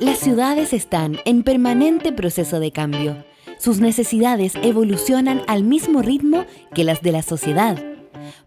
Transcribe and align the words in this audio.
Las 0.00 0.18
ciudades 0.18 0.72
están 0.72 1.18
en 1.24 1.42
permanente 1.42 2.12
proceso 2.12 2.60
de 2.60 2.72
cambio. 2.72 3.24
Sus 3.58 3.80
necesidades 3.80 4.54
evolucionan 4.62 5.42
al 5.46 5.62
mismo 5.62 6.02
ritmo 6.02 6.44
que 6.74 6.84
las 6.84 7.00
de 7.02 7.12
la 7.12 7.22
sociedad. 7.22 7.82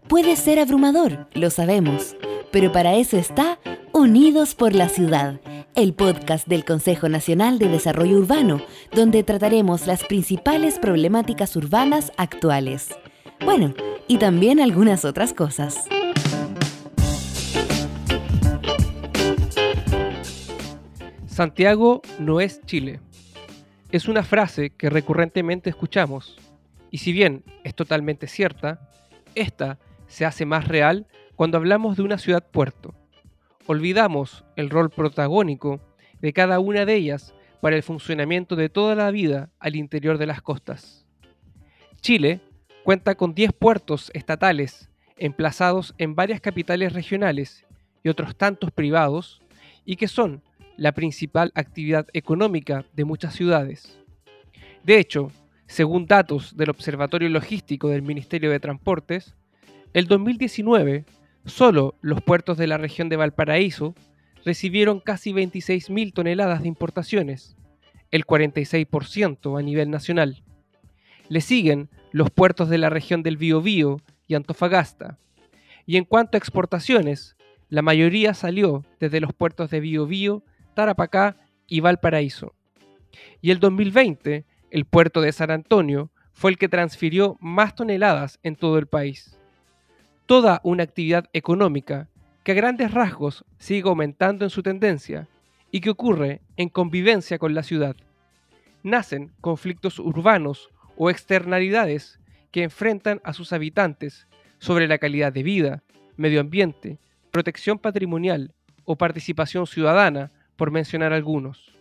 Puede 0.08 0.36
ser 0.36 0.58
abrumador, 0.58 1.26
lo 1.34 1.50
sabemos, 1.50 2.16
pero 2.50 2.72
para 2.72 2.94
eso 2.94 3.16
está 3.16 3.58
Unidos 3.92 4.54
por 4.54 4.74
la 4.74 4.90
Ciudad, 4.90 5.40
el 5.74 5.94
podcast 5.94 6.46
del 6.46 6.64
Consejo 6.66 7.08
Nacional 7.08 7.58
de 7.58 7.68
Desarrollo 7.68 8.18
Urbano, 8.18 8.60
donde 8.94 9.22
trataremos 9.22 9.86
las 9.86 10.04
principales 10.04 10.78
problemáticas 10.78 11.56
urbanas 11.56 12.12
actuales. 12.18 12.94
Bueno, 13.44 13.74
y 14.06 14.18
también 14.18 14.60
algunas 14.60 15.04
otras 15.04 15.32
cosas. 15.32 15.86
Santiago 21.36 22.00
no 22.18 22.40
es 22.40 22.62
Chile. 22.62 22.98
Es 23.92 24.08
una 24.08 24.22
frase 24.22 24.70
que 24.70 24.88
recurrentemente 24.88 25.68
escuchamos, 25.68 26.38
y 26.90 26.96
si 26.96 27.12
bien 27.12 27.44
es 27.62 27.74
totalmente 27.74 28.26
cierta, 28.26 28.88
esta 29.34 29.78
se 30.06 30.24
hace 30.24 30.46
más 30.46 30.66
real 30.66 31.06
cuando 31.34 31.58
hablamos 31.58 31.98
de 31.98 32.04
una 32.04 32.16
ciudad-puerto. 32.16 32.94
Olvidamos 33.66 34.46
el 34.56 34.70
rol 34.70 34.88
protagónico 34.88 35.82
de 36.22 36.32
cada 36.32 36.58
una 36.58 36.86
de 36.86 36.94
ellas 36.94 37.34
para 37.60 37.76
el 37.76 37.82
funcionamiento 37.82 38.56
de 38.56 38.70
toda 38.70 38.94
la 38.94 39.10
vida 39.10 39.50
al 39.58 39.76
interior 39.76 40.16
de 40.16 40.24
las 40.24 40.40
costas. 40.40 41.04
Chile 42.00 42.40
cuenta 42.82 43.14
con 43.14 43.34
10 43.34 43.52
puertos 43.52 44.10
estatales 44.14 44.88
emplazados 45.18 45.94
en 45.98 46.14
varias 46.14 46.40
capitales 46.40 46.94
regionales 46.94 47.66
y 48.02 48.08
otros 48.08 48.34
tantos 48.38 48.70
privados, 48.70 49.42
y 49.84 49.96
que 49.96 50.08
son 50.08 50.42
la 50.76 50.92
principal 50.92 51.52
actividad 51.54 52.06
económica 52.12 52.84
de 52.94 53.04
muchas 53.04 53.34
ciudades. 53.34 53.98
De 54.84 54.98
hecho, 54.98 55.30
según 55.66 56.06
datos 56.06 56.56
del 56.56 56.70
Observatorio 56.70 57.28
Logístico 57.28 57.88
del 57.88 58.02
Ministerio 58.02 58.50
de 58.50 58.60
Transportes, 58.60 59.34
el 59.94 60.06
2019 60.06 61.04
solo 61.44 61.94
los 62.00 62.22
puertos 62.22 62.58
de 62.58 62.66
la 62.66 62.76
región 62.76 63.08
de 63.08 63.16
Valparaíso 63.16 63.94
recibieron 64.44 65.00
casi 65.00 65.32
26.000 65.32 66.12
toneladas 66.12 66.62
de 66.62 66.68
importaciones, 66.68 67.56
el 68.10 68.24
46% 68.26 69.58
a 69.58 69.62
nivel 69.62 69.90
nacional. 69.90 70.44
Le 71.28 71.40
siguen 71.40 71.88
los 72.12 72.30
puertos 72.30 72.68
de 72.68 72.78
la 72.78 72.90
región 72.90 73.22
del 73.22 73.36
Biobío 73.36 74.00
y 74.28 74.34
Antofagasta. 74.34 75.18
Y 75.84 75.96
en 75.96 76.04
cuanto 76.04 76.36
a 76.36 76.38
exportaciones, 76.38 77.36
la 77.68 77.82
mayoría 77.82 78.34
salió 78.34 78.84
desde 79.00 79.20
los 79.20 79.32
puertos 79.32 79.70
de 79.70 79.80
Biobío 79.80 80.44
Tarapacá 80.76 81.36
y 81.66 81.80
Valparaíso. 81.80 82.54
Y 83.40 83.50
el 83.50 83.58
2020, 83.58 84.44
el 84.70 84.84
puerto 84.84 85.22
de 85.22 85.32
San 85.32 85.50
Antonio 85.50 86.10
fue 86.34 86.50
el 86.50 86.58
que 86.58 86.68
transfirió 86.68 87.38
más 87.40 87.74
toneladas 87.74 88.38
en 88.42 88.56
todo 88.56 88.78
el 88.78 88.86
país. 88.86 89.40
Toda 90.26 90.60
una 90.64 90.82
actividad 90.82 91.30
económica 91.32 92.08
que 92.44 92.52
a 92.52 92.54
grandes 92.54 92.92
rasgos 92.92 93.44
sigue 93.58 93.88
aumentando 93.88 94.44
en 94.44 94.50
su 94.50 94.62
tendencia 94.62 95.28
y 95.70 95.80
que 95.80 95.88
ocurre 95.88 96.42
en 96.58 96.68
convivencia 96.68 97.38
con 97.38 97.54
la 97.54 97.62
ciudad. 97.62 97.96
Nacen 98.82 99.32
conflictos 99.40 99.98
urbanos 99.98 100.68
o 100.98 101.08
externalidades 101.08 102.20
que 102.50 102.62
enfrentan 102.62 103.22
a 103.24 103.32
sus 103.32 103.54
habitantes 103.54 104.28
sobre 104.58 104.88
la 104.88 104.98
calidad 104.98 105.32
de 105.32 105.42
vida, 105.42 105.82
medio 106.16 106.40
ambiente, 106.40 106.98
protección 107.30 107.78
patrimonial 107.78 108.52
o 108.84 108.96
participación 108.96 109.66
ciudadana 109.66 110.32
por 110.56 110.70
mencionar 110.70 111.12
algunos. 111.12 111.72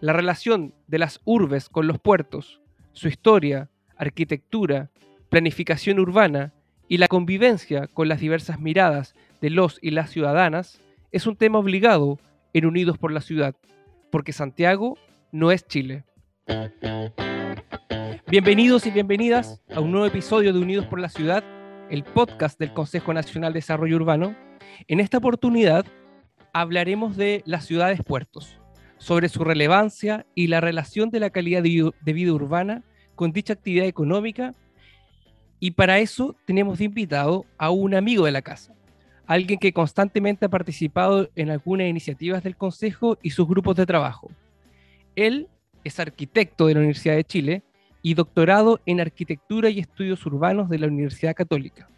La 0.00 0.12
relación 0.12 0.74
de 0.86 0.98
las 0.98 1.20
urbes 1.24 1.68
con 1.68 1.86
los 1.86 1.98
puertos, 1.98 2.60
su 2.92 3.08
historia, 3.08 3.70
arquitectura, 3.96 4.90
planificación 5.28 5.98
urbana 5.98 6.52
y 6.88 6.98
la 6.98 7.08
convivencia 7.08 7.88
con 7.88 8.08
las 8.08 8.20
diversas 8.20 8.60
miradas 8.60 9.14
de 9.40 9.50
los 9.50 9.78
y 9.82 9.90
las 9.90 10.10
ciudadanas 10.10 10.80
es 11.12 11.26
un 11.26 11.36
tema 11.36 11.58
obligado 11.58 12.18
en 12.52 12.66
Unidos 12.66 12.98
por 12.98 13.12
la 13.12 13.20
Ciudad, 13.20 13.54
porque 14.10 14.32
Santiago 14.32 14.96
no 15.32 15.50
es 15.50 15.66
Chile. 15.66 16.04
Bienvenidos 18.28 18.86
y 18.86 18.90
bienvenidas 18.90 19.62
a 19.74 19.80
un 19.80 19.92
nuevo 19.92 20.06
episodio 20.06 20.52
de 20.52 20.58
Unidos 20.58 20.86
por 20.86 21.00
la 21.00 21.08
Ciudad, 21.08 21.42
el 21.90 22.04
podcast 22.04 22.58
del 22.58 22.72
Consejo 22.72 23.12
Nacional 23.14 23.52
de 23.52 23.58
Desarrollo 23.58 23.96
Urbano. 23.96 24.34
En 24.88 25.00
esta 25.00 25.18
oportunidad 25.18 25.86
hablaremos 26.60 27.16
de 27.16 27.42
las 27.44 27.66
ciudades 27.66 28.02
puertos, 28.02 28.58
sobre 28.96 29.28
su 29.28 29.44
relevancia 29.44 30.24
y 30.34 30.46
la 30.46 30.60
relación 30.60 31.10
de 31.10 31.20
la 31.20 31.28
calidad 31.28 31.62
de 31.62 32.12
vida 32.12 32.32
urbana 32.32 32.82
con 33.14 33.32
dicha 33.32 33.52
actividad 33.52 33.86
económica. 33.86 34.54
Y 35.60 35.72
para 35.72 35.98
eso 35.98 36.34
tenemos 36.46 36.80
invitado 36.80 37.44
a 37.58 37.68
un 37.70 37.94
amigo 37.94 38.24
de 38.24 38.32
la 38.32 38.40
casa, 38.40 38.74
alguien 39.26 39.58
que 39.58 39.74
constantemente 39.74 40.46
ha 40.46 40.48
participado 40.48 41.28
en 41.36 41.50
algunas 41.50 41.88
iniciativas 41.88 42.42
del 42.42 42.56
Consejo 42.56 43.18
y 43.22 43.30
sus 43.30 43.46
grupos 43.46 43.76
de 43.76 43.84
trabajo. 43.84 44.30
Él 45.14 45.48
es 45.84 46.00
arquitecto 46.00 46.66
de 46.66 46.74
la 46.74 46.80
Universidad 46.80 47.16
de 47.16 47.24
Chile 47.24 47.62
y 48.00 48.14
doctorado 48.14 48.80
en 48.86 49.00
Arquitectura 49.00 49.68
y 49.68 49.80
Estudios 49.80 50.24
Urbanos 50.24 50.70
de 50.70 50.78
la 50.78 50.86
Universidad 50.86 51.34
Católica. 51.34 51.90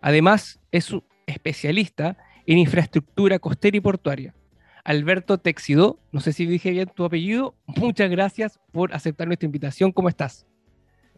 Además, 0.00 0.60
es 0.70 0.92
un 0.92 1.02
especialista 1.26 2.16
en 2.46 2.58
infraestructura 2.58 3.38
costera 3.38 3.76
y 3.76 3.80
portuaria. 3.80 4.34
Alberto 4.84 5.38
Texidó, 5.38 5.98
no 6.12 6.20
sé 6.20 6.32
si 6.32 6.44
dije 6.44 6.70
bien 6.70 6.90
tu 6.94 7.04
apellido, 7.04 7.54
muchas 7.66 8.10
gracias 8.10 8.60
por 8.70 8.94
aceptar 8.94 9.26
nuestra 9.26 9.46
invitación. 9.46 9.92
¿Cómo 9.92 10.10
estás? 10.10 10.46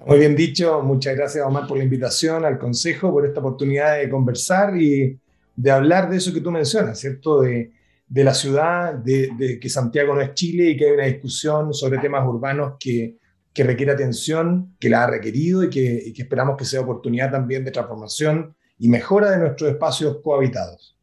Muy 0.04 0.18
bien 0.18 0.36
dicho, 0.36 0.82
muchas 0.82 1.16
gracias 1.16 1.44
Omar 1.44 1.66
por 1.66 1.78
la 1.78 1.84
invitación 1.84 2.44
al 2.44 2.58
Consejo, 2.58 3.10
por 3.10 3.26
esta 3.26 3.40
oportunidad 3.40 3.98
de 3.98 4.08
conversar 4.08 4.76
y 4.80 5.18
de 5.56 5.70
hablar 5.70 6.10
de 6.10 6.18
eso 6.18 6.32
que 6.32 6.40
tú 6.40 6.50
mencionas, 6.50 7.00
¿cierto? 7.00 7.40
De, 7.40 7.72
la 8.08 8.34
ciudad, 8.34 8.94
de, 8.94 9.58
que 9.60 9.68
Santiago 9.68 10.14
no 10.14 10.20
es 10.20 10.34
Chile 10.34 10.70
y 10.70 10.76
que 10.76 10.84
hay 10.86 10.92
una 10.92 11.06
discusión 11.06 11.72
sobre 11.74 11.98
temas 11.98 12.24
urbanos 12.28 12.74
que, 12.78 13.16
que 13.52 13.64
requiere 13.64 13.90
atención, 13.90 14.76
que 14.78 14.90
la 14.90 15.04
ha 15.04 15.06
requerido 15.08 15.64
y 15.64 15.70
que, 15.70 16.02
y 16.06 16.12
que 16.12 16.22
esperamos 16.22 16.56
que 16.56 16.66
sea 16.66 16.82
oportunidad 16.82 17.32
también 17.32 17.64
de 17.64 17.72
transformación 17.72 18.54
y 18.78 18.88
mejora 18.88 19.30
de 19.30 19.38
nuestros 19.38 19.70
espacios 19.70 20.18
cohabitados. 20.22 20.95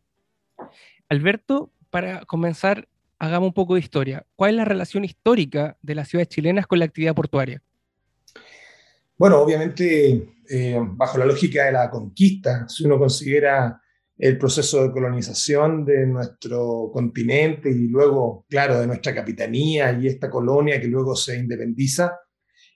Alberto, 1.09 1.71
para 1.89 2.25
comenzar, 2.25 2.87
hagamos 3.19 3.47
un 3.47 3.53
poco 3.53 3.75
de 3.75 3.81
historia. 3.81 4.25
¿Cuál 4.35 4.51
es 4.51 4.57
la 4.57 4.65
relación 4.65 5.05
histórica 5.05 5.77
de 5.81 5.95
las 5.95 6.09
ciudades 6.09 6.29
chilenas 6.29 6.67
con 6.67 6.79
la 6.79 6.85
actividad 6.85 7.15
portuaria? 7.15 7.61
Bueno, 9.17 9.39
obviamente, 9.39 10.35
eh, 10.49 10.79
bajo 10.79 11.17
la 11.17 11.25
lógica 11.25 11.65
de 11.65 11.71
la 11.71 11.89
conquista, 11.89 12.67
si 12.67 12.85
uno 12.85 12.97
considera 12.97 13.79
el 14.17 14.37
proceso 14.37 14.83
de 14.83 14.91
colonización 14.91 15.85
de 15.85 16.05
nuestro 16.05 16.89
continente 16.91 17.69
y 17.69 17.87
luego, 17.87 18.45
claro, 18.49 18.79
de 18.79 18.87
nuestra 18.87 19.13
capitanía 19.13 19.91
y 19.91 20.07
esta 20.07 20.29
colonia 20.29 20.79
que 20.79 20.87
luego 20.87 21.15
se 21.15 21.37
independiza, 21.37 22.19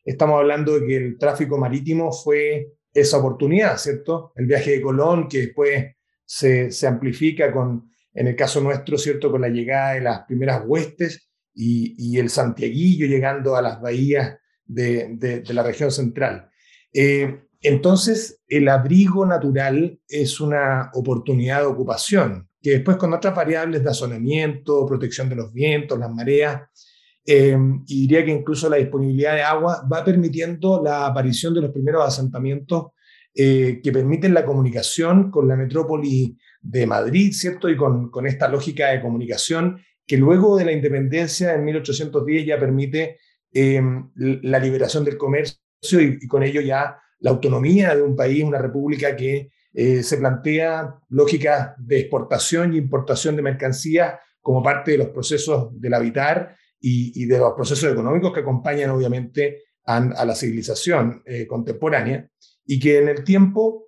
estamos 0.03 0.39
hablando 0.39 0.79
de 0.79 0.87
que 0.87 0.97
el 0.97 1.17
tráfico 1.17 1.57
marítimo 1.57 2.11
fue 2.11 2.73
esa 2.93 3.17
oportunidad, 3.17 3.77
¿cierto? 3.77 4.31
El 4.35 4.45
viaje 4.45 4.71
de 4.71 4.81
Colón, 4.81 5.27
que 5.27 5.39
después 5.39 5.95
se, 6.25 6.71
se 6.71 6.87
amplifica 6.87 7.51
con 7.51 7.91
en 8.17 8.25
el 8.25 8.35
caso 8.35 8.59
nuestro, 8.61 8.97
¿cierto? 8.97 9.29
Con 9.29 9.41
la 9.41 9.49
llegada 9.49 9.93
de 9.93 10.01
las 10.01 10.25
primeras 10.25 10.63
huestes 10.65 11.29
y, 11.53 12.17
el 12.17 12.29
santiaguillo 12.29 13.05
llegando 13.05 13.55
a 13.55 13.61
las 13.61 13.79
bahías 13.79 14.37
de, 14.65 15.43
la 15.49 15.61
región 15.61 15.91
central. 15.91 16.49
Eh, 16.91 17.41
entonces, 17.61 18.41
el 18.47 18.69
abrigo 18.69 19.23
natural 19.25 19.99
es 20.07 20.39
una 20.39 20.89
oportunidad 20.95 21.59
de 21.59 21.67
ocupación, 21.67 22.49
que 22.59 22.71
después 22.71 22.97
con 22.97 23.13
otras 23.13 23.35
variables 23.35 23.83
de 23.83 23.89
azonamiento, 23.91 24.85
protección 24.87 25.29
de 25.29 25.35
los 25.35 25.53
vientos, 25.53 25.99
las 25.99 26.11
mareas, 26.11 26.61
eh, 27.23 27.55
y 27.85 28.01
diría 28.07 28.25
que 28.25 28.31
incluso 28.31 28.67
la 28.67 28.77
disponibilidad 28.77 29.35
de 29.35 29.43
agua 29.43 29.87
va 29.91 30.03
permitiendo 30.03 30.81
la 30.83 31.05
aparición 31.05 31.53
de 31.53 31.61
los 31.61 31.71
primeros 31.71 32.03
asentamientos 32.03 32.87
eh, 33.35 33.79
que 33.83 33.91
permiten 33.91 34.33
la 34.33 34.43
comunicación 34.43 35.29
con 35.29 35.47
la 35.47 35.55
metrópoli 35.55 36.35
de 36.61 36.85
Madrid, 36.85 37.31
¿cierto? 37.33 37.69
Y 37.69 37.77
con, 37.77 38.09
con, 38.09 38.27
esta 38.27 38.47
lógica 38.47 38.89
de 38.89 39.01
comunicación 39.01 39.81
que 40.05 40.17
luego 40.17 40.57
de 40.57 40.65
la 40.65 40.71
independencia 40.71 41.53
en 41.53 41.65
1810 41.65 42.45
ya 42.45 42.59
permite 42.59 43.17
eh, 43.53 43.81
la 44.15 44.59
liberación 44.59 45.03
del 45.03 45.17
comercio 45.17 46.01
y, 46.01 46.27
con 46.27 46.43
ello 46.43 46.61
ya 46.61 46.97
la 47.19 47.31
autonomía 47.31 47.95
de 47.95 48.01
un 48.01 48.15
país, 48.15 48.43
una 48.43 48.59
república 48.59 49.15
que 49.15 49.51
eh, 49.73 50.03
se 50.03 50.17
plantea 50.17 50.95
lógicas 51.09 51.73
de 51.77 51.99
exportación 51.99 52.73
y 52.73 52.77
importación 52.77 53.35
de 53.35 53.41
mercancías 53.41 54.15
como 54.41 54.63
parte 54.63 54.91
de 54.91 54.97
los 54.99 55.09
procesos 55.09 55.69
del 55.79 55.93
habitar 55.93 56.55
y, 56.79 57.23
y 57.23 57.25
de 57.25 57.37
los 57.37 57.53
procesos 57.53 57.91
económicos 57.91 58.33
que 58.33 58.39
acompañan 58.39 58.91
obviamente 58.91 59.63
a, 59.87 60.25
la 60.25 60.35
civilización 60.35 61.23
eh, 61.25 61.47
contemporánea 61.47 62.29
y 62.65 62.79
que 62.79 62.99
en 62.99 63.07
el 63.07 63.23
tiempo 63.23 63.86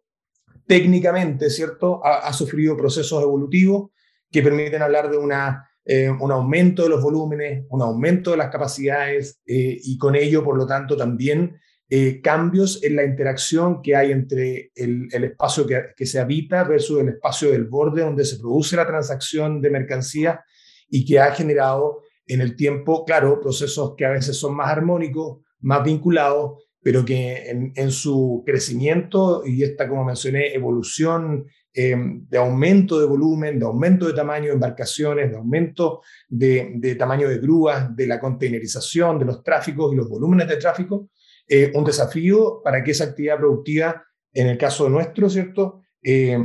técnicamente, 0.69 1.49
¿cierto? 1.49 1.99
Ha, 2.05 2.31
sufrido 2.31 2.77
procesos 2.77 3.23
evolutivos 3.23 3.89
que 4.31 4.43
permiten 4.43 4.83
hablar 4.83 5.09
de 5.09 5.17
una, 5.17 5.67
eh, 5.83 6.11
un 6.11 6.31
aumento 6.31 6.83
de 6.83 6.89
los 6.89 7.01
volúmenes, 7.01 7.65
un 7.71 7.81
aumento 7.81 8.29
de 8.29 8.37
las 8.37 8.51
capacidades 8.51 9.41
eh, 9.47 9.79
y 9.83 9.97
con 9.97 10.15
ello, 10.15 10.43
por 10.43 10.55
lo 10.55 10.67
tanto, 10.67 10.95
también 10.95 11.59
eh, 11.89 12.21
cambios 12.21 12.83
en 12.83 12.97
la 12.97 13.03
interacción 13.03 13.81
que 13.81 13.95
hay 13.95 14.11
entre 14.11 14.71
el, 14.75 15.07
el 15.11 15.23
espacio 15.23 15.65
que, 15.65 15.85
que, 15.97 16.05
se 16.05 16.19
habita 16.19 16.63
versus 16.65 17.01
el 17.01 17.09
espacio 17.09 17.49
del 17.49 17.65
borde 17.65 18.03
donde 18.03 18.23
se 18.23 18.37
produce 18.37 18.75
la 18.75 18.85
transacción 18.85 19.61
de 19.61 19.71
mercancías 19.71 20.39
y 20.87 21.03
que 21.03 21.19
ha 21.19 21.31
generado 21.31 22.03
en 22.27 22.41
el 22.41 22.55
tiempo, 22.55 23.05
claro, 23.05 23.41
procesos 23.41 23.95
que 23.97 24.05
a 24.05 24.11
veces 24.11 24.37
son 24.37 24.55
más 24.55 24.69
armónicos, 24.69 25.39
más 25.61 25.83
vinculados, 25.83 26.68
pero 26.81 27.03
que 27.03 27.49
en, 27.49 27.73
en 27.75 27.91
su 27.91 28.43
crecimiento 28.45 29.43
y 29.45 29.63
esta, 29.63 29.87
como 29.87 30.05
mencioné, 30.05 30.53
evolución 30.53 31.45
eh, 31.71 31.95
de 31.95 32.37
aumento 32.37 32.99
de 32.99 33.05
volumen, 33.05 33.59
de 33.59 33.65
aumento 33.65 34.07
de 34.07 34.13
tamaño 34.13 34.47
de 34.47 34.53
embarcaciones, 34.53 35.29
de 35.29 35.37
aumento 35.37 36.01
de, 36.27 36.71
de, 36.75 36.95
tamaño 36.95 37.29
de 37.29 37.37
grúas, 37.37 37.95
de 37.95 38.07
la 38.07 38.19
containerización, 38.19 39.19
de 39.19 39.25
los 39.25 39.43
tráficos 39.43 39.93
y 39.93 39.95
los 39.95 40.09
volúmenes 40.09 40.47
de 40.47 40.57
tráfico, 40.57 41.09
eh, 41.47 41.71
un 41.75 41.83
desafío 41.83 42.61
para 42.63 42.83
que 42.83 42.91
esa 42.91 43.05
actividad 43.05 43.37
productiva, 43.37 44.03
en 44.33 44.47
el 44.47 44.57
caso 44.57 44.89
nuestro, 44.89 45.29
¿cierto? 45.29 45.81
Eh, 46.01 46.37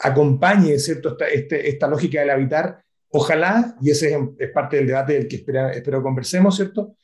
acompañe, 0.00 0.78
¿cierto? 0.78 1.10
Esta, 1.10 1.26
este, 1.26 1.68
esta 1.68 1.88
lógica 1.88 2.20
del 2.20 2.30
habitar. 2.30 2.84
Ojalá, 3.08 3.76
y 3.80 3.90
ese 3.90 4.14
es, 4.14 4.18
es 4.38 4.50
parte 4.50 4.76
del 4.76 4.86
debate 4.86 5.14
del 5.14 5.26
que 5.26 5.36
espera, 5.36 5.72
espero 5.72 6.02
conversemos, 6.02 6.54
¿cierto? 6.54 6.96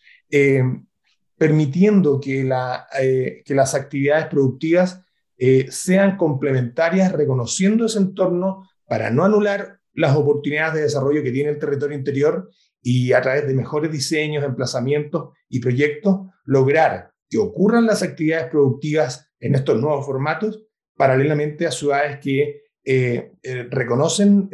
Permitiendo 1.36 2.20
eh, 2.24 3.42
que, 3.44 3.54
las 3.54 3.74
actividades 3.74 4.26
productivas 4.26 5.04
eh, 5.36 5.66
sean 5.70 6.16
complementarias, 6.16 7.12
reconociendo 7.12 7.86
ese 7.86 7.98
entorno 7.98 8.68
para 8.86 9.10
no 9.10 9.24
anular 9.24 9.80
las 9.94 10.16
oportunidades 10.16 10.74
de 10.74 10.82
desarrollo 10.82 11.22
que 11.22 11.32
tiene 11.32 11.50
el 11.50 11.58
territorio 11.58 11.96
interior 11.96 12.50
y 12.80 13.12
a 13.12 13.20
través 13.20 13.46
de 13.46 13.54
mejores 13.54 13.90
diseños, 13.90 14.44
emplazamientos 14.44 15.30
y 15.48 15.60
proyectos, 15.60 16.28
lograr 16.44 17.10
que 17.28 17.38
ocurran 17.38 17.86
las 17.86 18.02
actividades 18.02 18.48
productivas 18.50 19.30
en 19.40 19.54
estos 19.54 19.80
nuevos 19.80 20.04
formatos, 20.04 20.66
paralelamente 20.96 21.66
a 21.66 21.70
ciudades 21.70 22.18
que 22.20 22.62
eh, 22.84 23.32
reconocen 23.70 24.50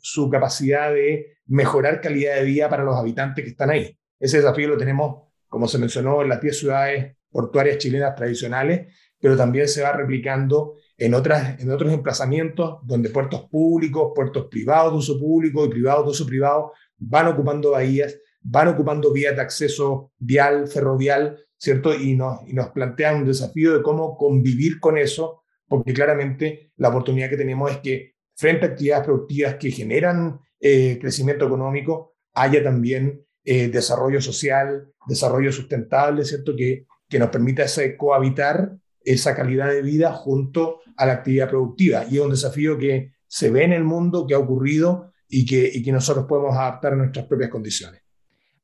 su 0.00 0.30
capacidad 0.30 0.92
de 0.92 1.34
mejorar 1.46 2.00
calidad 2.00 2.36
de 2.36 2.44
vida 2.44 2.68
para 2.68 2.84
los 2.84 2.96
habitantes 2.96 3.44
que 3.44 3.50
están 3.50 3.70
ahí. 3.70 3.96
Ese 4.18 4.38
desafío 4.38 4.68
lo 4.68 4.78
tenemos 4.78 5.23
como 5.54 5.68
se 5.68 5.78
mencionó, 5.78 6.20
en 6.20 6.28
las 6.28 6.40
10 6.40 6.58
ciudades 6.58 7.16
portuarias 7.30 7.78
chilenas 7.78 8.14
tradicionales, 8.14 8.92
pero 9.20 9.36
también 9.36 9.68
se 9.68 9.82
va 9.82 9.92
replicando 9.92 10.74
en, 10.98 11.14
otras, 11.14 11.60
en 11.60 11.70
otros 11.70 11.92
emplazamientos 11.92 12.80
donde 12.82 13.08
puertos 13.08 13.48
públicos, 13.48 14.12
puertos 14.14 14.46
privados 14.50 14.92
de 14.92 14.98
uso 14.98 15.18
público 15.18 15.64
y 15.64 15.70
privados 15.70 16.04
de 16.04 16.10
uso 16.10 16.26
privado 16.26 16.72
van 16.98 17.28
ocupando 17.28 17.70
bahías, 17.70 18.18
van 18.42 18.68
ocupando 18.68 19.12
vías 19.12 19.34
de 19.34 19.42
acceso 19.42 20.12
vial, 20.18 20.68
ferrovial, 20.68 21.38
¿cierto? 21.56 21.94
Y 21.94 22.14
nos, 22.16 22.40
y 22.46 22.52
nos 22.52 22.68
plantean 22.68 23.18
un 23.18 23.26
desafío 23.26 23.76
de 23.76 23.82
cómo 23.82 24.16
convivir 24.16 24.78
con 24.80 24.98
eso, 24.98 25.42
porque 25.66 25.94
claramente 25.94 26.72
la 26.76 26.88
oportunidad 26.88 27.30
que 27.30 27.36
tenemos 27.36 27.70
es 27.70 27.78
que 27.78 28.14
frente 28.34 28.66
a 28.66 28.68
actividades 28.70 29.04
productivas 29.04 29.54
que 29.54 29.70
generan 29.70 30.40
eh, 30.60 30.98
crecimiento 31.00 31.46
económico, 31.46 32.14
haya 32.34 32.62
también 32.62 33.23
eh, 33.44 33.68
desarrollo 33.68 34.20
social, 34.20 34.88
desarrollo 35.06 35.52
sustentable, 35.52 36.24
¿cierto? 36.24 36.56
Que, 36.56 36.86
que 37.08 37.18
nos 37.18 37.28
permita 37.28 37.64
ese 37.64 37.96
cohabitar 37.96 38.76
esa 39.04 39.34
calidad 39.34 39.68
de 39.68 39.82
vida 39.82 40.12
junto 40.12 40.80
a 40.96 41.06
la 41.06 41.14
actividad 41.14 41.48
productiva. 41.48 42.04
Y 42.10 42.16
es 42.16 42.22
un 42.22 42.30
desafío 42.30 42.78
que 42.78 43.12
se 43.26 43.50
ve 43.50 43.64
en 43.64 43.72
el 43.72 43.84
mundo, 43.84 44.26
que 44.26 44.34
ha 44.34 44.38
ocurrido 44.38 45.12
y 45.28 45.44
que, 45.44 45.70
y 45.72 45.82
que 45.82 45.92
nosotros 45.92 46.26
podemos 46.26 46.56
adaptar 46.56 46.94
a 46.94 46.96
nuestras 46.96 47.26
propias 47.26 47.50
condiciones. 47.50 48.00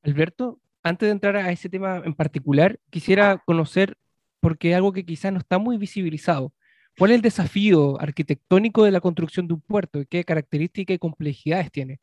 Alberto, 0.02 0.60
antes 0.82 1.06
de 1.06 1.12
entrar 1.12 1.36
a 1.36 1.52
ese 1.52 1.68
tema 1.68 2.02
en 2.04 2.14
particular, 2.14 2.78
quisiera 2.88 3.42
conocer, 3.44 3.96
porque 4.40 4.74
algo 4.74 4.92
que 4.92 5.04
quizás 5.04 5.32
no 5.32 5.38
está 5.38 5.58
muy 5.58 5.76
visibilizado, 5.76 6.54
¿cuál 6.96 7.10
es 7.10 7.16
el 7.16 7.22
desafío 7.22 8.00
arquitectónico 8.00 8.84
de 8.84 8.90
la 8.90 9.00
construcción 9.00 9.46
de 9.46 9.54
un 9.54 9.60
puerto? 9.60 10.02
¿Qué 10.08 10.24
características 10.24 10.94
y 10.94 10.98
complejidades 10.98 11.70
tiene? 11.70 12.00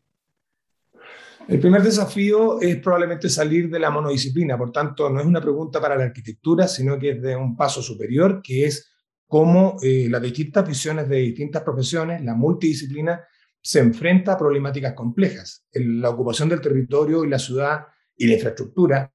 El 1.48 1.60
primer 1.60 1.82
desafío 1.82 2.60
es 2.60 2.78
probablemente 2.78 3.30
salir 3.30 3.70
de 3.70 3.80
la 3.80 3.90
monodisciplina, 3.90 4.58
por 4.58 4.72
tanto, 4.72 5.10
no 5.10 5.22
es 5.22 5.26
una 5.26 5.40
pregunta 5.40 5.80
para 5.80 5.96
la 5.96 6.04
arquitectura, 6.04 6.68
sino 6.68 7.00
que 7.00 7.12
es 7.12 7.22
de 7.22 7.36
un 7.36 7.56
paso 7.56 7.82
superior, 7.82 8.42
que 8.44 8.66
es 8.66 8.92
cómo 9.26 9.78
eh, 9.82 10.08
las 10.10 10.22
distintas 10.22 10.68
visiones 10.68 11.08
de 11.08 11.18
distintas 11.18 11.64
profesiones, 11.64 12.22
la 12.22 12.34
multidisciplina, 12.34 13.22
se 13.62 13.80
enfrenta 13.80 14.34
a 14.34 14.38
problemáticas 14.38 14.94
complejas. 14.94 15.66
La 15.74 16.10
ocupación 16.10 16.50
del 16.50 16.62
territorio 16.62 17.24
y 17.24 17.30
la 17.30 17.40
ciudad 17.40 17.86
y 18.16 18.28
la 18.28 18.34
infraestructura 18.34 19.12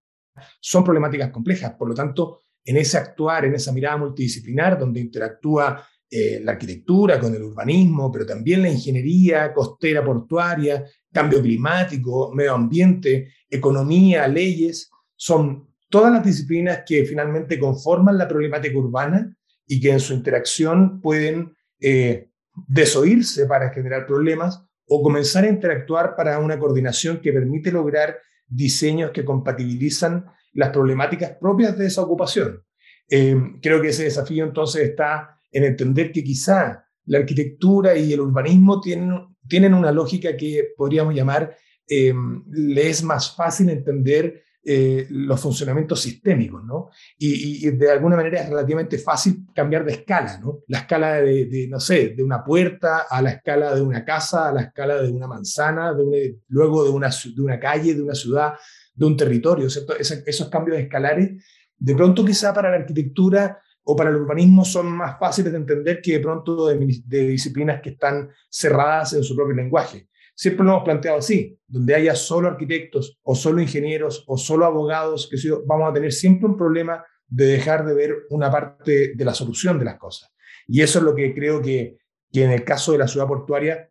son 0.60 0.84
problemáticas 0.84 1.30
complejas, 1.30 1.74
por 1.78 1.88
lo 1.88 1.94
tanto, 1.94 2.40
en 2.64 2.76
ese 2.76 2.96
actuar, 2.96 3.44
en 3.44 3.54
esa 3.54 3.72
mirada 3.72 3.96
multidisciplinar, 3.98 4.78
donde 4.78 5.00
interactúa 5.00 5.86
eh, 6.08 6.40
la 6.42 6.52
arquitectura 6.52 7.18
con 7.18 7.34
el 7.34 7.42
urbanismo, 7.42 8.12
pero 8.12 8.26
también 8.26 8.62
la 8.62 8.68
ingeniería 8.68 9.52
costera 9.52 10.04
portuaria, 10.04 10.84
cambio 11.12 11.42
climático, 11.42 12.32
medio 12.34 12.54
ambiente, 12.54 13.32
economía, 13.48 14.26
leyes, 14.26 14.90
son 15.16 15.68
todas 15.88 16.12
las 16.12 16.24
disciplinas 16.24 16.82
que 16.86 17.04
finalmente 17.04 17.58
conforman 17.58 18.16
la 18.16 18.26
problemática 18.26 18.78
urbana 18.78 19.36
y 19.66 19.80
que 19.80 19.90
en 19.92 20.00
su 20.00 20.14
interacción 20.14 21.00
pueden 21.00 21.54
eh, 21.80 22.30
desoírse 22.66 23.46
para 23.46 23.70
generar 23.70 24.06
problemas 24.06 24.64
o 24.86 25.02
comenzar 25.02 25.44
a 25.44 25.48
interactuar 25.48 26.16
para 26.16 26.38
una 26.38 26.58
coordinación 26.58 27.20
que 27.20 27.32
permite 27.32 27.70
lograr 27.70 28.18
diseños 28.46 29.10
que 29.12 29.24
compatibilizan 29.24 30.26
las 30.54 30.70
problemáticas 30.70 31.32
propias 31.40 31.76
de 31.78 31.86
esa 31.86 32.02
ocupación. 32.02 32.62
Eh, 33.08 33.36
creo 33.60 33.80
que 33.80 33.88
ese 33.88 34.04
desafío 34.04 34.44
entonces 34.44 34.88
está 34.88 35.38
en 35.50 35.64
entender 35.64 36.12
que 36.12 36.24
quizá 36.24 36.84
la 37.04 37.18
arquitectura 37.18 37.96
y 37.96 38.12
el 38.12 38.20
urbanismo 38.20 38.80
tienen 38.80 39.31
tienen 39.48 39.74
una 39.74 39.92
lógica 39.92 40.36
que 40.36 40.72
podríamos 40.76 41.14
llamar, 41.14 41.56
eh, 41.88 42.14
le 42.50 42.88
es 42.88 43.02
más 43.02 43.34
fácil 43.34 43.70
entender 43.70 44.42
eh, 44.64 45.08
los 45.10 45.40
funcionamientos 45.40 46.00
sistémicos, 46.00 46.62
¿no? 46.64 46.90
Y, 47.18 47.68
de 47.70 47.90
alguna 47.90 48.14
manera 48.14 48.42
es 48.42 48.48
relativamente 48.48 48.96
fácil 48.96 49.46
cambiar 49.52 49.84
de 49.84 49.92
escala, 49.94 50.38
¿no? 50.38 50.60
La 50.68 50.78
escala 50.78 51.14
de, 51.16 51.46
de, 51.46 51.66
no 51.66 51.80
sé, 51.80 52.10
de 52.10 52.22
una 52.22 52.44
puerta 52.44 53.06
a 53.10 53.20
la 53.20 53.30
escala 53.30 53.74
de 53.74 53.82
una 53.82 54.04
casa, 54.04 54.48
a 54.48 54.52
la 54.52 54.62
escala 54.62 55.02
de 55.02 55.10
una 55.10 55.26
manzana, 55.26 55.92
de 55.92 56.04
una, 56.04 56.16
luego 56.46 56.84
de 56.84 56.90
una, 56.90 57.08
de 57.08 57.43
una 57.43 57.58
calle, 57.58 57.94
de 57.94 58.02
una 58.02 58.14
ciudad, 58.14 58.52
de 58.94 59.05
un 59.05 59.17
territorio, 59.17 59.69
¿cierto? 59.69 59.96
esos 59.98 60.48
cambios 60.48 60.78
escalares, 60.78 61.44
de 61.76 61.94
pronto 61.96 62.24
quizá 62.24 62.55
para 62.55 62.70
la 62.70 62.76
arquitectura 62.76 63.60
o 63.84 63.96
para 63.96 64.10
el 64.10 64.17
urbanismo 64.17 64.65
son 64.65 64.91
más 64.93 65.19
fáciles 65.19 65.53
de 65.53 65.58
entender 65.58 66.01
que 66.01 66.12
de 66.12 66.20
pronto 66.20 66.69
de, 66.69 67.27
disciplinas 67.27 67.81
que 67.81 67.91
están 67.91 68.31
cerradas 68.48 69.15
en 69.15 69.24
su 69.24 69.34
propio 69.34 69.55
lenguaje. 69.55 70.08
Siempre 70.34 70.65
lo 70.65 70.72
hemos 70.72 70.84
planteado 70.84 71.19
así, 71.19 71.58
donde 71.67 71.94
haya 71.94 72.15
solo 72.15 72.48
arquitectos 72.48 73.19
o 73.22 73.34
solo 73.34 73.60
ingenieros 73.60 74.24
o 74.27 74.39
solo 74.39 74.65
abogados, 74.65 75.29
que 75.31 75.36
vamos 75.67 75.91
a 75.91 75.93
tener 75.93 76.12
siempre 76.12 76.48
un 76.48 76.56
problema 76.56 77.05
de 77.27 77.46
dejar 77.46 77.84
de 77.84 77.94
ver 77.94 78.15
una 78.31 78.51
parte 78.51 79.12
de 79.15 79.24
la 79.24 79.34
solución 79.34 79.79
de 79.79 79.84
las 79.84 79.98
cosas. 79.98 80.31
Y 80.67 80.81
eso 80.81 81.01
es 81.01 81.05
lo 81.05 81.15
que 81.15 81.34
creo 81.34 81.60
que, 81.60 81.98
que 82.32 82.44
en 82.44 82.51
el 82.51 82.65
caso 82.65 82.93
de 82.93 82.98
la 82.98 83.08
ciudad 83.08 83.27
portuaria 83.27 83.91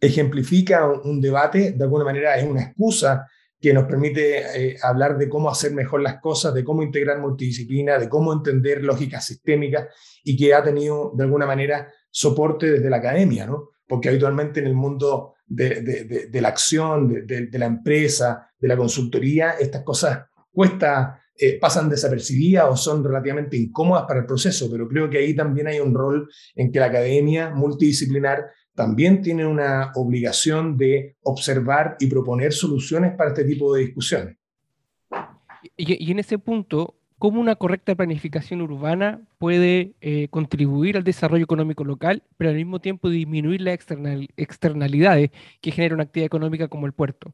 ejemplifica 0.00 0.86
un 0.86 1.20
debate, 1.20 1.72
de 1.72 1.84
alguna 1.84 2.04
manera 2.04 2.36
es 2.36 2.44
una 2.44 2.62
excusa 2.62 3.26
que 3.64 3.72
nos 3.72 3.86
permite 3.86 4.72
eh, 4.72 4.76
hablar 4.82 5.16
de 5.16 5.26
cómo 5.26 5.48
hacer 5.48 5.72
mejor 5.72 6.02
las 6.02 6.20
cosas, 6.20 6.52
de 6.52 6.62
cómo 6.62 6.82
integrar 6.82 7.18
multidisciplina, 7.18 7.98
de 7.98 8.10
cómo 8.10 8.30
entender 8.30 8.84
lógicas 8.84 9.24
sistémicas 9.24 9.88
y 10.22 10.36
que 10.36 10.52
ha 10.52 10.62
tenido 10.62 11.12
de 11.16 11.24
alguna 11.24 11.46
manera 11.46 11.90
soporte 12.10 12.70
desde 12.70 12.90
la 12.90 12.98
academia, 12.98 13.46
¿no? 13.46 13.70
Porque 13.88 14.10
habitualmente 14.10 14.60
en 14.60 14.66
el 14.66 14.74
mundo 14.74 15.36
de, 15.46 16.28
la 16.42 16.48
acción, 16.48 17.24
de, 17.26 17.48
la 17.58 17.64
empresa, 17.64 18.50
de 18.58 18.68
la 18.68 18.76
consultoría, 18.76 19.52
estas 19.52 19.82
cosas 19.82 20.26
cuesta, 20.52 21.22
eh, 21.34 21.58
pasan 21.58 21.88
desapercibidas 21.88 22.66
o 22.68 22.76
son 22.76 23.02
relativamente 23.02 23.56
incómodas 23.56 24.04
para 24.06 24.20
el 24.20 24.26
proceso, 24.26 24.68
pero 24.70 24.86
creo 24.86 25.08
que 25.08 25.16
ahí 25.16 25.34
también 25.34 25.68
hay 25.68 25.80
un 25.80 25.94
rol 25.94 26.28
en 26.54 26.70
que 26.70 26.80
la 26.80 26.86
academia 26.86 27.48
multidisciplinar 27.48 28.44
también 28.74 29.22
tiene 29.22 29.46
una 29.46 29.92
obligación 29.94 30.76
de 30.76 31.16
observar 31.22 31.96
y 32.00 32.06
proponer 32.06 32.52
soluciones 32.52 33.14
para 33.16 33.30
este 33.30 33.44
tipo 33.44 33.74
de 33.74 33.82
discusiones. 33.82 34.36
Y, 35.76 36.10
en 36.10 36.18
ese 36.18 36.38
punto, 36.38 36.96
¿cómo 37.18 37.40
una 37.40 37.56
correcta 37.56 37.94
planificación 37.94 38.60
urbana 38.60 39.22
puede 39.38 39.94
eh, 40.00 40.28
contribuir 40.28 40.96
al 40.96 41.04
desarrollo 41.04 41.44
económico 41.44 41.84
local, 41.84 42.22
pero 42.36 42.50
al 42.50 42.56
mismo 42.56 42.80
tiempo 42.80 43.08
disminuir 43.08 43.60
las 43.60 43.78
externalidades 44.36 45.30
que 45.60 45.70
genera 45.70 45.94
una 45.94 46.04
actividad 46.04 46.26
económica 46.26 46.68
como 46.68 46.86
el 46.86 46.92
puerto? 46.92 47.32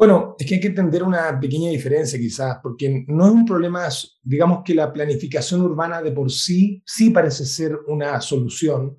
Bueno, 0.00 0.34
es 0.38 0.46
que 0.46 0.54
hay 0.54 0.60
que 0.60 0.68
entender 0.68 1.02
una 1.02 1.38
pequeña 1.38 1.68
diferencia 1.68 2.18
quizás, 2.18 2.56
porque 2.62 3.04
no 3.06 3.26
es 3.26 3.32
un 3.32 3.44
problema, 3.44 3.86
digamos 4.22 4.62
que 4.64 4.74
la 4.74 4.90
planificación 4.90 5.60
urbana 5.60 6.00
de 6.00 6.10
por 6.10 6.30
sí 6.30 6.82
sí 6.86 7.10
parece 7.10 7.44
ser 7.44 7.76
una 7.86 8.18
solución, 8.22 8.96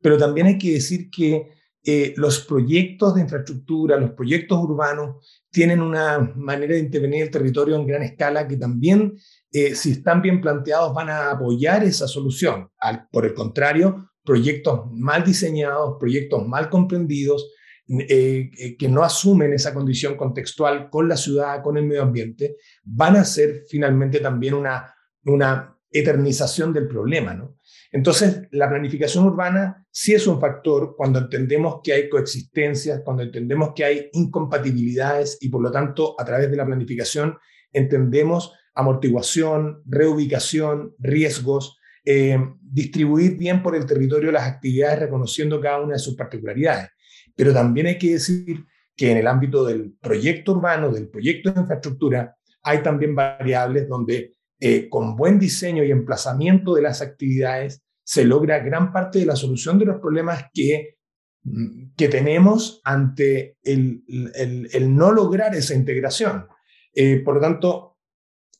pero 0.00 0.16
también 0.16 0.46
hay 0.46 0.58
que 0.58 0.72
decir 0.72 1.10
que 1.10 1.50
eh, 1.84 2.12
los 2.16 2.40
proyectos 2.40 3.14
de 3.14 3.22
infraestructura, 3.22 3.96
los 3.96 4.10
proyectos 4.10 4.58
urbanos, 4.58 5.24
tienen 5.50 5.80
una 5.80 6.18
manera 6.36 6.74
de 6.74 6.80
intervenir 6.80 7.22
el 7.22 7.30
territorio 7.30 7.76
en 7.76 7.86
gran 7.86 8.02
escala 8.02 8.46
que 8.46 8.56
también, 8.56 9.16
eh, 9.50 9.74
si 9.74 9.92
están 9.92 10.20
bien 10.20 10.40
planteados, 10.40 10.92
van 10.92 11.08
a 11.08 11.30
apoyar 11.30 11.84
esa 11.84 12.06
solución. 12.06 12.68
por 13.10 13.24
el 13.24 13.32
contrario, 13.32 14.10
proyectos 14.22 14.82
mal 14.92 15.24
diseñados, 15.24 15.96
proyectos 15.98 16.46
mal 16.46 16.68
comprendidos, 16.68 17.54
eh, 17.88 18.76
que 18.78 18.88
no 18.88 19.02
asumen 19.02 19.54
esa 19.54 19.72
condición 19.72 20.14
contextual 20.14 20.90
con 20.90 21.08
la 21.08 21.16
ciudad, 21.16 21.62
con 21.62 21.78
el 21.78 21.86
medio 21.86 22.02
ambiente, 22.02 22.56
van 22.84 23.16
a 23.16 23.24
ser 23.24 23.64
finalmente 23.66 24.20
también 24.20 24.52
una, 24.52 24.94
una 25.24 25.74
eternización 25.90 26.74
del 26.74 26.86
problema. 26.86 27.32
¿no? 27.32 27.56
Entonces, 27.90 28.42
la 28.50 28.68
planificación 28.68 29.24
urbana 29.24 29.86
sí 29.90 30.14
es 30.14 30.26
un 30.26 30.40
factor 30.40 30.94
cuando 30.96 31.20
entendemos 31.20 31.80
que 31.82 31.94
hay 31.94 32.08
coexistencias, 32.08 33.00
cuando 33.04 33.22
entendemos 33.22 33.72
que 33.74 33.84
hay 33.84 34.10
incompatibilidades 34.12 35.38
y 35.40 35.48
por 35.48 35.62
lo 35.62 35.70
tanto 35.70 36.14
a 36.18 36.24
través 36.24 36.50
de 36.50 36.56
la 36.56 36.66
planificación 36.66 37.38
entendemos 37.72 38.52
amortiguación, 38.74 39.82
reubicación, 39.86 40.94
riesgos, 40.98 41.78
eh, 42.04 42.38
distribuir 42.60 43.36
bien 43.36 43.62
por 43.62 43.74
el 43.74 43.86
territorio 43.86 44.30
las 44.30 44.46
actividades 44.46 45.00
reconociendo 45.00 45.60
cada 45.60 45.80
una 45.80 45.94
de 45.94 45.98
sus 45.98 46.14
particularidades. 46.14 46.90
Pero 47.34 47.52
también 47.52 47.86
hay 47.86 47.98
que 47.98 48.12
decir 48.12 48.64
que 48.96 49.10
en 49.10 49.18
el 49.18 49.26
ámbito 49.26 49.64
del 49.64 49.94
proyecto 50.00 50.52
urbano, 50.52 50.90
del 50.90 51.08
proyecto 51.08 51.50
de 51.50 51.60
infraestructura, 51.60 52.36
hay 52.62 52.82
también 52.82 53.14
variables 53.14 53.88
donde 53.88 54.34
eh, 54.60 54.88
con 54.88 55.16
buen 55.16 55.38
diseño 55.38 55.84
y 55.84 55.90
emplazamiento 55.90 56.74
de 56.74 56.82
las 56.82 57.00
actividades, 57.00 57.82
se 58.02 58.24
logra 58.24 58.58
gran 58.60 58.92
parte 58.92 59.18
de 59.18 59.26
la 59.26 59.36
solución 59.36 59.78
de 59.78 59.84
los 59.84 60.00
problemas 60.00 60.46
que, 60.52 60.96
mm, 61.44 61.94
que 61.96 62.08
tenemos 62.08 62.80
ante 62.84 63.58
el, 63.62 64.02
el, 64.34 64.96
no 64.96 65.12
lograr 65.12 65.54
esa 65.54 65.74
integración. 65.74 66.46
Eh, 66.94 67.20
por 67.24 67.34
lo 67.34 67.40
tanto, 67.40 67.98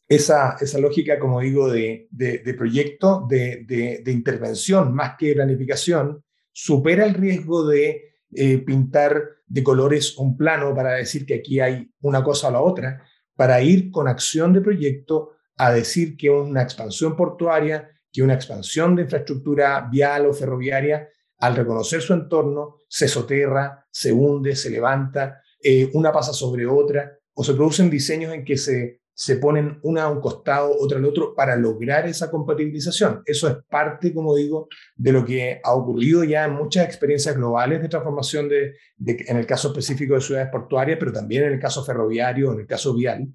esa, 0.09 0.57
esa 0.61 0.79
lógica, 0.79 1.19
como 1.19 1.41
digo, 1.41 1.71
de, 1.71 2.09
de, 2.11 2.55
proyecto, 2.55 3.27
de, 3.29 3.65
de, 3.67 4.13
intervención 4.13 4.95
más 4.95 5.17
que 5.19 5.35
planificación, 5.35 6.25
supera 6.53 7.05
el 7.05 7.15
riesgo 7.15 7.67
de 7.67 8.15
eh, 8.35 8.59
pintar 8.59 9.23
de 9.47 9.63
colores 9.63 10.17
un 10.17 10.37
plano 10.37 10.75
para 10.75 10.93
decir 10.93 11.27
que 11.27 11.35
aquí 11.35 11.61
hay 11.61 11.91
una 12.01 12.23
cosa 12.23 12.49
o 12.49 12.53
la 12.53 12.61
otra, 12.61 13.03
para 13.35 13.61
ir 13.63 13.91
con 13.91 14.09
acción 14.09 14.53
de 14.53 14.61
proyecto 14.61 15.38
a 15.59 15.73
decir 15.73 16.17
que 16.17 16.31
una 16.31 16.63
expansión 16.63 17.17
portuaria, 17.17 17.91
que 18.11 18.23
una 18.23 18.35
expansión 18.35 18.97
de 18.97 19.03
infraestructura 19.03 19.89
vial 19.91 20.27
o 20.27 20.33
ferroviaria, 20.33 21.09
al 21.41 21.57
reconocer 21.57 22.01
su 22.01 22.15
entorno, 22.15 22.77
se 22.89 23.09
soterra, 23.09 23.87
se 23.91 24.13
hunde, 24.13 24.57
se 24.57 24.71
levanta, 24.71 25.43
eh, 25.63 25.91
una 25.93 26.13
pasa 26.13 26.33
sobre 26.33 26.67
otra, 26.67 27.19
o 27.35 27.45
se 27.45 27.55
producen 27.55 27.91
diseños 27.91 28.33
en 28.33 28.45
que 28.45 28.57
se, 28.57 29.01
se 29.13 29.37
ponen 29.37 29.81
una 29.83 30.05
a 30.05 30.09
un 30.09 30.21
costado, 30.21 30.73
otra 30.79 30.99
al 30.99 31.05
otro, 31.05 31.35
para 31.35 31.57
lograr 31.57 32.07
esa 32.07 32.31
compatibilización. 32.31 33.23
Eso 33.25 33.49
es 33.49 33.57
parte, 33.69 34.15
como 34.15 34.37
digo, 34.37 34.69
de 34.97 35.13
lo 35.13 35.25
que 35.25 35.61
ha 35.63 35.75
ocurrido 35.75 36.23
ya 36.23 36.45
en 36.45 36.53
muchas 36.53 36.85
experiencias 36.85 37.37
globales 37.37 37.83
de 37.83 37.89
transformación, 37.89 38.49
de, 38.49 38.77
en 38.99 39.37
el 39.37 39.47
caso 39.47 39.69
específico 39.69 40.15
de 40.15 40.21
ciudades 40.21 40.49
portuarias, 40.51 40.99
pero 41.01 41.13
también 41.13 41.45
en 41.45 41.53
el 41.55 41.59
caso 41.59 41.85
ferroviario, 41.85 42.53
en 42.53 42.61
el 42.61 42.67
caso 42.67 42.95
vial, 42.95 43.29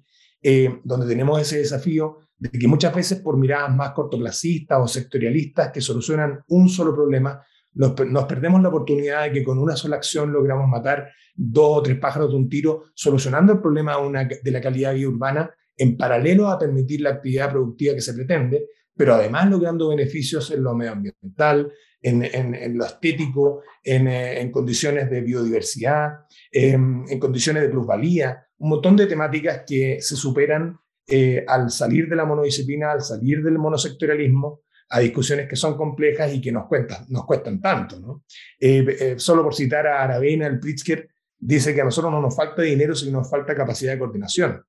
eh, 0.46 0.80
donde 0.84 1.06
tenemos 1.06 1.40
ese 1.40 1.56
desafío 1.56 2.18
de 2.38 2.50
que 2.50 2.68
muchas 2.68 2.94
veces 2.94 3.20
por 3.20 3.38
miradas 3.38 3.74
más 3.74 3.92
cortoplacistas 3.92 4.78
o 4.78 4.86
sectorialistas 4.86 5.72
que 5.72 5.80
solucionan 5.80 6.40
un 6.48 6.68
solo 6.68 6.94
problema, 6.94 7.42
nos, 7.72 7.94
perdemos 8.26 8.60
la 8.60 8.68
oportunidad 8.68 9.24
de 9.24 9.32
que 9.32 9.42
con 9.42 9.58
una 9.58 9.74
sola 9.74 9.96
acción 9.96 10.30
logramos 10.30 10.68
matar 10.68 11.08
dos 11.34 11.78
o 11.78 11.82
tres 11.82 11.98
pájaros 11.98 12.30
de 12.30 12.36
un 12.36 12.48
tiro, 12.50 12.84
solucionando 12.94 13.54
el 13.54 13.60
problema 13.60 13.96
de 14.42 14.50
la 14.50 14.60
calidad 14.60 14.90
de 14.90 14.98
vida 14.98 15.08
urbana 15.08 15.50
en 15.76 15.96
paralelo 15.96 16.48
a 16.48 16.58
permitir 16.58 17.00
la 17.00 17.10
actividad 17.10 17.50
productiva 17.50 17.94
que 17.94 18.02
se 18.02 18.12
pretende, 18.12 18.66
pero 18.94 19.14
además 19.14 19.48
logrando 19.48 19.88
beneficios 19.88 20.50
en 20.50 20.62
lo 20.62 20.74
medioambiental, 20.74 21.72
en, 22.04 22.78
lo 22.78 22.84
estético, 22.84 23.62
eh, 23.82 24.38
en, 24.40 24.52
condiciones 24.52 25.10
de 25.10 25.22
biodiversidad, 25.22 26.10
en, 26.52 27.18
condiciones 27.18 27.62
de 27.62 27.70
plusvalía, 27.70 28.43
un 28.58 28.70
montón 28.70 28.96
de 28.96 29.06
temáticas 29.06 29.62
que 29.66 30.00
se 30.00 30.16
superan 30.16 30.78
eh, 31.06 31.44
al 31.46 31.70
salir 31.70 32.08
de 32.08 32.16
la 32.16 32.24
monodisciplina, 32.24 32.92
al 32.92 33.02
salir 33.02 33.42
del 33.42 33.58
monosectorialismo, 33.58 34.62
a 34.90 35.00
discusiones 35.00 35.48
que 35.48 35.56
son 35.56 35.76
complejas 35.76 36.32
y 36.32 36.40
que 36.40 36.52
nos, 36.52 36.66
cuentan, 36.66 37.04
nos 37.08 37.24
cuestan 37.26 37.60
tanto. 37.60 37.98
¿no? 38.00 38.24
Eh, 38.60 39.14
solo 39.18 39.42
por 39.42 39.54
citar 39.54 39.86
a 39.86 40.02
Aravena, 40.02 40.46
el 40.46 40.60
Pritzker 40.60 41.08
dice 41.38 41.74
que 41.74 41.80
a 41.80 41.84
nosotros 41.84 42.12
no 42.12 42.20
nos 42.20 42.34
falta 42.34 42.62
dinero, 42.62 42.94
sino 42.94 43.18
nos 43.18 43.30
falta 43.30 43.54
capacidad 43.54 43.92
de 43.92 43.98
coordinación. 43.98 44.62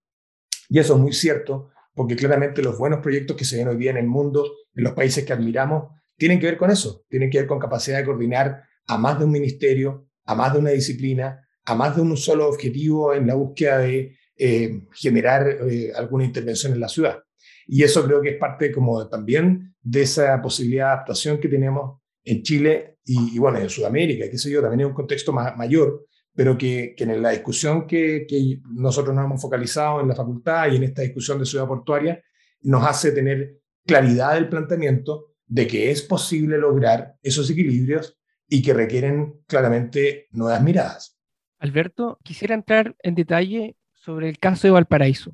Y 0.69 0.79
eso 0.79 0.95
es 0.95 0.99
muy 0.99 1.13
cierto, 1.13 1.69
porque 1.93 2.15
claramente 2.15 2.61
los 2.61 2.77
buenos 2.77 2.99
proyectos 2.99 3.37
que 3.37 3.45
se 3.45 3.57
ven 3.57 3.67
hoy 3.67 3.77
día 3.77 3.91
en 3.91 3.97
el 3.97 4.07
mundo, 4.07 4.45
en 4.73 4.83
los 4.83 4.93
países 4.93 5.23
que 5.23 5.33
admiramos, 5.33 5.91
tienen 6.17 6.39
que 6.39 6.47
ver 6.47 6.57
con 6.57 6.71
eso, 6.71 7.05
tienen 7.07 7.29
que 7.29 7.39
ver 7.39 7.47
con 7.47 7.59
capacidad 7.59 7.99
de 7.99 8.05
coordinar 8.05 8.63
a 8.87 8.97
más 8.97 9.19
de 9.19 9.25
un 9.25 9.31
ministerio, 9.31 10.07
a 10.25 10.35
más 10.35 10.53
de 10.53 10.59
una 10.59 10.71
disciplina, 10.71 11.44
a 11.65 11.75
más 11.75 11.95
de 11.95 12.01
un 12.01 12.15
solo 12.15 12.48
objetivo 12.48 13.13
en 13.13 13.27
la 13.27 13.36
búsqueda 13.36 13.79
de 13.79 14.17
eh, 14.38 14.81
generar 14.93 15.48
eh, 15.48 15.91
alguna 15.95 16.25
intervención 16.25 16.74
en 16.74 16.79
la 16.79 16.89
ciudad. 16.89 17.19
Y 17.67 17.84
eso 17.84 18.05
creo 18.05 18.22
que 18.22 18.31
es 18.31 18.38
parte 18.38 18.72
como 18.72 19.07
también 19.07 19.74
de 19.81 20.01
esa 20.03 20.41
posibilidad 20.41 20.88
de 20.88 20.91
adaptación 20.93 21.39
que 21.39 21.48
tenemos 21.48 22.01
en 22.24 22.43
Chile 22.43 22.98
y, 23.03 23.38
bueno, 23.38 23.60
en 23.60 23.69
Sudamérica, 23.69 24.29
qué 24.29 24.38
sé 24.38 24.50
yo, 24.50 24.62
también 24.62 24.81
en 24.81 24.88
un 24.88 24.93
contexto 24.93 25.31
mayor, 25.31 26.05
pero 26.34 26.57
que, 26.57 26.95
que, 26.98 27.03
en 27.03 27.22
la 27.22 27.29
discusión 27.29 27.86
que, 27.86 28.25
que, 28.27 28.60
nosotros 28.74 29.15
nos 29.15 29.25
hemos 29.25 29.41
focalizado 29.41 30.01
en 30.01 30.07
la 30.07 30.15
facultad 30.15 30.72
y 30.72 30.77
en 30.77 30.84
esta 30.84 31.03
discusión 31.03 31.39
de 31.39 31.45
ciudad 31.45 31.67
portuaria, 31.67 32.22
nos 32.62 32.84
hace 32.84 33.12
tener 33.12 33.60
claridad 33.86 34.34
del 34.34 34.50
planteamiento 34.50 35.36
de 35.45 35.67
que 35.67 35.91
es 35.91 36.01
posible 36.01 36.57
lograr 36.57 37.15
esos 37.22 37.50
equilibrios 37.50 38.17
y 38.48 38.62
que 38.62 38.74
requieren 38.74 39.43
claramente 39.48 40.27
nuevas 40.31 40.62
miradas. 40.63 41.14
Alberto, 41.59 42.19
quisiera 42.24 42.55
entrar 42.55 42.95
en 43.03 43.15
detalle 43.15 43.75
sobre 43.93 44.29
el 44.29 44.38
caso 44.38 44.67
de 44.67 44.71
Valparaíso, 44.71 45.33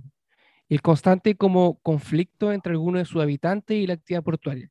el 0.70 0.82
constante 0.82 1.36
como 1.36 1.80
conflicto 1.82 2.51
entre 2.51 2.74
algunos 2.74 3.01
de 3.01 3.06
sus 3.06 3.22
habitantes 3.22 3.78
y 3.78 3.88
la 3.88 3.96
actividad 3.96 4.24
portuaria. 4.24 4.70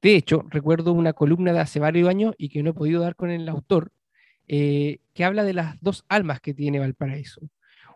De 0.00 0.16
hecho, 0.16 0.44
recuerdo 0.48 0.92
una 0.92 1.12
columna 1.12 1.52
de 1.52 1.60
hace 1.60 1.80
varios 1.80 2.08
años 2.08 2.34
y 2.36 2.48
que 2.48 2.62
no 2.62 2.70
he 2.70 2.74
podido 2.74 3.02
dar 3.02 3.16
con 3.16 3.30
el 3.30 3.48
autor, 3.48 3.92
eh, 4.48 4.98
que 5.14 5.24
habla 5.24 5.44
de 5.44 5.54
las 5.54 5.80
dos 5.80 6.04
almas 6.08 6.40
que 6.40 6.54
tiene 6.54 6.78
Valparaíso. 6.78 7.40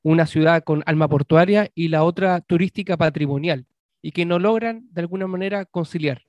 Una 0.02 0.26
ciudad 0.26 0.62
con 0.62 0.82
alma 0.86 1.08
portuaria 1.08 1.70
y 1.74 1.88
la 1.88 2.04
otra 2.04 2.40
turística 2.40 2.96
patrimonial, 2.96 3.66
y 4.02 4.12
que 4.12 4.24
no 4.24 4.38
logran 4.38 4.88
de 4.92 5.00
alguna 5.00 5.26
manera 5.26 5.64
conciliar. 5.64 6.22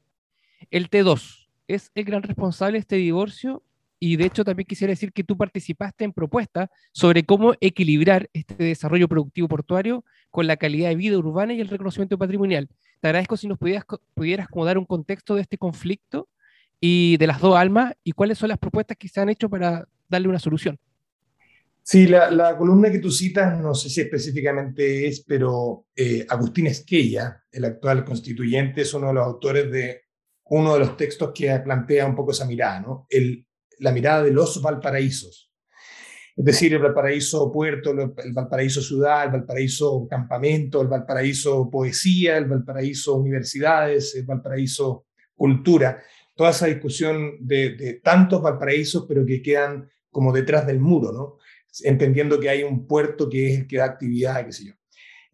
El 0.71 0.89
T2 0.89 1.47
es 1.67 1.91
el 1.93 2.05
gran 2.05 2.24
responsable 2.24 2.74
de 2.74 2.79
este 2.79 2.95
divorcio 2.95 3.63
y 3.99 4.15
de 4.15 4.25
hecho 4.25 4.43
también 4.43 4.67
quisiera 4.67 4.91
decir 4.91 5.11
que 5.11 5.23
tú 5.23 5.37
participaste 5.37 6.03
en 6.03 6.13
propuestas 6.13 6.69
sobre 6.91 7.23
cómo 7.23 7.53
equilibrar 7.61 8.29
este 8.33 8.55
desarrollo 8.55 9.07
productivo 9.07 9.47
portuario 9.47 10.03
con 10.29 10.47
la 10.47 10.57
calidad 10.57 10.89
de 10.89 10.95
vida 10.95 11.17
urbana 11.17 11.53
y 11.53 11.61
el 11.61 11.67
reconocimiento 11.67 12.17
patrimonial. 12.17 12.67
Te 12.99 13.07
agradezco 13.07 13.37
si 13.37 13.47
nos 13.47 13.57
pudieras, 13.57 13.85
pudieras 14.13 14.47
como 14.47 14.65
dar 14.65 14.77
un 14.77 14.85
contexto 14.85 15.35
de 15.35 15.41
este 15.41 15.57
conflicto 15.57 16.27
y 16.79 17.17
de 17.17 17.27
las 17.27 17.41
dos 17.41 17.55
almas 17.55 17.93
y 18.03 18.11
cuáles 18.11 18.37
son 18.37 18.49
las 18.49 18.59
propuestas 18.59 18.97
que 18.97 19.07
se 19.07 19.19
han 19.19 19.29
hecho 19.29 19.49
para 19.49 19.87
darle 20.07 20.27
una 20.27 20.39
solución. 20.39 20.77
Sí, 21.81 22.05
la, 22.05 22.57
columna 22.57 22.91
que 22.91 22.99
tú 22.99 23.09
citas, 23.09 23.57
no 23.61 23.73
sé 23.73 23.89
si 23.89 24.01
específicamente 24.01 25.07
es, 25.07 25.21
pero 25.21 25.85
eh, 25.95 26.25
Agustín 26.27 26.67
Esquella, 26.67 27.41
el 27.49 27.63
actual 27.63 28.03
constituyente, 28.03 28.81
es 28.81 28.93
uno 28.93 29.07
de 29.07 29.13
los 29.13 29.25
autores 29.25 29.71
de 29.71 30.01
uno 30.49 30.73
de 30.73 30.79
los 30.79 30.97
textos 30.97 31.31
que 31.33 31.57
plantea 31.59 32.05
un 32.05 32.15
poco 32.15 32.31
esa 32.31 32.45
mirada, 32.45 32.81
¿no? 32.81 33.05
El, 33.09 33.46
la 33.79 33.91
mirada 33.91 34.24
de 34.24 34.31
los 34.31 34.62
Valparaísos. 34.62 35.51
Es 36.38 36.46
decir, 36.46 36.72
el 36.74 36.79
Valparaíso 36.79 37.51
Puerto, 37.51 37.91
el 37.91 38.31
Valparaíso 38.31 38.79
Ciudad, 38.79 39.25
el 39.25 39.31
Valparaíso 39.31 40.07
Campamento, 40.07 40.81
el 40.81 40.88
Valparaíso 40.88 41.67
Poesía, 41.67 42.38
el 42.38 42.46
Valparaíso 42.46 43.15
Universidades, 43.15 44.15
el 44.15 44.25
Valparaíso 44.25 45.07
Cultura. 45.36 46.00
Toda 46.36 46.51
esa 46.51 46.67
discusión 46.67 47.38
de, 47.39 48.00
tantos 48.03 48.43
Valparaísos, 48.43 49.05
pero 49.07 49.25
que 49.25 49.41
quedan 49.41 49.89
como 50.12 50.31
detrás 50.31 50.67
del 50.67 50.79
muro, 50.79 51.12
¿no? 51.12 51.38
entendiendo 51.84 52.39
que 52.39 52.50
hay 52.50 52.63
un 52.63 52.86
puerto 52.86 53.27
que 53.29 53.51
es 53.51 53.60
el 53.60 53.67
que 53.67 53.77
da 53.77 53.86
actividad, 53.86 54.46
qué 54.46 54.51
sé 54.51 54.65
yo. 54.65 54.74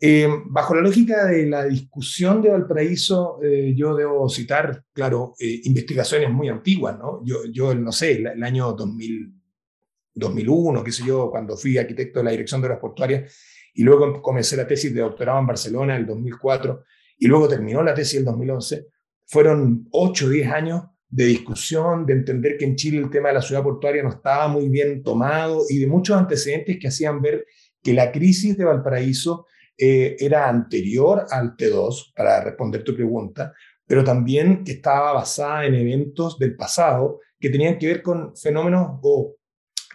Eh, 0.06 0.28
bajo 0.48 0.76
la 0.76 0.82
lógica 0.82 1.28
de 1.28 1.46
la 1.46 1.64
discusión 1.64 2.42
de 2.42 2.50
Valparaíso, 2.50 3.40
eh, 3.42 3.74
yo 3.74 3.96
debo 3.96 4.28
citar, 4.28 4.84
claro, 4.92 5.34
eh, 5.40 5.62
investigaciones 5.64 6.30
muy 6.30 6.50
antiguas, 6.50 7.00
¿no? 7.00 7.22
Yo, 7.24 7.46
yo 7.50 7.74
no 7.74 7.94
sé, 7.94 8.12
el, 8.18 8.44
año 8.44 8.74
2000, 8.74 9.34
2001, 10.14 10.84
qué 10.84 10.92
sé 10.92 11.06
yo, 11.06 11.32
cuando 11.32 11.56
fui 11.56 11.78
arquitecto 11.78 12.20
de 12.20 12.26
la 12.26 12.32
Dirección 12.32 12.62
de 12.62 12.68
las 12.68 12.80
Portuarias, 12.80 13.34
y 13.74 13.84
luego 13.84 14.22
comencé 14.22 14.58
la 14.58 14.68
tesis 14.68 14.94
de 14.94 15.00
doctorado 15.00 15.40
en 15.40 15.48
Barcelona 15.48 15.96
en 15.96 16.02
el 16.02 16.08
2004, 16.08 16.84
y 17.20 17.28
luego 17.28 17.48
terminó 17.48 17.82
la 17.82 17.94
tesis 17.94 18.16
en 18.16 18.20
el 18.20 18.26
2011, 18.26 18.88
fueron 19.26 19.88
8 19.92 20.26
o 20.26 20.30
10 20.30 20.52
años 20.52 20.84
de 21.08 21.28
discusión, 21.28 22.06
de 22.06 22.12
entender 22.12 22.58
que 22.58 22.66
en 22.66 22.76
Chile 22.76 22.98
el 22.98 23.10
tema 23.10 23.30
de 23.30 23.36
la 23.36 23.42
ciudad 23.42 23.64
portuaria 23.64 24.04
no 24.04 24.10
estaba 24.10 24.50
muy 24.50 24.68
bien 24.68 25.02
tomado 25.02 25.62
y 25.70 25.80
de 25.80 25.88
muchos 25.88 26.18
antecedentes 26.18 26.78
que 26.78 26.90
hacían 26.90 27.22
ver 27.22 27.46
que 27.82 27.94
la 27.94 28.12
crisis 28.12 28.58
de 28.58 28.66
Valparaíso 28.66 29.46
era 30.20 30.48
anterior 30.48 31.26
al 31.30 31.56
T2, 31.56 32.14
para 32.16 32.44
responder 32.44 32.84
tu 32.84 32.96
pregunta, 32.96 33.54
pero 33.86 34.04
también 34.04 34.64
estaba 34.66 35.14
basada 35.14 35.66
en 35.66 35.76
eventos 35.76 36.38
del 36.40 36.56
pasado 36.56 37.20
que 37.40 37.50
tenían 37.50 37.78
que 37.78 37.88
ver 37.88 38.02
con 38.02 38.36
fenómenos 38.36 39.00
o 39.02 39.36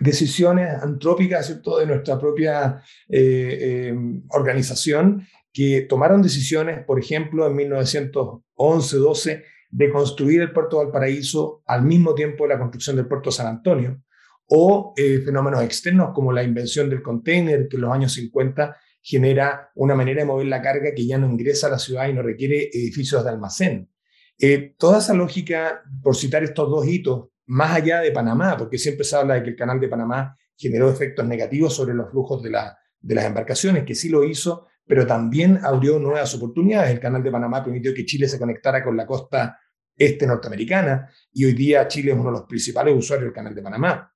decisiones 0.00 0.70
antrópicas 0.82 1.46
¿cierto? 1.46 1.78
de 1.78 1.86
nuestra 1.86 2.18
propia 2.18 2.82
eh, 3.08 3.58
eh, 3.60 3.94
organización 4.30 5.26
que 5.52 5.86
tomaron 5.88 6.22
decisiones, 6.22 6.84
por 6.84 6.98
ejemplo, 7.00 7.46
en 7.46 7.56
1911-12, 7.56 9.44
de 9.70 9.90
construir 9.90 10.42
el 10.42 10.52
puerto 10.52 10.78
de 10.78 10.84
Valparaíso 10.84 11.62
al 11.66 11.82
mismo 11.82 12.14
tiempo 12.14 12.44
de 12.44 12.50
la 12.50 12.58
construcción 12.58 12.96
del 12.96 13.06
puerto 13.06 13.30
San 13.30 13.46
Antonio, 13.46 14.00
o 14.46 14.94
eh, 14.96 15.20
fenómenos 15.24 15.62
externos 15.62 16.10
como 16.14 16.32
la 16.32 16.42
invención 16.42 16.88
del 16.88 17.02
container, 17.02 17.68
que 17.68 17.76
en 17.76 17.82
los 17.82 17.92
años 17.92 18.12
50 18.12 18.76
genera 19.08 19.70
una 19.74 19.94
manera 19.94 20.20
de 20.20 20.26
mover 20.26 20.48
la 20.48 20.60
carga 20.60 20.92
que 20.94 21.06
ya 21.06 21.16
no 21.16 21.26
ingresa 21.26 21.68
a 21.68 21.70
la 21.70 21.78
ciudad 21.78 22.08
y 22.08 22.12
no 22.12 22.20
requiere 22.20 22.68
edificios 22.70 23.24
de 23.24 23.30
almacén. 23.30 23.90
Eh, 24.38 24.74
toda 24.76 24.98
esa 24.98 25.14
lógica, 25.14 25.82
por 26.02 26.14
citar 26.14 26.44
estos 26.44 26.68
dos 26.68 26.86
hitos, 26.86 27.30
más 27.46 27.74
allá 27.74 28.00
de 28.00 28.12
Panamá, 28.12 28.54
porque 28.58 28.76
siempre 28.76 29.04
se 29.04 29.16
habla 29.16 29.36
de 29.36 29.44
que 29.44 29.50
el 29.50 29.56
canal 29.56 29.80
de 29.80 29.88
Panamá 29.88 30.36
generó 30.54 30.90
efectos 30.90 31.26
negativos 31.26 31.74
sobre 31.74 31.94
los 31.94 32.10
flujos 32.10 32.42
de, 32.42 32.50
la, 32.50 32.78
de 33.00 33.14
las 33.14 33.24
embarcaciones, 33.24 33.84
que 33.84 33.94
sí 33.94 34.10
lo 34.10 34.24
hizo, 34.24 34.66
pero 34.84 35.06
también 35.06 35.58
abrió 35.62 35.98
nuevas 35.98 36.34
oportunidades. 36.34 36.90
El 36.90 37.00
canal 37.00 37.22
de 37.22 37.30
Panamá 37.30 37.64
permitió 37.64 37.94
que 37.94 38.04
Chile 38.04 38.28
se 38.28 38.38
conectara 38.38 38.84
con 38.84 38.94
la 38.94 39.06
costa 39.06 39.58
este 39.96 40.26
norteamericana 40.26 41.08
y 41.32 41.46
hoy 41.46 41.54
día 41.54 41.88
Chile 41.88 42.12
es 42.12 42.18
uno 42.18 42.30
de 42.30 42.38
los 42.40 42.46
principales 42.46 42.94
usuarios 42.94 43.28
del 43.28 43.34
canal 43.34 43.54
de 43.54 43.62
Panamá. 43.62 44.12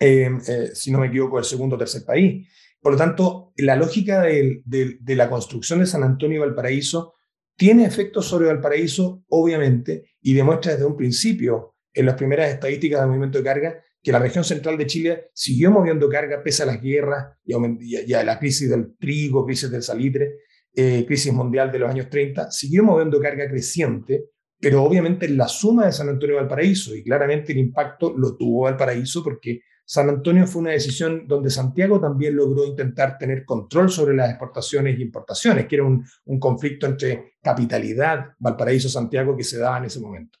Eh, 0.00 0.30
eh, 0.48 0.70
si 0.72 0.90
no 0.90 1.00
me 1.00 1.08
equivoco, 1.08 1.38
el 1.38 1.44
segundo 1.44 1.76
o 1.76 1.78
tercer 1.78 2.02
país. 2.06 2.48
Por 2.82 2.92
lo 2.92 2.98
tanto, 2.98 3.52
la 3.56 3.76
lógica 3.76 4.22
de, 4.22 4.60
la 5.06 5.30
construcción 5.30 5.78
de 5.78 5.86
San 5.86 6.02
Antonio 6.02 6.38
y 6.38 6.40
Valparaíso 6.40 7.14
tiene 7.56 7.84
efectos 7.84 8.26
sobre 8.26 8.48
Valparaíso, 8.48 9.22
obviamente, 9.28 10.10
y 10.20 10.34
demuestra 10.34 10.72
desde 10.72 10.84
un 10.84 10.96
principio, 10.96 11.76
en 11.94 12.06
las 12.06 12.16
primeras 12.16 12.50
estadísticas 12.50 13.00
de 13.00 13.06
movimiento 13.06 13.38
de 13.38 13.44
carga, 13.44 13.84
que 14.02 14.10
la 14.10 14.18
región 14.18 14.42
central 14.42 14.76
de 14.76 14.86
Chile 14.86 15.30
siguió 15.32 15.70
moviendo 15.70 16.08
carga 16.08 16.42
pese 16.42 16.64
a 16.64 16.66
las 16.66 16.82
guerras 16.82 17.36
y 17.44 18.14
a, 18.14 18.24
la 18.24 18.38
crisis 18.40 18.68
del 18.68 18.96
trigo, 18.96 19.46
crisis 19.46 19.70
del 19.70 19.82
salitre, 19.82 20.38
eh, 20.74 21.04
crisis 21.06 21.32
mundial 21.32 21.70
de 21.70 21.78
los 21.78 21.88
años 21.88 22.10
30, 22.10 22.50
siguió 22.50 22.82
moviendo 22.82 23.20
carga 23.20 23.48
creciente, 23.48 24.30
pero 24.58 24.82
obviamente 24.82 25.26
en 25.26 25.36
la 25.36 25.46
suma 25.46 25.86
de 25.86 25.92
San 25.92 26.08
Antonio 26.08 26.34
y 26.34 26.38
Valparaíso, 26.40 26.96
y 26.96 27.04
claramente 27.04 27.52
el 27.52 27.58
impacto 27.58 28.12
lo 28.16 28.36
tuvo 28.36 28.62
Valparaíso 28.62 29.22
porque 29.22 29.60
San 29.84 30.08
Antonio 30.08 30.46
fue 30.46 30.62
una 30.62 30.70
decisión 30.70 31.26
donde 31.26 31.50
Santiago 31.50 32.00
también 32.00 32.36
logró 32.36 32.64
intentar 32.64 33.18
tener 33.18 33.44
control 33.44 33.90
sobre 33.90 34.14
las 34.14 34.30
exportaciones 34.30 34.98
y 34.98 35.02
importaciones, 35.02 35.66
que 35.66 35.76
era 35.76 35.84
un, 35.84 36.04
un 36.24 36.38
conflicto 36.38 36.86
entre 36.86 37.34
capitalidad 37.42 38.34
Valparaíso-Santiago 38.38 39.36
que 39.36 39.44
se 39.44 39.58
daba 39.58 39.78
en 39.78 39.84
ese 39.84 40.00
momento. 40.00 40.38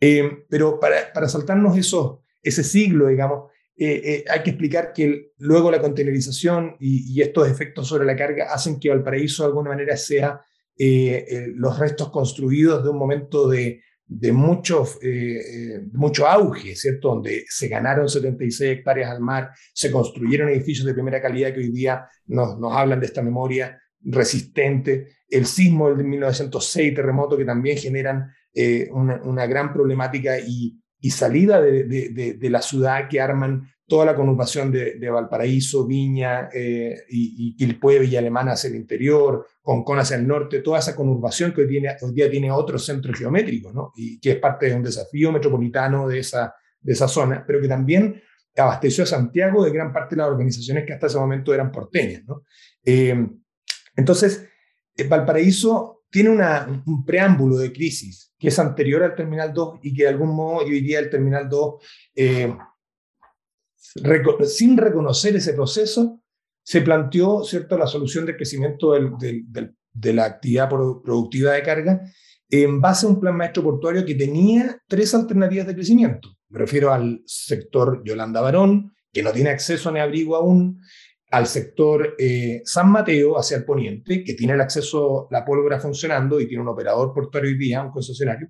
Eh, 0.00 0.44
pero 0.48 0.80
para, 0.80 1.12
para 1.12 1.28
saltarnos 1.28 1.76
eso, 1.76 2.22
ese 2.42 2.64
siglo, 2.64 3.08
digamos, 3.08 3.50
eh, 3.76 4.00
eh, 4.04 4.24
hay 4.30 4.42
que 4.42 4.50
explicar 4.50 4.92
que 4.92 5.32
luego 5.38 5.70
la 5.70 5.80
containerización 5.80 6.76
y, 6.80 7.12
y, 7.12 7.22
estos 7.22 7.48
efectos 7.48 7.86
sobre 7.86 8.06
la 8.06 8.16
carga 8.16 8.52
hacen 8.52 8.80
que 8.80 8.88
Valparaíso 8.88 9.42
de 9.42 9.48
alguna 9.48 9.70
manera 9.70 9.96
sea 9.96 10.40
los 11.56 11.78
restos 11.78 12.08
construidos 12.08 12.82
de 12.82 12.88
un 12.88 12.96
momento 12.96 13.46
de, 13.46 13.82
de 14.12 14.32
mucho, 14.32 14.84
mucho 15.92 16.26
auge, 16.26 16.74
¿cierto? 16.74 17.10
Donde 17.10 17.44
se 17.48 17.68
ganaron 17.68 18.08
76 18.08 18.78
hectáreas 18.78 19.10
al 19.10 19.20
mar, 19.20 19.50
se 19.72 19.92
construyeron 19.92 20.48
edificios 20.48 20.84
de 20.84 20.94
primera 20.94 21.22
calidad 21.22 21.54
que 21.54 21.60
hoy 21.60 21.70
día 21.70 22.08
nos, 22.26 22.58
nos 22.58 22.72
hablan 22.72 22.98
de 22.98 23.06
esta 23.06 23.22
memoria 23.22 23.80
resistente, 24.02 25.08
el 25.28 25.46
sismo 25.46 25.94
del 25.94 26.04
1906, 26.06 26.94
terremoto 26.94 27.36
que 27.36 27.44
también 27.44 27.78
generan 27.78 28.32
una, 28.90 29.22
una, 29.22 29.46
gran 29.46 29.72
problemática 29.72 30.40
y, 30.40 30.80
y 30.98 31.10
salida 31.10 31.60
de, 31.60 31.84
de, 31.84 32.50
la 32.50 32.62
ciudad 32.62 33.08
que 33.08 33.20
arman 33.20 33.72
toda 33.90 34.06
la 34.06 34.14
conurbación 34.14 34.70
de, 34.70 35.10
Valparaíso, 35.10 35.84
Viña 35.84 36.48
eh, 36.54 37.02
y, 37.10 37.48
y 37.48 37.56
Quilpué, 37.56 37.98
Villa 37.98 38.20
Alemana 38.20 38.52
hacia 38.52 38.68
el 38.68 38.76
interior, 38.76 39.48
Concón 39.60 39.98
hacia 39.98 40.16
el 40.16 40.28
norte, 40.28 40.60
toda 40.60 40.78
esa 40.78 40.94
conurbación 40.94 41.52
que 41.52 41.62
hoy, 41.62 41.68
tiene, 41.68 41.96
hoy 42.00 42.12
día 42.12 42.30
tiene 42.30 42.52
otro 42.52 42.78
centro 42.78 43.12
geométrico, 43.12 43.72
¿no? 43.72 43.92
y 43.96 44.20
que 44.20 44.30
es 44.30 44.36
parte 44.36 44.66
de 44.66 44.76
un 44.76 44.84
desafío 44.84 45.32
metropolitano 45.32 46.06
de 46.06 46.20
esa, 46.20 46.54
de 46.80 46.92
esa 46.92 47.08
zona, 47.08 47.44
pero 47.44 47.60
que 47.60 47.66
también 47.66 48.22
abasteció 48.56 49.02
a 49.02 49.08
Santiago 49.08 49.64
de 49.64 49.72
gran 49.72 49.92
parte 49.92 50.14
de 50.14 50.22
las 50.22 50.30
organizaciones 50.30 50.86
que 50.86 50.92
hasta 50.92 51.08
ese 51.08 51.18
momento 51.18 51.52
eran 51.52 51.72
porteñas. 51.72 52.22
¿no? 52.26 52.44
Eh, 52.84 53.26
entonces, 53.96 54.48
eh, 54.96 55.02
Valparaíso 55.02 56.04
tiene 56.08 56.30
una, 56.30 56.84
un 56.86 57.04
preámbulo 57.04 57.56
de 57.56 57.72
crisis 57.72 58.30
que 58.38 58.48
es 58.48 58.58
anterior 58.58 59.02
al 59.02 59.14
Terminal 59.14 59.52
2 59.52 59.80
y 59.82 59.94
que 59.94 60.04
de 60.04 60.08
algún 60.08 60.34
modo 60.34 60.64
hoy 60.64 60.80
día 60.80 60.98
el 60.98 61.10
Terminal 61.10 61.48
2, 61.48 61.74
eh, 62.14 62.56
sin 63.80 64.76
reconocer 64.76 65.36
ese 65.36 65.54
proceso, 65.54 66.22
se 66.62 66.82
planteó 66.82 67.42
¿cierto? 67.42 67.78
la 67.78 67.86
solución 67.86 68.26
del 68.26 68.36
crecimiento 68.36 68.92
de 68.92 70.12
la 70.12 70.24
actividad 70.24 70.68
productiva 70.68 71.52
de 71.52 71.62
carga 71.62 72.02
en 72.50 72.80
base 72.80 73.06
a 73.06 73.08
un 73.08 73.20
plan 73.20 73.36
maestro 73.36 73.62
portuario 73.62 74.04
que 74.04 74.14
tenía 74.14 74.80
tres 74.88 75.14
alternativas 75.14 75.66
de 75.66 75.74
crecimiento. 75.74 76.36
Me 76.48 76.58
refiero 76.58 76.92
al 76.92 77.22
sector 77.24 78.02
Yolanda 78.04 78.40
Barón, 78.40 78.92
que 79.12 79.22
no 79.22 79.32
tiene 79.32 79.50
acceso 79.50 79.90
ni 79.90 80.00
abrigo 80.00 80.36
aún, 80.36 80.80
al 81.30 81.46
sector 81.46 82.16
eh, 82.18 82.60
San 82.64 82.90
Mateo 82.90 83.38
hacia 83.38 83.56
el 83.56 83.64
poniente, 83.64 84.24
que 84.24 84.34
tiene 84.34 84.54
el 84.54 84.60
acceso, 84.60 85.28
la 85.30 85.44
pólvora 85.44 85.78
funcionando 85.78 86.40
y 86.40 86.48
tiene 86.48 86.62
un 86.62 86.68
operador 86.68 87.14
portuario 87.14 87.50
hoy 87.50 87.56
día, 87.58 87.82
un 87.82 87.92
concesionario, 87.92 88.48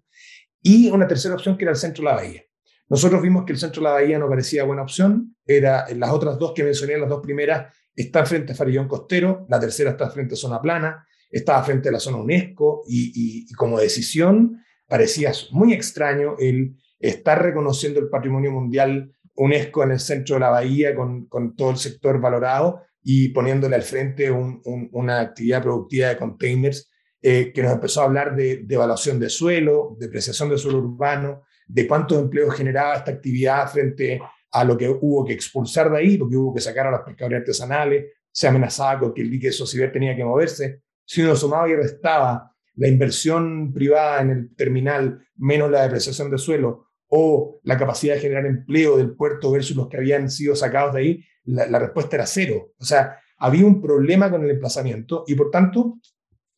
y 0.62 0.88
una 0.88 1.06
tercera 1.06 1.34
opción 1.34 1.58
que 1.58 1.64
era 1.64 1.72
el 1.72 1.78
centro 1.78 2.02
de 2.02 2.10
la 2.10 2.16
bahía. 2.16 2.42
Nosotros 2.90 3.22
vimos 3.22 3.44
que 3.44 3.52
el 3.52 3.58
centro 3.58 3.80
de 3.80 3.88
la 3.88 3.94
bahía 3.94 4.18
no 4.18 4.28
parecía 4.28 4.64
buena 4.64 4.82
opción, 4.82 5.36
era, 5.46 5.86
las 5.94 6.10
otras 6.10 6.38
dos 6.38 6.52
que 6.52 6.64
mencioné, 6.64 6.98
las 6.98 7.08
dos 7.08 7.20
primeras, 7.22 7.72
están 7.94 8.26
frente 8.26 8.52
a 8.52 8.56
Farillón 8.56 8.88
Costero, 8.88 9.46
la 9.48 9.60
tercera 9.60 9.92
está 9.92 10.10
frente 10.10 10.34
a 10.34 10.36
Zona 10.36 10.60
Plana, 10.60 11.06
estaba 11.30 11.62
frente 11.62 11.88
a 11.88 11.92
la 11.92 12.00
zona 12.00 12.16
UNESCO 12.16 12.82
y, 12.88 13.46
como 13.54 13.78
decisión 13.78 14.60
parecía 14.88 15.30
muy 15.52 15.72
extraño 15.72 16.34
el 16.40 16.74
estar 16.98 17.40
reconociendo 17.40 18.00
el 18.00 18.08
patrimonio 18.08 18.50
mundial 18.50 19.12
UNESCO 19.34 19.84
en 19.84 19.92
el 19.92 20.00
centro 20.00 20.34
de 20.34 20.40
la 20.40 20.50
bahía 20.50 20.94
con, 20.96 21.28
todo 21.56 21.70
el 21.70 21.76
sector 21.76 22.20
valorado 22.20 22.82
y 23.04 23.28
poniéndole 23.28 23.76
al 23.76 23.82
frente 23.82 24.32
una 24.32 25.20
actividad 25.20 25.62
productiva 25.62 26.08
de 26.08 26.16
containers 26.16 26.90
eh, 27.22 27.52
que 27.54 27.62
nos 27.62 27.72
empezó 27.72 28.00
a 28.00 28.04
hablar 28.04 28.34
de, 28.34 28.66
evaluación 28.68 29.20
de 29.20 29.30
suelo, 29.30 29.96
depreciación 30.00 30.50
de 30.50 30.58
suelo 30.58 30.78
urbano, 30.78 31.42
de 31.72 31.86
cuántos 31.86 32.18
empleos 32.18 32.54
generaba 32.54 32.96
esta 32.96 33.12
actividad 33.12 33.70
frente 33.70 34.20
a 34.52 34.64
lo 34.64 34.76
que 34.76 34.88
hubo 34.88 35.24
que 35.24 35.32
expulsar 35.32 35.90
de 35.90 35.98
ahí, 35.98 36.18
porque 36.18 36.36
hubo 36.36 36.54
que 36.54 36.60
sacar 36.60 36.86
a 36.86 36.90
los 36.90 37.00
pescadores 37.00 37.40
artesanales, 37.40 38.06
se 38.32 38.48
amenazaba 38.48 39.00
con 39.00 39.14
que 39.14 39.22
el 39.22 39.30
dique 39.30 39.48
de 39.48 39.52
Sociber 39.52 39.92
tenía 39.92 40.16
que 40.16 40.24
moverse. 40.24 40.82
Si 41.04 41.22
uno 41.22 41.36
sumaba 41.36 41.68
y 41.68 41.74
restaba 41.74 42.52
la 42.74 42.88
inversión 42.88 43.72
privada 43.72 44.22
en 44.22 44.30
el 44.30 44.54
terminal 44.56 45.26
menos 45.36 45.70
la 45.70 45.82
depreciación 45.82 46.30
de 46.30 46.38
suelo, 46.38 46.90
o 47.10 47.60
la 47.64 47.76
capacidad 47.76 48.14
de 48.14 48.20
generar 48.20 48.46
empleo 48.46 48.96
del 48.96 49.14
puerto 49.14 49.50
versus 49.50 49.76
los 49.76 49.88
que 49.88 49.96
habían 49.96 50.30
sido 50.30 50.54
sacados 50.54 50.94
de 50.94 51.00
ahí, 51.00 51.24
la, 51.44 51.78
respuesta 51.78 52.16
era 52.16 52.26
cero. 52.26 52.72
O 52.78 52.84
sea, 52.84 53.18
había 53.38 53.66
un 53.66 53.82
problema 53.82 54.30
con 54.30 54.44
el 54.44 54.50
emplazamiento 54.50 55.24
y 55.26 55.34
por 55.34 55.50
tanto 55.50 55.98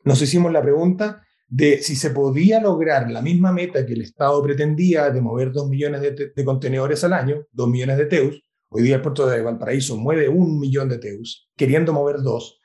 nos 0.05 0.21
hicimos 0.21 0.53
la 0.53 0.61
pregunta 0.61 1.23
de 1.53 1.83
si 1.83 1.97
se 1.97 2.09
podía 2.09 2.63
lograr 2.63 3.11
la 3.11 3.21
misma 3.21 3.53
meta 3.53 3.85
que 3.85 3.93
el 3.93 4.01
Estado 4.01 4.43
pretendía 4.43 5.11
de 5.11 5.21
mover 5.21 5.53
dos 5.53 5.69
millones 5.69 6.01
de, 6.01 6.45
contenedores 6.47 7.05
al 7.05 7.13
año, 7.13 7.47
dos 7.53 7.69
millones 7.69 7.99
de 7.99 8.07
TEUs. 8.07 8.43
Hoy 8.71 8.83
día 8.83 8.97
el 8.97 9.03
puerto 9.03 9.27
de 9.27 9.43
Valparaíso 9.43 9.99
mueve 9.99 10.31
un 10.31 10.59
millón 10.59 10.89
de 10.89 10.97
TEUs, 10.97 11.51
queriendo 11.55 11.93
mover 11.93 12.23
dos. 12.23 12.59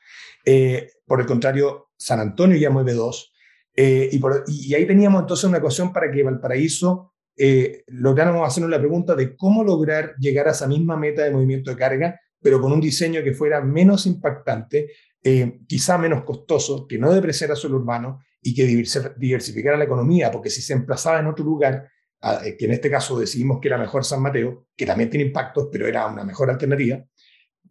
Eh, 0.45 0.89
por 1.05 1.19
el 1.19 1.25
contrario, 1.25 1.89
San 1.97 2.21
Antonio 2.21 2.57
ya 2.57 2.69
mueve 2.69 2.93
dos. 2.93 3.33
Eh, 3.75 4.09
y, 4.09 4.21
y 4.69 4.73
ahí 4.73 4.87
teníamos 4.87 5.19
entonces 5.19 5.43
una 5.43 5.57
ecuación 5.57 5.91
para 5.91 6.09
que 6.09 6.23
Valparaíso 6.23 7.11
eh, 7.35 7.83
lográramos 7.87 8.47
hacernos 8.47 8.71
la 8.71 8.79
pregunta 8.79 9.15
de 9.15 9.35
cómo 9.35 9.65
lograr 9.65 10.15
llegar 10.17 10.47
a 10.47 10.51
esa 10.51 10.65
misma 10.65 10.95
meta 10.95 11.25
de 11.25 11.31
movimiento 11.31 11.71
de 11.71 11.75
carga, 11.75 12.21
pero 12.41 12.61
con 12.61 12.71
un 12.71 12.79
diseño 12.79 13.21
que 13.21 13.33
fuera 13.33 13.59
menos 13.59 14.05
impactante, 14.05 14.91
eh, 15.21 15.59
quizá 15.67 15.97
menos 15.97 16.23
costoso, 16.23 16.87
que 16.87 16.97
no 16.97 17.11
depreciara 17.11 17.53
suelo 17.53 17.75
urbano 17.75 18.21
y 18.41 18.53
que 18.53 18.65
diversificara 18.65 19.77
la 19.77 19.83
economía, 19.83 20.31
porque 20.31 20.49
si 20.49 20.61
se 20.61 20.73
emplazaba 20.73 21.19
en 21.19 21.27
otro 21.27 21.43
lugar, 21.43 21.89
eh, 22.21 22.55
que 22.57 22.65
en 22.65 22.71
este 22.71 22.89
caso 22.89 23.19
decidimos 23.19 23.59
que 23.61 23.67
era 23.67 23.77
mejor 23.77 24.03
San 24.03 24.21
Mateo, 24.21 24.67
que 24.75 24.85
también 24.85 25.09
tiene 25.09 25.25
impactos, 25.25 25.69
pero 25.71 25.87
era 25.87 26.07
una 26.07 26.23
mejor 26.23 26.49
alternativa, 26.49 27.03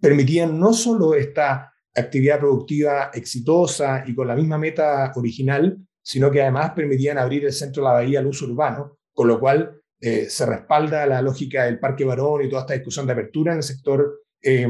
permitían 0.00 0.58
no 0.58 0.72
solo 0.72 1.14
esta 1.14 1.72
actividad 1.94 2.38
productiva 2.38 3.10
exitosa 3.14 4.04
y 4.06 4.14
con 4.14 4.28
la 4.28 4.36
misma 4.36 4.58
meta 4.58 5.12
original, 5.16 5.78
sino 6.02 6.30
que 6.30 6.42
además 6.42 6.72
permitían 6.72 7.18
abrir 7.18 7.44
el 7.44 7.52
centro 7.52 7.82
de 7.82 7.88
la 7.88 7.94
bahía 7.94 8.20
al 8.20 8.26
uso 8.26 8.46
urbano, 8.46 8.98
con 9.12 9.28
lo 9.28 9.40
cual 9.40 9.80
eh, 9.98 10.26
se 10.28 10.44
respalda 10.44 11.06
la 11.06 11.22
lógica 11.22 11.64
del 11.64 11.80
Parque 11.80 12.04
Barón 12.04 12.44
y 12.44 12.48
toda 12.48 12.62
esta 12.62 12.74
discusión 12.74 13.06
de 13.06 13.12
apertura 13.12 13.52
en 13.52 13.58
el 13.58 13.64
sector 13.64 14.20
eh, 14.42 14.68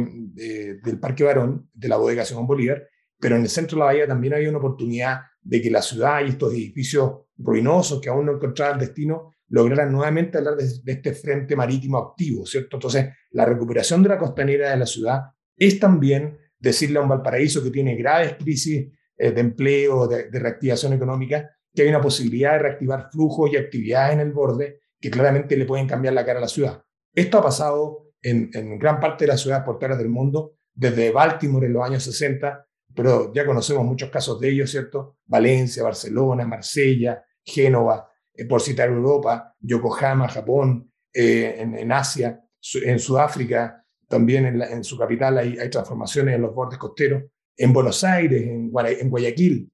del 0.82 1.00
Parque 1.00 1.24
Barón, 1.24 1.68
de 1.74 1.88
la 1.88 1.96
bodega 1.96 2.24
Simón 2.24 2.46
Bolívar, 2.46 2.86
pero 3.18 3.36
en 3.36 3.42
el 3.42 3.48
centro 3.48 3.76
de 3.76 3.80
la 3.80 3.86
bahía 3.86 4.06
también 4.06 4.34
había 4.34 4.48
una 4.48 4.58
oportunidad 4.58 5.20
de 5.42 5.62
que 5.62 5.70
la 5.70 5.82
ciudad 5.82 6.24
y 6.24 6.30
estos 6.30 6.52
edificios 6.52 7.12
ruinosos 7.36 8.00
que 8.00 8.08
aún 8.08 8.26
no 8.26 8.32
encontraban 8.32 8.78
destino 8.78 9.32
lograran 9.48 9.92
nuevamente 9.92 10.38
hablar 10.38 10.56
de, 10.56 10.92
este 10.92 11.12
frente 11.12 11.54
marítimo 11.54 11.98
activo, 11.98 12.46
¿cierto? 12.46 12.76
Entonces, 12.76 13.10
la 13.30 13.44
recuperación 13.44 14.02
de 14.02 14.08
la 14.08 14.18
costanera 14.18 14.70
de 14.70 14.76
la 14.76 14.86
ciudad 14.86 15.20
es 15.56 15.78
también 15.78 16.36
decirle 16.58 16.98
a 16.98 17.02
un 17.02 17.08
Valparaíso 17.08 17.62
que 17.62 17.70
tiene 17.70 17.94
graves 17.94 18.34
crisis 18.34 18.88
eh, 19.16 19.30
de 19.30 19.40
empleo, 19.40 20.08
de, 20.08 20.28
reactivación 20.32 20.92
económica, 20.92 21.50
que 21.72 21.82
hay 21.82 21.88
una 21.88 22.00
posibilidad 22.00 22.52
de 22.52 22.58
reactivar 22.58 23.08
flujos 23.10 23.52
y 23.52 23.56
actividades 23.56 24.14
en 24.14 24.20
el 24.20 24.32
borde 24.32 24.80
que 25.00 25.10
claramente 25.10 25.56
le 25.56 25.66
pueden 25.66 25.86
cambiar 25.86 26.14
la 26.14 26.24
cara 26.24 26.38
a 26.38 26.42
la 26.42 26.48
ciudad. 26.48 26.82
Esto 27.14 27.38
ha 27.38 27.42
pasado 27.42 28.10
en, 28.22 28.50
en 28.52 28.78
gran 28.78 28.98
parte 28.98 29.24
de 29.24 29.28
las 29.28 29.40
ciudades 29.40 29.64
portuarias 29.64 29.98
del 29.98 30.08
mundo, 30.08 30.54
desde 30.74 31.10
Baltimore 31.10 31.66
en 31.66 31.72
los 31.72 31.84
años 31.84 32.02
60, 32.02 32.65
pero 32.96 33.32
ya 33.32 33.44
conocemos 33.44 33.84
muchos 33.84 34.10
casos 34.10 34.40
de 34.40 34.48
ellos, 34.48 34.70
¿cierto? 34.70 35.18
Valencia, 35.26 35.82
Barcelona, 35.82 36.46
Marsella, 36.46 37.22
Génova, 37.44 38.10
eh, 38.32 38.46
por 38.46 38.62
citar 38.62 38.88
Europa, 38.88 39.54
Yokohama, 39.60 40.28
Japón, 40.28 40.90
eh, 41.12 41.56
en, 41.58 41.92
Asia, 41.92 42.42
en 42.82 42.98
Sudáfrica, 42.98 43.84
también 44.08 44.60
en, 44.62 44.84
su 44.84 44.98
capital 44.98 45.38
hay, 45.38 45.70
transformaciones 45.70 46.34
en 46.34 46.42
los 46.42 46.54
bordes 46.54 46.78
costeros, 46.78 47.24
en 47.56 47.72
Buenos 47.72 48.02
Aires, 48.04 48.42
en, 48.42 48.70
Guayaquil, 48.70 49.70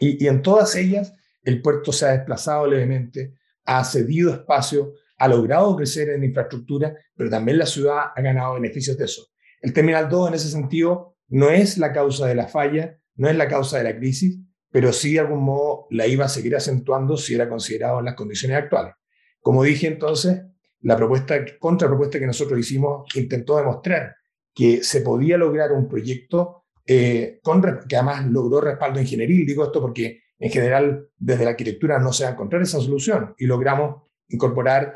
y, 0.00 0.26
en 0.26 0.42
todas 0.42 0.74
ellas 0.76 1.14
el 1.42 1.60
puerto 1.62 1.92
se 1.92 2.06
ha 2.06 2.12
desplazado 2.12 2.66
levemente, 2.66 3.34
ha 3.64 3.84
cedido 3.84 4.32
espacio, 4.32 4.94
ha 5.18 5.28
logrado 5.28 5.76
crecer 5.76 6.10
en 6.10 6.24
infraestructura, 6.24 6.94
pero 7.14 7.30
también 7.30 7.58
la 7.58 7.66
ciudad 7.66 8.04
ha 8.14 8.20
ganado 8.22 8.54
beneficios 8.54 8.96
de 8.96 9.04
eso. 9.04 9.28
El 9.60 9.72
Terminal 9.72 10.08
2 10.08 10.28
en 10.28 10.34
ese 10.34 10.48
sentido 10.48 11.09
no 11.30 11.50
es 11.50 11.78
la 11.78 11.92
causa 11.92 12.26
de 12.26 12.34
la 12.34 12.48
falla, 12.48 12.98
no 13.14 13.28
es 13.28 13.36
la 13.36 13.48
causa 13.48 13.78
de 13.78 13.84
la 13.84 13.96
crisis, 13.96 14.38
pero 14.70 14.92
sí 14.92 15.14
de 15.14 15.20
algún 15.20 15.42
modo 15.42 15.86
la 15.90 16.06
iba 16.06 16.24
a 16.24 16.28
seguir 16.28 16.54
acentuando 16.54 17.16
si 17.16 17.34
era 17.34 17.48
considerado 17.48 17.98
en 18.00 18.04
las 18.04 18.14
condiciones 18.14 18.58
actuales. 18.58 18.94
Como 19.40 19.62
dije 19.62 19.86
entonces, 19.86 20.42
la 20.80 20.96
propuesta, 20.96 21.36
contrapropuesta 21.58 22.18
que 22.18 22.26
nosotros 22.26 22.58
hicimos 22.58 23.04
intentó 23.14 23.56
demostrar 23.56 24.16
que 24.54 24.82
se 24.82 25.00
podía 25.00 25.36
lograr 25.36 25.72
un 25.72 25.88
proyecto 25.88 26.64
eh, 26.86 27.38
con, 27.42 27.62
que 27.88 27.96
además 27.96 28.26
logró 28.26 28.60
respaldo 28.60 29.00
ingenieril. 29.00 29.46
Digo 29.46 29.64
esto 29.64 29.80
porque 29.80 30.22
en 30.38 30.50
general 30.50 31.08
desde 31.16 31.44
la 31.44 31.50
arquitectura 31.50 31.98
no 31.98 32.12
se 32.12 32.24
va 32.24 32.30
a 32.30 32.32
encontrar 32.32 32.62
esa 32.62 32.80
solución 32.80 33.34
y 33.38 33.46
logramos 33.46 34.02
incorporar 34.28 34.94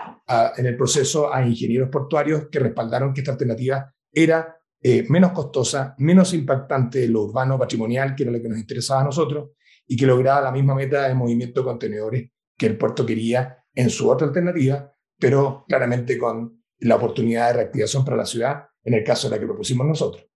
en 0.57 0.67
el 0.67 0.77
proceso 0.77 1.33
a 1.33 1.45
ingenieros 1.45 1.91
portuarios 1.91 2.49
que 2.51 2.61
respaldaron 2.61 3.13
que 3.13 3.21
esta 3.21 3.33
alternativa 3.33 3.93
era 4.13 4.57
eh, 4.87 5.07
menos 5.09 5.33
costosa, 5.33 5.95
menos 5.97 6.35
impactante 6.35 6.99
de 6.99 7.09
lo 7.09 7.23
urbano 7.23 7.59
patrimonial, 7.59 8.15
que 8.15 8.25
era 8.25 8.33
lo 8.33 8.43
que 8.43 8.51
nos 8.51 8.59
interesaba 8.59 9.01
a 9.01 9.05
nosotros, 9.05 9.53
y 9.87 9.97
que 9.97 10.05
lograba 10.05 10.43
la 10.43 10.53
misma 10.53 10.75
meta 10.75 11.09
de 11.09 11.15
movimiento 11.15 11.61
de 11.61 11.65
contenedores 11.65 12.31
que 12.55 12.67
el 12.67 12.77
puerto 12.77 13.07
quería 13.07 13.65
en 13.75 13.89
su 13.89 14.11
otra 14.11 14.27
alternativa, 14.27 14.93
pero 15.19 15.65
claramente 15.67 16.19
con 16.19 16.63
la 16.81 16.97
oportunidad 16.97 17.47
de 17.47 17.53
reactivación 17.55 18.05
para 18.05 18.19
la 18.19 18.27
ciudad 18.27 18.67
en 18.83 18.93
el 18.93 19.03
caso 19.03 19.27
de 19.27 19.37
la 19.37 19.41
que 19.41 19.47
propusimos 19.47 19.87
nosotros. 19.87 20.27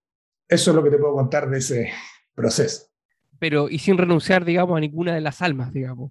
Eso 0.49 0.71
es 0.71 0.75
lo 0.75 0.83
que 0.83 0.91
te 0.91 0.97
puedo 0.97 1.13
contar 1.13 1.51
de 1.51 1.59
ese 1.59 1.91
proceso. 2.35 2.87
Pero, 3.39 3.69
y 3.69 3.79
sin 3.79 3.99
renunciar, 3.99 4.47
digamos, 4.47 4.79
a 4.79 4.81
ninguna 4.81 5.15
de 5.15 5.21
las 5.21 5.43
almas, 5.43 5.75
digamos. 5.75 6.11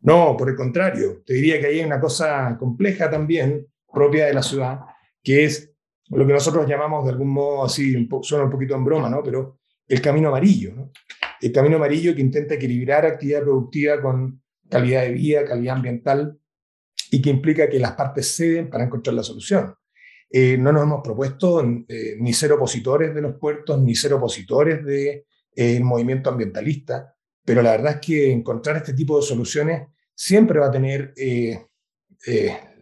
No, 0.00 0.38
por 0.38 0.48
el 0.48 0.56
contrario, 0.56 1.22
te 1.26 1.34
diría 1.34 1.60
que 1.60 1.66
hay 1.66 1.80
una 1.80 2.00
cosa 2.00 2.56
compleja 2.58 3.10
también, 3.10 3.66
propia 3.92 4.24
de 4.24 4.32
la 4.32 4.42
ciudad, 4.42 4.80
que 5.22 5.44
es 5.44 5.69
lo 6.10 6.26
que 6.26 6.32
nosotros 6.32 6.66
llamamos 6.68 7.04
de 7.04 7.10
algún 7.10 7.30
modo 7.30 7.64
así, 7.64 7.94
un 7.94 8.08
suena 8.22 8.44
un 8.44 8.50
poquito 8.50 8.74
en 8.74 8.84
broma, 8.84 9.08
¿no? 9.08 9.22
Pero 9.22 9.60
el 9.86 10.00
camino 10.00 10.28
amarillo, 10.28 10.90
el 11.40 11.52
camino 11.52 11.76
amarillo 11.76 12.14
que 12.14 12.20
intenta 12.20 12.54
equilibrar 12.54 13.06
actividad 13.06 13.42
productiva 13.42 14.00
con 14.00 14.42
calidad 14.68 15.02
de 15.02 15.12
vida, 15.12 15.44
calidad 15.44 15.76
ambiental 15.76 16.38
y 17.10 17.20
que 17.20 17.30
implica 17.30 17.68
que 17.68 17.78
las 17.78 17.92
partes 17.92 18.34
ceden 18.36 18.70
para 18.70 18.84
encontrar 18.84 19.14
la 19.14 19.22
solución. 19.22 19.74
Eh, 20.30 20.56
no 20.56 20.70
nos 20.70 20.84
hemos 20.84 21.00
propuesto 21.02 21.60
eh, 21.88 22.16
ni 22.20 22.32
ser 22.32 22.52
opositores 22.52 23.12
de 23.14 23.20
los 23.20 23.34
puertos, 23.36 23.80
ni 23.80 23.96
ser 23.96 24.12
opositores 24.12 24.84
del 24.84 24.84
de, 24.84 25.26
eh, 25.56 25.80
movimiento 25.80 26.30
ambientalista, 26.30 27.16
pero 27.44 27.62
la 27.62 27.72
verdad 27.72 27.94
es 27.94 28.00
que 28.00 28.32
encontrar 28.32 28.76
este 28.76 28.94
tipo 28.94 29.18
de 29.18 29.26
soluciones 29.26 29.88
siempre 30.14 30.60
va 30.60 30.66
a 30.66 30.70
tener 30.70 31.12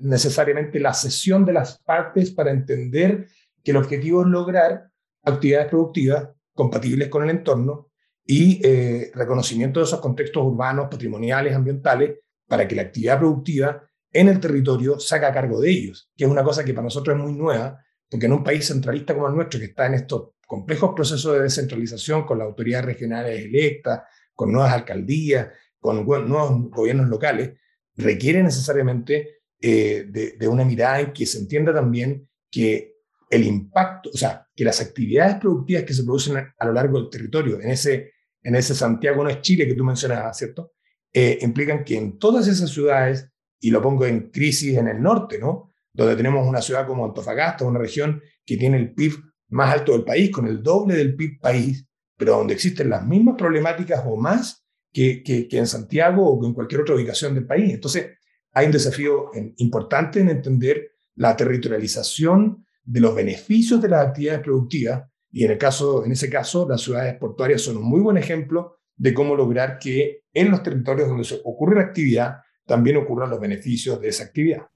necesariamente 0.00 0.80
la 0.80 0.94
cesión 0.94 1.44
de 1.44 1.52
las 1.52 1.78
partes 1.78 2.30
para 2.30 2.50
entender 2.50 3.26
que 3.62 3.70
el 3.70 3.76
objetivo 3.76 4.22
es 4.22 4.28
lograr 4.28 4.90
actividades 5.22 5.68
productivas 5.68 6.28
compatibles 6.54 7.08
con 7.08 7.24
el 7.24 7.30
entorno 7.30 7.90
y 8.24 8.60
eh, 8.62 9.10
reconocimiento 9.14 9.80
de 9.80 9.86
esos 9.86 10.00
contextos 10.00 10.44
urbanos, 10.44 10.88
patrimoniales, 10.90 11.54
ambientales, 11.54 12.18
para 12.46 12.66
que 12.66 12.74
la 12.74 12.82
actividad 12.82 13.18
productiva 13.18 13.82
en 14.12 14.28
el 14.28 14.40
territorio 14.40 14.98
se 14.98 15.14
haga 15.14 15.32
cargo 15.32 15.60
de 15.60 15.70
ellos, 15.70 16.10
que 16.16 16.24
es 16.24 16.30
una 16.30 16.42
cosa 16.42 16.64
que 16.64 16.72
para 16.72 16.84
nosotros 16.84 17.16
es 17.16 17.22
muy 17.22 17.32
nueva, 17.32 17.82
porque 18.08 18.26
en 18.26 18.32
un 18.32 18.44
país 18.44 18.66
centralista 18.66 19.14
como 19.14 19.28
el 19.28 19.34
nuestro, 19.34 19.60
que 19.60 19.66
está 19.66 19.86
en 19.86 19.94
estos 19.94 20.30
complejos 20.46 20.92
procesos 20.94 21.34
de 21.34 21.42
descentralización 21.42 22.24
con 22.24 22.38
las 22.38 22.46
autoridades 22.46 22.86
regionales 22.86 23.44
electas, 23.44 24.02
con 24.34 24.50
nuevas 24.52 24.72
alcaldías, 24.72 25.48
con 25.78 26.06
nuevos 26.06 26.70
gobiernos 26.70 27.08
locales, 27.08 27.52
requiere 27.96 28.42
necesariamente 28.42 29.37
eh, 29.60 30.06
de, 30.38 30.48
una 30.48 30.64
mirada 30.64 31.00
en 31.00 31.12
que 31.12 31.26
se 31.26 31.38
entienda 31.38 31.72
también 31.72 32.28
que 32.50 32.94
el 33.30 33.44
impacto, 33.44 34.10
o 34.12 34.16
sea, 34.16 34.46
que 34.54 34.64
las 34.64 34.80
actividades 34.80 35.36
productivas 35.36 35.84
que 35.84 35.94
se 35.94 36.04
producen 36.04 36.36
a 36.58 36.66
lo 36.66 36.72
largo 36.72 37.00
del 37.00 37.10
territorio, 37.10 37.60
en 37.60 37.70
ese 37.70 38.12
en 38.42 38.54
ese 38.54 38.74
Santiago 38.74 39.22
no 39.22 39.30
es 39.30 39.40
Chile 39.40 39.66
que 39.66 39.74
tú 39.74 39.84
mencionabas, 39.84 40.36
¿cierto? 40.38 40.72
Eh, 41.12 41.38
implican 41.42 41.84
que 41.84 41.96
en 41.96 42.18
todas 42.18 42.46
esas 42.48 42.70
ciudades, 42.70 43.30
y 43.60 43.70
lo 43.70 43.82
pongo 43.82 44.06
en 44.06 44.30
crisis 44.30 44.76
en 44.76 44.88
el 44.88 45.02
norte, 45.02 45.38
¿no? 45.38 45.72
Donde 45.92 46.16
tenemos 46.16 46.46
una 46.46 46.62
ciudad 46.62 46.86
como 46.86 47.04
Antofagasta, 47.04 47.64
una 47.64 47.78
región 47.78 48.22
que 48.44 48.56
tiene 48.56 48.78
el 48.78 48.94
PIB 48.94 49.14
más 49.48 49.74
alto 49.74 49.92
del 49.92 50.04
país, 50.04 50.30
con 50.30 50.46
el 50.46 50.62
doble 50.62 50.94
del 50.94 51.16
PIB 51.16 51.40
país, 51.40 51.86
pero 52.16 52.36
donde 52.36 52.54
existen 52.54 52.90
las 52.90 53.06
mismas 53.06 53.36
problemáticas 53.36 54.02
o 54.06 54.16
más 54.16 54.64
que, 54.92 55.22
que, 55.22 55.46
en 55.50 55.66
Santiago 55.66 56.28
o 56.28 56.46
en 56.46 56.54
cualquier 56.54 56.82
otra 56.82 56.94
ubicación 56.94 57.34
del 57.34 57.46
país. 57.46 57.74
Entonces, 57.74 58.17
hay 58.58 58.66
un 58.66 58.72
desafío 58.72 59.30
importante 59.58 60.18
en 60.18 60.30
entender 60.30 60.90
la 61.14 61.36
territorialización 61.36 62.66
de 62.82 63.00
los 63.00 63.14
beneficios 63.14 63.80
de 63.80 63.88
las 63.88 64.08
actividades 64.08 64.40
productivas 64.40 65.04
y 65.30 65.44
en, 65.44 65.52
el 65.52 65.58
caso, 65.58 66.04
en 66.04 66.10
ese 66.10 66.28
caso, 66.28 66.66
las 66.68 66.80
ciudades 66.80 67.14
portuarias 67.18 67.62
son 67.62 67.76
un 67.76 67.84
muy 67.84 68.00
buen 68.00 68.16
ejemplo 68.16 68.78
de 68.96 69.14
cómo 69.14 69.36
lograr 69.36 69.78
que 69.78 70.22
en 70.34 70.50
los 70.50 70.62
territorios 70.64 71.08
donde 71.08 71.40
ocurre 71.44 71.76
la 71.76 71.82
actividad 71.82 72.38
también 72.66 72.96
ocurran 72.96 73.30
los 73.30 73.38
beneficios 73.38 74.00
de 74.00 74.08
esa 74.08 74.24
actividad. 74.24 74.66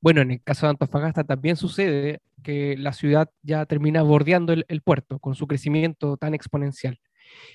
Bueno, 0.00 0.20
en 0.20 0.30
el 0.30 0.42
caso 0.42 0.66
de 0.66 0.70
Antofagasta 0.70 1.24
también 1.24 1.56
sucede 1.56 2.20
que 2.44 2.76
la 2.78 2.92
ciudad 2.92 3.28
ya 3.42 3.66
termina 3.66 4.02
bordeando 4.02 4.52
el, 4.52 4.82
puerto 4.82 5.18
con 5.18 5.34
su 5.34 5.48
crecimiento 5.48 6.16
tan 6.16 6.34
exponencial. 6.34 7.00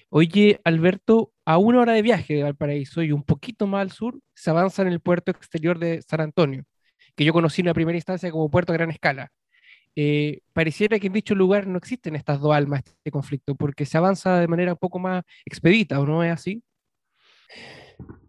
Oye, 0.09 0.59
Alberto, 0.63 1.31
a 1.45 1.57
una 1.57 1.79
hora 1.81 1.93
de 1.93 2.01
viaje 2.01 2.35
de 2.35 2.43
Valparaíso 2.43 3.01
y 3.01 3.11
un 3.11 3.23
poquito 3.23 3.67
más 3.67 3.81
al 3.81 3.91
sur, 3.91 4.19
se 4.33 4.49
avanza 4.49 4.81
en 4.81 4.89
el 4.89 4.99
puerto 4.99 5.31
exterior 5.31 5.79
de 5.79 6.01
San 6.01 6.21
Antonio, 6.21 6.63
que 7.15 7.25
yo 7.25 7.33
conocí 7.33 7.61
en 7.61 7.67
la 7.67 7.73
primera 7.73 7.97
instancia 7.97 8.31
como 8.31 8.49
puerto 8.49 8.73
a 8.73 8.75
gran 8.75 8.91
escala. 8.91 9.31
Eh, 9.95 10.41
pareciera 10.53 10.99
que 10.99 11.07
en 11.07 11.13
dicho 11.13 11.35
lugar 11.35 11.67
no 11.67 11.77
existen 11.77 12.15
estas 12.15 12.39
dos 12.39 12.53
almas, 12.53 12.81
este 12.85 13.11
conflicto, 13.11 13.55
porque 13.55 13.85
se 13.85 13.97
avanza 13.97 14.39
de 14.39 14.47
manera 14.47 14.73
un 14.73 14.77
poco 14.77 14.99
más 14.99 15.23
expedita, 15.45 15.99
¿o 15.99 16.05
no 16.05 16.23
es 16.23 16.31
así? 16.31 16.63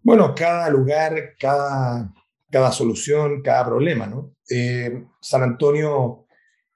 Bueno, 0.01 0.35
cada 0.35 0.69
lugar, 0.69 1.35
cada, 1.39 2.13
cada 2.51 2.71
solución, 2.71 3.41
cada 3.41 3.65
problema, 3.65 4.05
¿no? 4.05 4.35
Eh, 4.49 5.05
San 5.21 5.43
Antonio 5.43 6.27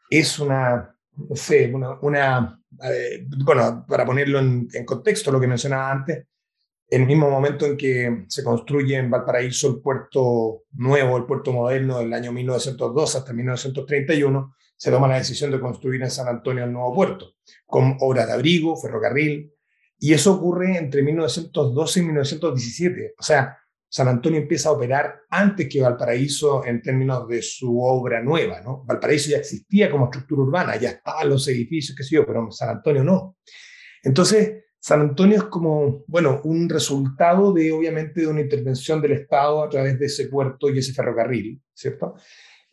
es 0.10 0.40
una, 0.40 0.96
no 1.16 1.36
sé, 1.36 1.74
una, 1.74 2.57
eh, 2.84 3.26
bueno, 3.44 3.86
para 3.88 4.06
ponerlo 4.06 4.40
en, 4.40 4.68
en, 4.74 4.86
contexto, 4.86 5.32
lo 5.32 5.40
que 5.40 5.48
mencionaba 5.48 5.92
antes, 5.92 6.26
en 6.90 7.02
el 7.02 7.08
mismo 7.08 7.30
momento 7.30 7.66
en 7.66 7.76
que 7.76 8.26
se 8.28 8.44
construye 8.44 8.96
en 8.96 9.10
Valparaíso 9.10 9.68
el 9.68 9.82
puerto 9.82 10.64
nuevo, 10.72 11.18
el 11.18 11.26
puerto 11.26 11.52
moderno 11.52 12.00
del 12.00 12.14
año 12.14 12.32
1902 12.32 13.16
hasta 13.16 13.34
1931, 13.34 14.56
se 14.78 14.92
toma 14.92 15.08
la 15.08 15.18
decisión 15.18 15.52
de 15.52 15.60
construir 15.60 16.02
en 16.04 16.12
San 16.12 16.28
Antonio 16.28 16.64
el 16.64 16.72
nuevo 16.72 16.94
puerto, 16.94 17.34
con 17.66 17.98
obras 18.00 18.28
de 18.28 18.34
abrigo, 18.34 18.78
ferrocarril, 18.78 19.52
y 20.00 20.14
eso 20.14 20.36
ocurre 20.36 20.78
entre 20.78 21.02
1912 21.02 22.00
y 22.00 22.04
1917. 22.04 23.16
O 23.18 23.24
sea, 23.24 23.58
San 23.90 24.08
Antonio 24.08 24.40
empieza 24.40 24.70
a 24.70 24.74
operar 24.74 25.22
antes 25.30 25.68
que 25.70 25.82
Valparaíso 25.82 26.66
en 26.66 26.82
términos 26.82 27.28
de 27.28 27.42
su 27.42 27.80
obra 27.82 28.22
nueva, 28.22 28.62
¿no? 28.62 28.84
Valparaíso 28.86 29.30
ya 29.30 29.38
existía 29.38 29.90
como 29.90 30.06
estructura 30.06 30.42
urbana, 30.42 30.76
ya 30.76 30.90
estaban 30.90 31.30
los 31.30 31.48
edificios, 31.48 31.96
qué 31.96 32.04
sé 32.04 32.16
yo, 32.16 32.26
pero 32.26 32.52
San 32.52 32.70
Antonio 32.70 33.04
no. 33.04 33.38
Entonces, 34.04 34.66
San 34.80 35.02
Antonio 35.02 35.38
es 35.38 35.44
como, 35.44 36.04
bueno, 36.08 36.42
un 36.44 36.70
resultado 36.70 37.54
de, 37.54 37.72
obviamente, 37.72 38.22
de 38.22 38.28
una 38.28 38.42
intervención 38.42 39.02
del 39.02 39.14
Estado 39.14 39.64
a 39.64 39.70
través 39.70 39.98
de 40.00 40.06
ese 40.06 40.28
puerto 40.28 40.70
y 40.70 40.80
ese 40.80 40.94
ferrocarril, 40.94 41.62
¿cierto? 41.74 42.16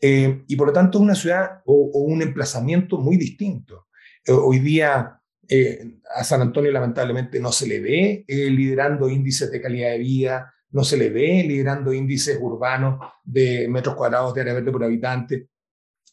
Eh, 0.00 0.44
y 0.46 0.56
por 0.56 0.68
lo 0.68 0.72
tanto 0.72 0.98
una 0.98 1.14
ciudad 1.14 1.62
o, 1.64 1.90
un 2.04 2.22
emplazamiento 2.22 2.98
muy 2.98 3.16
distinto. 3.16 3.86
Eh, 4.24 4.32
hoy 4.32 4.58
día 4.58 5.18
eh, 5.48 5.98
a 6.14 6.22
San 6.24 6.42
Antonio 6.42 6.70
lamentablemente 6.70 7.40
no 7.40 7.52
se 7.52 7.66
le 7.66 7.80
ve 7.80 8.24
liderando 8.28 9.08
índices 9.08 9.50
de 9.50 9.60
calidad 9.60 9.90
de 9.90 9.98
vida, 9.98 10.53
no 10.74 10.82
se 10.82 10.96
le 10.96 11.08
ve 11.08 11.44
liderando 11.46 11.92
índices 11.92 12.36
urbanos 12.40 12.98
de 13.22 13.68
metros 13.68 13.94
cuadrados 13.94 14.34
de 14.34 14.40
área 14.40 14.54
verde 14.54 14.72
por 14.72 14.82
habitante. 14.82 15.48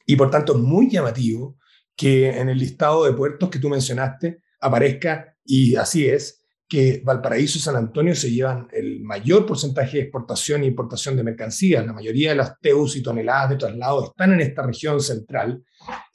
Y 0.06 0.15
por 0.15 0.30
tanto 0.30 0.54
es 0.54 0.60
muy 0.60 0.88
llamativo 0.88 1.58
que 1.95 2.30
en 2.30 2.47
el 2.47 2.60
listado 2.60 3.06
de 3.06 3.13
puertos 3.13 3.50
que 3.50 3.58
tú 3.58 3.69
mencionaste 3.69 4.43
aparezca 4.60 5.36
y 5.43 5.76
así 5.76 6.08
es 6.08 6.45
que 6.69 7.02
Valparaíso 7.04 7.58
y 7.58 7.62
San 7.62 7.76
Antonio 7.76 8.15
se 8.15 8.32
llevan 8.32 8.67
el 8.71 9.02
mayor 9.02 9.47
porcentaje 9.47 9.97
de 9.97 10.04
exportación 10.04 10.62
e 10.62 10.67
importación 10.67 11.17
de 11.17 11.24
mercancías. 11.24 11.84
La 11.84 11.91
mayoría 11.91 12.30
de 12.30 12.36
las 12.36 12.60
teus 12.60 12.95
y 12.95 13.02
toneladas 13.02 13.50
de 13.50 13.56
traslado 13.58 14.06
están 14.06 14.34
en 14.34 14.41
esta 14.41 14.62
región 14.62 15.02
central, 15.02 15.65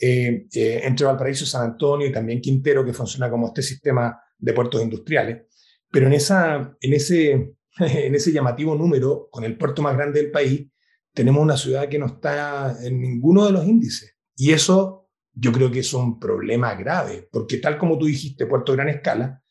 eh, 0.01 0.47
eh, 0.55 0.81
entre 0.85 1.05
Valparaíso 1.05 1.45
y 1.45 1.49
San 1.49 1.73
Antonio 1.73 2.07
y 2.07 2.13
también 2.13 2.41
Quintero, 2.41 2.85
que 2.85 2.95
funciona 2.95 3.29
como 3.29 3.49
este 3.49 3.61
sistema 3.61 4.19
de 4.39 4.53
puertos 4.53 4.81
industriales. 4.81 5.43
Pero 5.91 6.07
en, 6.07 6.13
esa, 6.13 6.75
en, 6.81 6.93
ese, 6.95 7.56
en 7.81 8.15
ese 8.15 8.33
llamativo 8.33 8.75
número, 8.75 9.29
con 9.31 9.45
el 9.45 9.57
puerto 9.57 9.83
más 9.83 9.97
grande 9.97 10.23
del 10.23 10.31
país, 10.31 10.69
tenemos 11.13 11.43
una 11.43 11.57
ciudad 11.57 11.89
que 11.89 11.99
no 11.99 12.07
está 12.07 12.77
en 12.83 13.01
ninguno 13.01 13.47
de 13.47 13.53
los 13.53 13.67
índices. 13.67 14.17
Y 14.37 14.53
eso 14.53 15.09
yo 15.33 15.53
creo 15.53 15.71
que 15.71 15.81
es 15.81 15.95
un 15.95 16.19
problema 16.19 16.75
grave, 16.75 17.29
porque 17.31 17.59
tal 17.59 17.79
como 17.79 17.99
tú 17.99 18.07
dijiste, 18.07 18.47
Puerto 18.47 18.73
Gran 18.73 18.89
Escala, 18.89 19.43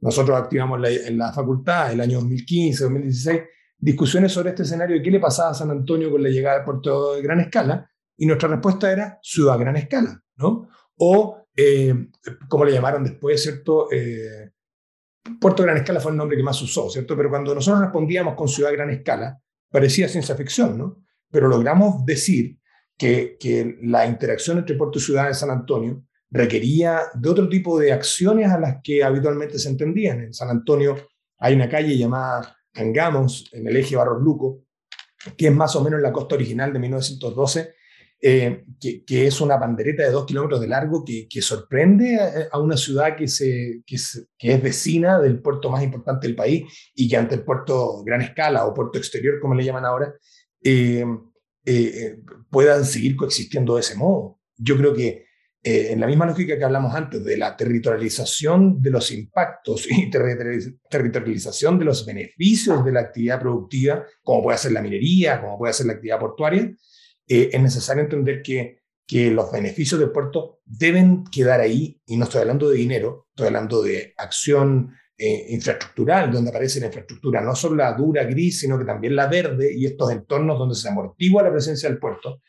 nosotros 0.00 0.36
activamos 0.36 0.80
en 0.88 1.18
la 1.18 1.32
facultad 1.32 1.92
el 1.92 2.00
año 2.00 2.18
2015, 2.18 2.84
2016, 2.84 3.40
discusiones 3.78 4.32
sobre 4.32 4.50
este 4.50 4.62
escenario 4.62 4.96
de 4.96 5.02
qué 5.02 5.10
le 5.10 5.20
pasaba 5.20 5.50
a 5.50 5.54
San 5.54 5.70
Antonio 5.70 6.10
con 6.10 6.22
la 6.22 6.28
llegada 6.28 6.58
de 6.58 6.64
Puerto 6.64 7.14
de 7.14 7.22
Gran 7.22 7.40
Escala, 7.40 7.88
y 8.16 8.26
nuestra 8.26 8.48
respuesta 8.48 8.92
era 8.92 9.18
ciudad 9.22 9.58
gran 9.58 9.76
escala, 9.76 10.22
¿no? 10.36 10.68
O, 10.96 11.46
eh, 11.56 12.08
como 12.48 12.64
le 12.64 12.72
llamaron 12.72 13.02
después, 13.02 13.42
¿cierto? 13.42 13.90
Eh, 13.90 14.52
Puerto 15.40 15.62
Gran 15.62 15.76
Escala 15.76 16.00
fue 16.00 16.12
el 16.12 16.18
nombre 16.18 16.36
que 16.36 16.42
más 16.42 16.60
usó, 16.62 16.90
¿cierto? 16.90 17.16
Pero 17.16 17.30
cuando 17.30 17.54
nosotros 17.54 17.82
respondíamos 17.82 18.34
con 18.34 18.48
ciudad 18.48 18.72
gran 18.72 18.90
escala, 18.90 19.40
parecía 19.70 20.08
ciencia 20.08 20.34
ficción, 20.34 20.76
¿no? 20.76 21.02
Pero 21.30 21.48
logramos 21.48 22.04
decir 22.04 22.58
que, 22.98 23.78
la 23.82 24.06
interacción 24.06 24.58
entre 24.58 24.76
puerto 24.76 24.98
y 24.98 25.02
ciudad 25.02 25.28
de 25.28 25.34
San 25.34 25.50
Antonio 25.50 26.04
requería 26.30 27.02
de 27.14 27.28
otro 27.28 27.48
tipo 27.48 27.78
de 27.78 27.92
acciones 27.92 28.50
a 28.50 28.58
las 28.58 28.78
que 28.82 29.02
habitualmente 29.02 29.58
se 29.58 29.68
entendían. 29.68 30.20
En 30.20 30.34
San 30.34 30.48
Antonio 30.50 30.96
hay 31.38 31.54
una 31.54 31.68
calle 31.68 31.96
llamada 31.96 32.56
Angamos, 32.74 33.50
en 33.52 33.66
el 33.66 33.76
eje 33.76 33.96
Barros 33.96 34.22
Luco, 34.22 34.64
que 35.36 35.48
es 35.48 35.54
más 35.54 35.76
o 35.76 35.84
menos 35.84 36.00
la 36.00 36.12
costa 36.12 36.36
original 36.36 36.72
de 36.72 36.78
1912, 36.78 37.74
eh, 38.24 38.64
que, 38.80 39.26
es 39.26 39.40
una 39.40 39.56
bandereta 39.56 40.04
de 40.04 40.12
dos 40.12 40.26
kilómetros 40.26 40.60
de 40.60 40.68
largo 40.68 41.04
que, 41.04 41.42
sorprende 41.42 42.18
a, 42.50 42.58
una 42.60 42.76
ciudad 42.76 43.16
que, 43.16 43.24
es, 43.24 44.28
vecina 44.62 45.18
del 45.18 45.40
puerto 45.40 45.68
más 45.70 45.82
importante 45.82 46.28
del 46.28 46.36
país 46.36 46.62
y 46.94 47.08
que 47.08 47.16
ante 47.16 47.34
el 47.34 47.42
puerto 47.42 48.04
gran 48.04 48.22
escala 48.22 48.64
o 48.64 48.74
puerto 48.74 48.98
exterior, 48.98 49.40
como 49.40 49.54
le 49.54 49.64
llaman 49.64 49.84
ahora, 49.84 50.14
eh, 50.62 51.04
eh, 51.64 52.16
puedan 52.48 52.84
seguir 52.84 53.16
coexistiendo 53.16 53.74
de 53.74 53.80
ese 53.80 53.96
modo. 53.96 54.38
Yo 54.56 54.76
creo 54.76 54.94
que 54.94 55.26
eh, 55.64 55.92
en 55.92 56.00
la 56.00 56.08
misma 56.08 56.26
lógica 56.26 56.58
que 56.58 56.64
hablamos 56.64 56.92
antes 56.92 57.24
de 57.24 57.36
la 57.36 57.56
territorialización 57.56 58.82
de 58.82 58.90
los 58.90 59.12
impactos 59.12 59.86
y 59.88 60.10
territorialización 60.10 61.78
de 61.78 61.84
los 61.84 62.04
beneficios 62.04 62.84
de 62.84 62.90
la 62.90 63.00
actividad 63.00 63.40
productiva, 63.40 64.04
como 64.24 64.42
puede 64.42 64.58
ser 64.58 64.72
la 64.72 64.82
minería, 64.82 65.40
como 65.40 65.58
puede 65.58 65.72
ser 65.72 65.86
la 65.86 65.92
actividad 65.92 66.18
portuaria, 66.18 66.68
es 67.26 67.60
necesario 67.60 68.02
entender 68.02 68.42
que, 68.42 68.80
que 69.06 69.30
los 69.30 69.50
beneficios 69.50 70.00
del 70.00 70.10
puerto 70.10 70.60
deben 70.64 71.24
quedar 71.24 71.60
ahí, 71.60 72.00
y 72.06 72.16
no 72.16 72.24
estoy 72.24 72.42
hablando 72.42 72.68
de 72.68 72.76
dinero, 72.76 73.28
estoy 73.30 73.46
hablando 73.48 73.82
de 73.82 74.14
acción 74.16 74.92
eh, 75.18 75.46
infraestructural, 75.50 76.32
donde 76.32 76.50
aparece 76.50 76.80
la 76.80 76.86
infraestructura, 76.86 77.40
no 77.40 77.54
solo 77.54 77.76
la 77.76 77.92
dura 77.92 78.24
gris, 78.24 78.60
sino 78.60 78.78
que 78.78 78.84
también 78.84 79.14
la 79.14 79.28
verde 79.28 79.72
y 79.72 79.86
estos 79.86 80.10
entornos 80.10 80.58
donde 80.58 80.74
se 80.74 80.88
amortigua 80.88 81.42
la 81.42 81.52
presencia 81.52 81.88
del 81.88 81.98
puerto, 81.98 82.40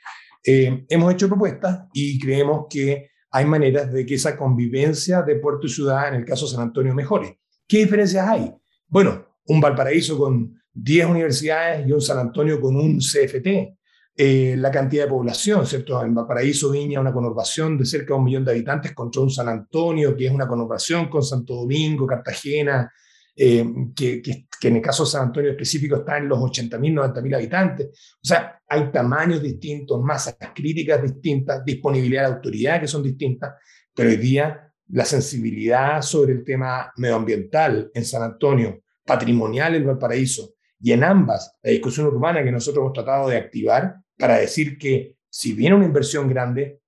eh, 0.44 0.86
hemos 0.90 1.14
hecho 1.14 1.28
propuestas 1.28 1.88
y 1.94 2.20
creemos 2.20 2.66
que 2.70 3.12
hay 3.32 3.46
maneras 3.46 3.92
de 3.92 4.06
que 4.06 4.16
esa 4.16 4.38
convivencia 4.38 5.22
de 5.22 5.36
puerto 5.36 5.68
y 5.68 5.70
ciudad, 5.70 6.08
en 6.08 6.16
el 6.16 6.26
caso 6.26 6.46
de 6.46 6.54
San 6.54 6.62
Antonio, 6.62 6.94
mejore. 6.94 7.40
¿Qué 7.68 7.80
diferencias 7.80 8.28
hay? 8.28 8.54
Bueno, 8.88 9.26
un 9.46 9.62
Valparaíso 9.62 10.18
con 10.18 10.60
10 10.74 11.06
universidades 11.08 11.88
y 11.88 11.92
un 11.92 12.02
San 12.02 12.20
Antonio 12.20 12.60
con 12.60 12.76
un 12.76 13.00
CFT. 13.00 13.78
Eh, 14.16 14.56
la 14.58 14.70
cantidad 14.70 15.06
de 15.06 15.10
población, 15.10 15.66
¿cierto? 15.66 16.04
En 16.04 16.14
Valparaíso, 16.14 16.70
Viña, 16.70 17.00
una 17.00 17.12
conurbación 17.12 17.80
de 17.80 17.86
cerca 17.86 18.14
de 18.14 18.20
un 18.20 18.24
millón 18.24 18.46
de 18.46 18.52
habitantes 18.52 18.94
contra 18.94 19.24
un 19.24 19.32
San 19.32 19.50
Antonio, 19.50 20.16
que 20.16 20.28
es 20.28 20.32
una 20.32 20.48
conurbación 20.48 21.10
con 21.10 21.24
Santo 21.24 21.56
Domingo, 21.56 22.06
Cartagena, 22.06 22.92
eh, 23.36 23.66
que, 23.96 24.22
que, 24.22 24.68
en 24.68 24.76
el 24.76 24.82
caso 24.84 25.04
de 25.04 25.10
San 25.10 25.24
Antonio 25.24 25.50
específico 25.50 25.96
está 25.96 26.20
en 26.20 26.30
los 26.30 26.38
80.000, 26.38 26.94
90.000 26.94 27.36
habitantes. 27.36 27.88
O 27.88 28.26
sea, 28.28 28.62
hay 28.68 28.92
tamaños 28.92 29.42
distintos, 29.42 30.00
masas 30.02 30.38
críticas 30.54 31.02
distintas, 31.02 31.66
disponibilidad 31.66 32.28
de 32.28 32.36
autoridad 32.36 32.80
que 32.80 32.88
son 32.88 33.02
distintas, 33.02 33.56
pero 33.96 34.10
hoy 34.10 34.18
día 34.18 34.72
la 34.90 35.06
sensibilidad 35.06 36.04
sobre 36.04 36.34
el 36.34 36.44
tema 36.44 36.92
medioambiental 36.98 37.90
en 37.92 38.06
San 38.06 38.22
Antonio, 38.22 38.84
patrimonial 39.04 39.74
en 39.74 39.88
Valparaíso, 39.88 40.54
y 40.80 40.92
en 40.92 41.04
ambas, 41.04 41.58
la 41.64 41.72
discusión 41.72 42.08
urbana 42.08 42.44
que 42.44 42.52
nosotros 42.52 42.82
hemos 42.82 42.94
tratado 42.94 43.30
de 43.30 43.38
activar, 43.38 44.03
para 44.24 44.38
decir 44.38 44.78
que 44.78 45.18
si 45.30 45.52
viene 45.52 45.76
una 45.76 45.84
inversión 45.84 46.30
grande, 46.30 46.80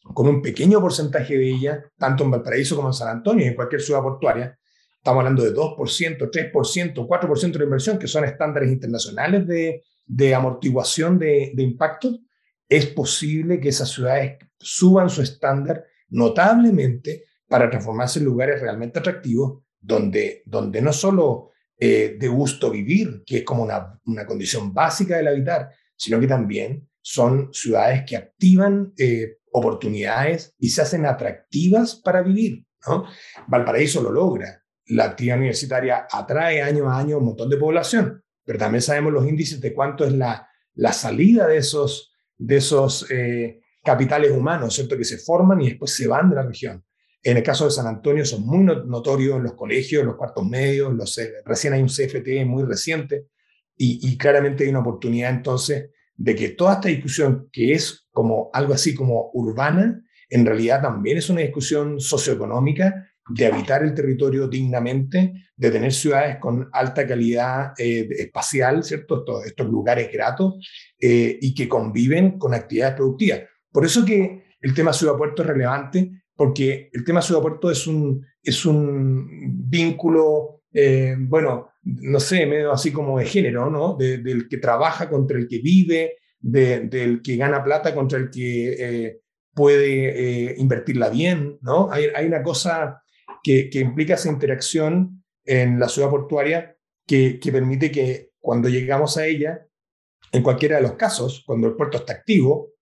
con 0.00 0.26
un 0.26 0.40
pequeño 0.40 0.80
porcentaje 0.80 1.36
de 1.36 1.46
ella, 1.46 1.84
tanto 1.98 2.24
en 2.24 2.30
Valparaíso 2.30 2.76
como 2.76 2.88
en 2.88 2.94
San 2.94 3.08
Antonio 3.08 3.44
y 3.44 3.48
en 3.48 3.54
cualquier 3.54 3.82
ciudad 3.82 4.00
portuaria, 4.00 4.58
estamos 4.96 5.20
hablando 5.20 5.44
de 5.44 5.52
2%, 5.52 6.30
3%, 6.30 6.94
4% 6.94 7.58
de 7.58 7.64
inversión, 7.64 7.98
que 7.98 8.06
son 8.06 8.24
estándares 8.24 8.72
internacionales 8.72 9.46
de, 9.46 9.82
de 10.06 10.34
amortiguación 10.34 11.18
de, 11.18 11.52
de 11.54 11.62
impactos, 11.62 12.20
es 12.66 12.86
posible 12.86 13.60
que 13.60 13.68
esas 13.68 13.90
ciudades 13.90 14.38
suban 14.58 15.10
su 15.10 15.20
estándar 15.20 15.84
notablemente 16.08 17.24
para 17.46 17.68
transformarse 17.68 18.18
en 18.18 18.24
lugares 18.24 18.62
realmente 18.62 19.00
atractivos, 19.00 19.62
donde, 19.78 20.42
donde 20.46 20.80
no 20.80 20.94
solo 20.94 21.50
eh, 21.78 22.16
de 22.18 22.28
gusto 22.28 22.70
vivir, 22.70 23.24
que 23.26 23.36
es 23.36 23.44
como 23.44 23.62
una, 23.62 24.00
una 24.06 24.24
condición 24.24 24.72
básica 24.72 25.18
del 25.18 25.28
habitar, 25.28 25.68
sino 25.98 26.20
que 26.20 26.28
también 26.28 26.88
son 27.02 27.52
ciudades 27.52 28.04
que 28.06 28.16
activan 28.16 28.92
eh, 28.96 29.38
oportunidades 29.52 30.54
y 30.58 30.70
se 30.70 30.82
hacen 30.82 31.04
atractivas 31.04 31.96
para 31.96 32.22
vivir. 32.22 32.64
Valparaíso 33.48 34.02
lo 34.02 34.12
logra. 34.12 34.62
La 34.86 35.04
actividad 35.04 35.36
universitaria 35.36 36.06
atrae 36.10 36.62
año 36.62 36.88
a 36.88 36.98
año 36.98 37.18
un 37.18 37.26
montón 37.26 37.50
de 37.50 37.56
población, 37.56 38.22
pero 38.44 38.58
también 38.58 38.80
sabemos 38.80 39.12
los 39.12 39.26
índices 39.26 39.60
de 39.60 39.74
cuánto 39.74 40.06
es 40.06 40.12
la, 40.12 40.48
la 40.74 40.92
salida 40.92 41.46
de 41.46 41.58
esos, 41.58 42.12
de 42.36 42.56
esos 42.56 43.10
eh, 43.10 43.60
capitales 43.84 44.30
humanos, 44.30 44.74
¿cierto? 44.74 44.96
Que 44.96 45.04
se 45.04 45.18
forman 45.18 45.60
y 45.60 45.70
después 45.70 45.94
se 45.94 46.06
van 46.06 46.30
de 46.30 46.36
la 46.36 46.44
región. 46.44 46.84
En 47.22 47.36
el 47.36 47.42
caso 47.42 47.64
de 47.64 47.72
San 47.72 47.86
Antonio 47.86 48.24
son 48.24 48.46
muy 48.46 48.64
notorios 48.64 49.42
los 49.42 49.54
colegios, 49.54 50.04
los 50.04 50.16
cuartos 50.16 50.46
medios, 50.46 50.94
los, 50.94 51.20
recién 51.44 51.72
hay 51.72 51.82
un 51.82 51.88
CFT 51.88 52.46
muy 52.46 52.62
reciente, 52.62 53.26
y, 53.78 54.18
claramente 54.18 54.64
hay 54.64 54.70
una 54.70 54.80
oportunidad 54.80 55.30
entonces 55.30 55.90
de 56.16 56.34
que 56.34 56.50
toda 56.50 56.74
esta 56.74 56.88
discusión, 56.88 57.48
que 57.52 57.72
es 57.72 58.08
como 58.10 58.50
algo 58.52 58.74
así 58.74 58.94
como 58.94 59.30
urbana, 59.34 60.02
en 60.28 60.44
realidad 60.44 60.82
también 60.82 61.18
es 61.18 61.30
una 61.30 61.42
discusión 61.42 62.00
socioeconómica 62.00 63.08
de 63.30 63.46
habitar 63.46 63.82
el 63.82 63.94
territorio 63.94 64.48
dignamente, 64.48 65.32
de 65.56 65.70
tener 65.70 65.92
ciudades 65.92 66.38
con 66.38 66.68
alta 66.72 67.06
calidad 67.06 67.72
eh, 67.78 68.08
espacial, 68.18 68.82
¿cierto? 68.82 69.24
Estos, 69.44 69.68
lugares 69.68 70.10
gratos 70.12 70.54
eh, 70.98 71.38
y 71.40 71.54
que 71.54 71.68
conviven 71.68 72.38
con 72.38 72.54
actividades 72.54 72.96
productivas. 72.96 73.42
Por 73.70 73.84
eso 73.84 74.04
que 74.04 74.44
el 74.60 74.74
tema 74.74 74.92
ciudad-puerto 74.92 75.42
es 75.42 75.48
relevante, 75.48 76.10
porque 76.34 76.90
el 76.92 77.04
tema 77.04 77.22
ciudad-puerto 77.22 77.70
es 77.70 77.86
un, 77.86 78.24
es 78.42 78.64
un 78.64 79.68
vínculo, 79.68 80.62
eh, 80.72 81.16
bueno, 81.18 81.68
no 81.82 82.20
sé, 82.20 82.46
medio 82.46 82.72
así 82.72 82.92
como 82.92 83.18
de 83.18 83.26
género, 83.26 83.70
¿no? 83.70 83.96
del 83.96 84.48
que 84.48 84.58
trabaja 84.58 85.08
contra 85.08 85.38
el 85.38 85.48
que 85.48 85.58
vive, 85.58 86.16
del 86.40 87.20
que 87.22 87.36
gana 87.36 87.64
plata 87.64 87.94
contra 87.94 88.18
el 88.18 88.30
que 88.30 88.72
eh, 88.78 89.20
puede 89.54 90.50
eh, 90.50 90.54
invertirla 90.58 91.08
bien, 91.08 91.58
¿no? 91.62 91.90
Hay, 91.90 92.06
hay 92.14 92.26
una 92.26 92.42
cosa 92.42 93.02
que, 93.42 93.68
que, 93.70 93.80
implica 93.80 94.14
esa 94.14 94.28
interacción 94.28 95.24
en 95.44 95.80
la 95.80 95.88
ciudad 95.88 96.10
portuaria 96.10 96.76
que, 97.06 97.40
que 97.40 97.50
permite 97.50 97.90
que 97.90 98.30
cuando 98.38 98.68
llegamos 98.68 99.16
a 99.16 99.26
ella, 99.26 99.66
en 100.30 100.42
cualquiera 100.42 100.76
de 100.76 100.82
los 100.82 100.92
casos, 100.92 101.42
cuando 101.44 101.66
el 101.66 101.74
puerto 101.74 101.98
está 101.98 102.12
activo, 102.12 102.72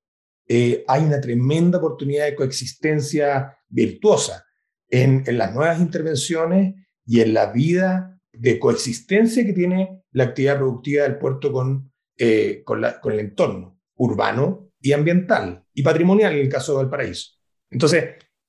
eh, 0.49 0.85
hay 0.87 1.03
una 1.03 1.21
tremenda 1.21 1.79
oportunidad 1.79 2.27
de 2.27 2.35
coexistencia 2.35 3.57
virtuosa 3.69 4.45
en, 4.89 5.25
en 5.27 5.39
las 5.39 5.55
nuevas 5.55 5.81
intervenciones 5.81 6.75
y 7.05 7.21
en 7.21 7.35
la 7.35 7.53
vida 7.53 8.16
de 8.39 8.59
coexistencia 8.59 9.45
que 9.45 9.53
tiene 9.53 10.03
la 10.13 10.25
actividad 10.25 10.59
productiva 10.59 11.05
del 11.05 11.19
puerto 11.19 11.53
con, 11.53 11.93
eh, 12.17 12.63
con, 12.65 12.85
con 13.01 13.13
el 13.13 13.21
entorno 13.21 13.81
urbano 13.97 14.71
y 14.81 14.93
ambiental 14.93 15.65
y 15.73 15.83
patrimonial 15.83 16.35
en 16.35 16.41
el 16.41 16.49
caso 16.49 16.73
de 16.73 16.79
Valparaíso. 16.79 17.33
Entonces, 17.71 18.05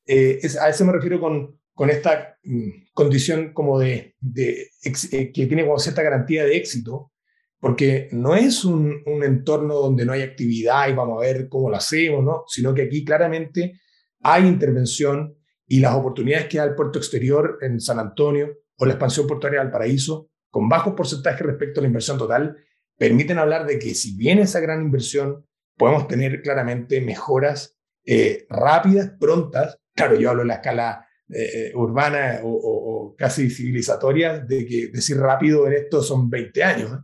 eh, 0.06 0.40
a 0.62 0.70
eso 0.70 0.86
me 0.86 0.94
refiero 0.94 1.20
con, 1.20 1.60
con 1.74 1.90
esta 1.90 2.38
mm, 2.44 2.70
condición 2.94 3.54
como 3.54 3.80
de, 3.80 4.16
de 4.20 4.70
eh, 4.84 5.32
que 5.32 5.46
tiene 5.48 5.66
como 5.66 5.80
cierta 5.80 6.04
garantía 6.04 6.46
de 6.46 6.58
éxito, 6.58 7.12
porque 7.60 8.10
no 8.12 8.36
es 8.36 8.64
un, 8.64 9.02
un, 9.06 9.24
entorno 9.24 9.76
donde 9.76 10.06
no 10.06 10.14
hay 10.14 10.22
actividad 10.22 10.90
y 10.90 10.94
vamos 10.94 11.18
a 11.18 11.26
ver 11.26 11.50
cómo 11.50 11.70
lo 11.70 11.78
hacemos, 11.78 12.24
¿no? 12.24 12.44
sino 12.48 12.74
que 12.74 12.84
aquí 12.84 13.04
claramente 13.04 13.80
hay 14.22 14.48
intervención 14.48 15.36
y 15.66 15.80
las 15.80 15.96
oportunidades 15.96 16.48
que 16.48 16.60
da 16.60 16.66
el 16.66 16.76
puerto 16.76 17.00
exterior 17.00 17.58
en 17.62 17.80
San 17.82 18.00
Antonio 18.00 18.56
o 18.78 18.86
la 18.86 18.94
expansión 18.94 19.28
portuaria 19.28 19.60
del 19.60 19.72
Paraíso, 19.72 20.30
con 20.50 20.70
bajos 20.70 20.94
porcentajes 20.94 21.46
respecto 21.46 21.80
a 21.80 21.84
la 21.84 21.88
inversión 21.88 22.18
total, 22.18 22.58
permiten 22.98 23.38
hablar 23.38 23.66
de 23.66 23.80
que 23.80 23.94
si 23.94 24.16
viene 24.16 24.44
esa 24.44 24.60
gran 24.60 24.82
inversión, 24.82 25.46
podemos 25.78 26.08
tener 26.08 26.42
claramente 26.42 27.02
mejoras 27.02 27.78
eh, 28.06 28.46
rápidas, 28.50 29.12
prontas. 29.20 29.80
Claro, 29.94 30.16
yo 30.16 30.30
hablo 30.30 30.42
en 30.44 30.48
la 30.50 30.56
escala 30.56 31.08
eh, 31.30 31.72
urbana 31.76 32.40
o, 32.44 33.16
casi 33.18 33.50
civilizatoria, 33.50 34.40
de 34.40 34.66
que 34.66 34.88
decir 34.88 35.18
rápido 35.18 35.68
en 35.68 35.74
esto 35.74 36.02
son 36.02 36.30
20 36.30 36.64
años. 36.64 37.00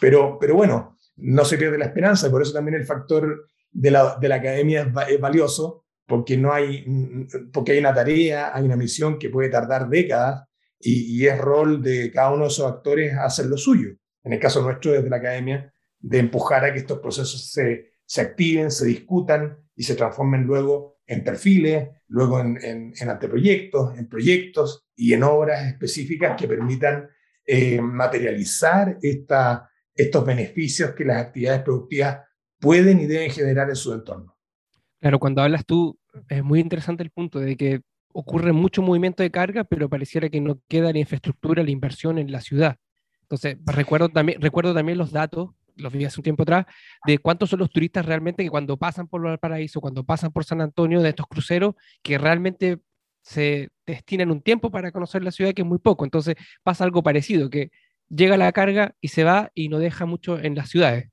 Pero, 0.00 0.38
pero 0.40 0.54
bueno, 0.54 0.96
no 1.16 1.44
se 1.44 1.58
pierde 1.58 1.78
la 1.78 1.86
esperanza, 1.86 2.28
y 2.28 2.30
por 2.30 2.42
eso 2.42 2.52
también 2.52 2.76
el 2.76 2.86
factor 2.86 3.48
de 3.70 3.90
la, 3.90 4.16
de 4.20 4.28
la 4.28 4.36
academia 4.36 4.92
es, 5.08 5.20
valioso, 5.20 5.84
porque, 6.06 6.36
no 6.36 6.52
hay, 6.52 6.84
porque 7.52 7.72
hay 7.72 7.78
una 7.78 7.94
tarea, 7.94 8.56
hay 8.56 8.64
una 8.64 8.76
misión 8.76 9.18
que 9.18 9.28
puede 9.28 9.50
tardar 9.50 9.88
décadas 9.88 10.47
y, 10.80 11.18
y, 11.18 11.26
es 11.26 11.38
rol 11.38 11.82
de 11.82 12.10
cada 12.12 12.32
uno 12.32 12.44
de 12.44 12.48
esos 12.48 12.70
actores 12.70 13.14
hacer 13.14 13.46
lo 13.46 13.56
suyo. 13.56 13.90
En 14.22 14.32
el 14.32 14.40
caso 14.40 14.62
nuestro, 14.62 14.92
desde 14.92 15.10
la 15.10 15.16
academia, 15.16 15.72
de 15.98 16.18
empujar 16.18 16.64
a 16.64 16.72
que 16.72 16.80
estos 16.80 17.00
procesos 17.00 17.50
se, 17.50 17.92
se 18.04 18.20
activen, 18.20 18.70
se 18.70 18.86
discutan 18.86 19.58
y 19.74 19.82
se 19.82 19.94
transformen 19.94 20.42
luego 20.42 20.98
en 21.06 21.24
perfiles, 21.24 21.88
luego 22.08 22.40
en, 22.40 22.58
en, 22.62 23.08
anteproyectos, 23.08 23.98
en 23.98 24.08
proyectos 24.08 24.86
y 24.94 25.14
en 25.14 25.22
obras 25.22 25.66
específicas 25.66 26.36
que 26.38 26.46
permitan 26.46 27.08
eh, 27.46 27.80
materializar 27.80 28.98
esta, 29.00 29.70
estos 29.94 30.24
beneficios 30.24 30.92
que 30.92 31.04
las 31.04 31.26
actividades 31.26 31.62
productivas 31.62 32.20
pueden 32.60 33.00
y 33.00 33.06
deben 33.06 33.30
generar 33.30 33.68
en 33.70 33.76
su 33.76 33.92
entorno. 33.92 34.36
Claro, 35.00 35.18
cuando 35.18 35.42
hablas 35.42 35.64
tú, 35.64 35.98
es 36.28 36.42
muy 36.42 36.60
interesante 36.60 37.02
el 37.02 37.10
punto 37.10 37.38
de 37.38 37.56
que 37.56 37.80
ocurre 38.18 38.52
mucho 38.52 38.82
movimiento 38.82 39.22
de 39.22 39.30
carga, 39.30 39.62
pero 39.62 39.88
pareciera 39.88 40.28
que 40.28 40.40
no 40.40 40.60
queda 40.66 40.92
la 40.92 40.98
infraestructura, 40.98 41.62
la 41.62 41.70
inversión 41.70 42.18
en 42.18 42.32
la 42.32 42.40
ciudad. 42.40 42.76
Entonces, 43.22 43.58
recuerdo 43.64 44.08
también, 44.08 44.40
recuerdo 44.40 44.74
también 44.74 44.98
los 44.98 45.12
datos 45.12 45.50
los 45.76 45.92
vi 45.92 46.04
hace 46.04 46.18
un 46.18 46.24
tiempo 46.24 46.42
atrás, 46.42 46.66
de 47.06 47.18
cuántos 47.18 47.50
son 47.50 47.60
los 47.60 47.70
turistas 47.70 48.04
realmente 48.04 48.42
que 48.42 48.50
cuando 48.50 48.76
pasan 48.76 49.06
por 49.06 49.22
Valparaíso, 49.22 49.80
cuando 49.80 50.02
pasan 50.02 50.32
por 50.32 50.44
San 50.44 50.60
Antonio, 50.60 51.00
de 51.00 51.10
estos 51.10 51.28
cruceros, 51.28 51.76
que 52.02 52.18
realmente 52.18 52.80
se 53.22 53.68
destinan 53.86 54.32
un 54.32 54.42
tiempo 54.42 54.72
para 54.72 54.90
conocer 54.90 55.22
la 55.22 55.30
ciudad, 55.30 55.52
que 55.54 55.62
es 55.62 55.68
muy 55.68 55.78
poco. 55.78 56.04
Entonces 56.04 56.34
pasa 56.64 56.82
algo 56.82 57.04
parecido, 57.04 57.48
que 57.48 57.70
llega 58.08 58.36
la 58.36 58.50
carga 58.50 58.96
y 59.00 59.08
se 59.08 59.22
va 59.22 59.52
y 59.54 59.68
no 59.68 59.78
deja 59.78 60.04
mucho 60.04 60.36
en 60.36 60.56
las 60.56 60.68
ciudades. 60.68 61.08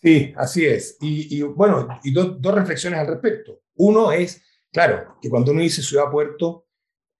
Sí, 0.00 0.32
así 0.36 0.64
es. 0.64 0.96
Y, 1.00 1.42
bueno, 1.42 1.98
y 2.04 2.12
dos 2.12 2.54
reflexiones 2.54 3.00
al 3.00 3.08
respecto. 3.08 3.62
Uno 3.74 4.12
es, 4.12 4.45
claro, 4.76 5.16
que 5.22 5.30
cuando 5.30 5.52
uno 5.52 5.62
dice 5.62 5.80
ciudad-puerto, 5.80 6.66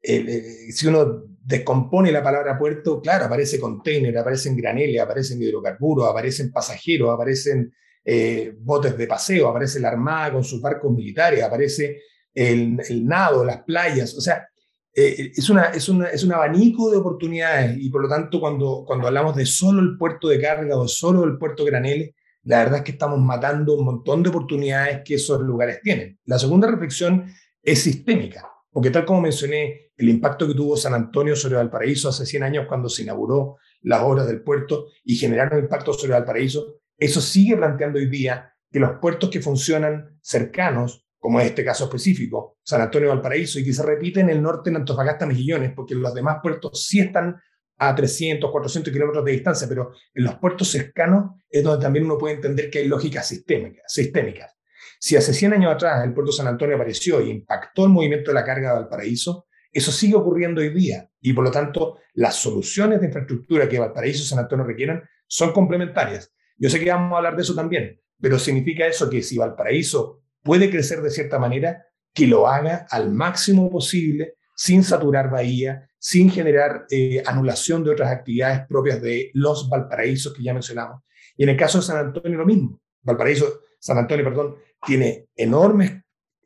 si 0.02 0.86
uno 0.86 1.22
descompone 1.42 2.12
la 2.12 2.22
palabra 2.22 2.58
puerto, 2.58 3.00
claro, 3.00 3.24
aparece 3.24 3.58
container, 3.58 4.18
aparecen 4.18 4.54
graneles, 4.54 5.00
aparecen 5.00 5.40
hidrocarburos, 5.40 6.06
aparecen 6.06 6.52
pasajeros, 6.52 7.14
aparecen 7.14 7.72
eh, 8.04 8.54
botes 8.60 8.98
de 8.98 9.06
paseo, 9.06 9.48
aparece 9.48 9.80
la 9.80 9.88
Armada 9.88 10.34
con 10.34 10.44
sus 10.44 10.60
barcos 10.60 10.92
militares, 10.92 11.42
aparece 11.42 12.02
el, 12.34 12.76
nado, 13.06 13.42
las 13.42 13.62
playas, 13.62 14.14
o 14.14 14.20
sea, 14.20 14.46
eh, 14.94 15.32
es, 15.34 15.48
una, 15.48 15.70
es, 15.70 15.88
una, 15.88 16.08
es 16.08 16.24
un 16.24 16.34
abanico 16.34 16.90
de 16.90 16.98
oportunidades 16.98 17.78
y 17.78 17.88
por 17.88 18.02
lo 18.02 18.08
tanto 18.10 18.38
cuando, 18.38 18.84
cuando 18.86 19.06
hablamos 19.06 19.34
de 19.34 19.46
solo 19.46 19.80
el 19.80 19.96
puerto 19.96 20.28
de 20.28 20.42
carga 20.42 20.76
o 20.76 20.86
solo 20.86 21.24
el 21.24 21.38
puerto 21.38 21.64
Graneles, 21.64 22.10
la 22.46 22.58
verdad 22.58 22.78
es 22.78 22.84
que 22.84 22.92
estamos 22.92 23.18
matando 23.18 23.74
un 23.74 23.84
montón 23.84 24.22
de 24.22 24.28
oportunidades 24.28 25.00
que 25.04 25.16
esos 25.16 25.40
lugares 25.40 25.80
tienen. 25.82 26.18
La 26.26 26.38
segunda 26.38 26.70
reflexión 26.70 27.26
es 27.66 27.82
sistémica. 27.82 28.50
Porque 28.70 28.90
tal 28.90 29.04
como 29.04 29.20
mencioné, 29.20 29.90
el 29.96 30.08
impacto 30.08 30.46
que 30.46 30.54
tuvo 30.54 30.76
San 30.76 30.94
Antonio 30.94 31.34
sobre 31.34 31.56
Valparaíso 31.56 32.08
hace 32.08 32.24
100 32.24 32.42
años 32.42 32.66
cuando 32.68 32.88
se 32.88 33.02
inauguró 33.02 33.56
las 33.82 34.02
obras 34.02 34.26
del 34.26 34.42
puerto 34.42 34.86
y 35.04 35.16
generaron 35.16 35.58
impacto 35.58 35.92
sobre 35.92 36.12
Valparaíso, 36.12 36.80
eso 36.96 37.20
sigue 37.20 37.56
planteando 37.56 37.98
hoy 37.98 38.06
día 38.06 38.52
que 38.70 38.78
los 38.78 38.98
puertos 39.00 39.30
que 39.30 39.40
funcionan 39.40 40.18
cercanos, 40.20 41.06
como 41.18 41.40
es 41.40 41.46
este 41.46 41.64
caso 41.64 41.84
específico, 41.84 42.58
San 42.62 42.80
Antonio 42.82 43.08
Valparaíso, 43.08 43.58
y 43.58 43.64
que 43.64 43.72
se 43.72 43.82
repite 43.82 44.20
en 44.20 44.30
el 44.30 44.42
norte 44.42 44.70
en 44.70 44.76
Antofagasta, 44.76 45.26
Mejillones, 45.26 45.72
porque 45.74 45.94
los 45.94 46.14
demás 46.14 46.38
puertos 46.42 46.86
sí 46.86 47.00
están 47.00 47.36
a 47.78 47.94
300, 47.94 48.50
400 48.50 48.92
kilómetros 48.92 49.24
de 49.24 49.32
distancia, 49.32 49.66
pero 49.68 49.92
en 50.14 50.24
los 50.24 50.36
puertos 50.36 50.68
cercanos 50.68 51.32
es 51.48 51.62
donde 51.64 51.82
también 51.82 52.04
uno 52.04 52.18
puede 52.18 52.34
entender 52.34 52.70
que 52.70 52.80
hay 52.80 52.88
lógicas 52.88 53.26
sistémicas. 53.26 53.84
sistémicas. 53.92 54.55
Si 54.98 55.16
hace 55.16 55.32
100 55.32 55.54
años 55.54 55.74
atrás 55.74 56.04
el 56.04 56.14
puerto 56.14 56.32
San 56.32 56.46
Antonio 56.46 56.76
apareció 56.76 57.20
y 57.20 57.30
impactó 57.30 57.84
el 57.84 57.90
movimiento 57.90 58.30
de 58.30 58.34
la 58.34 58.44
carga 58.44 58.70
de 58.70 58.80
Valparaíso, 58.80 59.46
eso 59.72 59.92
sigue 59.92 60.14
ocurriendo 60.14 60.60
hoy 60.60 60.70
día 60.70 61.10
y 61.20 61.32
por 61.32 61.44
lo 61.44 61.50
tanto 61.50 61.98
las 62.14 62.36
soluciones 62.36 63.00
de 63.00 63.06
infraestructura 63.06 63.68
que 63.68 63.78
Valparaíso 63.78 64.22
y 64.22 64.26
San 64.26 64.38
Antonio 64.38 64.64
requieran 64.64 65.02
son 65.26 65.52
complementarias. 65.52 66.32
Yo 66.56 66.70
sé 66.70 66.80
que 66.80 66.90
vamos 66.90 67.12
a 67.12 67.18
hablar 67.18 67.36
de 67.36 67.42
eso 67.42 67.54
también, 67.54 68.00
pero 68.20 68.38
significa 68.38 68.86
eso 68.86 69.10
que 69.10 69.22
si 69.22 69.36
Valparaíso 69.36 70.22
puede 70.42 70.70
crecer 70.70 71.02
de 71.02 71.10
cierta 71.10 71.38
manera, 71.38 71.84
que 72.14 72.26
lo 72.26 72.48
haga 72.48 72.86
al 72.90 73.12
máximo 73.12 73.70
posible 73.70 74.36
sin 74.54 74.82
saturar 74.82 75.30
Bahía, 75.30 75.86
sin 75.98 76.30
generar 76.30 76.86
eh, 76.90 77.22
anulación 77.26 77.84
de 77.84 77.90
otras 77.90 78.10
actividades 78.10 78.66
propias 78.66 79.02
de 79.02 79.30
los 79.34 79.68
Valparaísos 79.68 80.32
que 80.32 80.42
ya 80.42 80.54
mencionamos. 80.54 81.02
Y 81.36 81.42
en 81.42 81.50
el 81.50 81.56
caso 81.56 81.78
de 81.78 81.84
San 81.84 81.98
Antonio 81.98 82.38
lo 82.38 82.46
mismo. 82.46 82.80
Valparaíso, 83.02 83.60
San 83.78 83.98
Antonio, 83.98 84.24
perdón, 84.24 84.56
tiene 84.84 85.28
enormes 85.34 85.92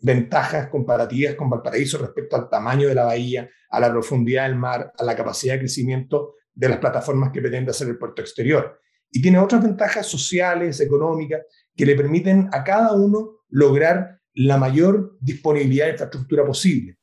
ventajas 0.00 0.68
comparativas 0.68 1.34
con 1.34 1.50
Valparaíso 1.50 1.98
respecto 1.98 2.36
al 2.36 2.48
tamaño 2.48 2.88
de 2.88 2.94
la 2.94 3.04
bahía, 3.04 3.48
a 3.70 3.80
la 3.80 3.90
profundidad 3.90 4.46
del 4.46 4.56
mar, 4.56 4.92
a 4.98 5.04
la 5.04 5.16
capacidad 5.16 5.54
de 5.54 5.60
crecimiento 5.60 6.34
de 6.52 6.68
las 6.68 6.78
plataformas 6.78 7.30
que 7.32 7.40
pretende 7.40 7.70
hacer 7.70 7.88
el 7.88 7.98
puerto 7.98 8.22
exterior. 8.22 8.80
Y 9.10 9.20
tiene 9.20 9.38
otras 9.38 9.62
ventajas 9.62 10.06
sociales, 10.06 10.80
económicas, 10.80 11.42
que 11.76 11.86
le 11.86 11.96
permiten 11.96 12.48
a 12.52 12.64
cada 12.64 12.92
uno 12.92 13.40
lograr 13.48 14.20
la 14.34 14.56
mayor 14.56 15.16
disponibilidad 15.20 15.86
de 15.86 15.92
infraestructura 15.92 16.44
posible. 16.44 16.96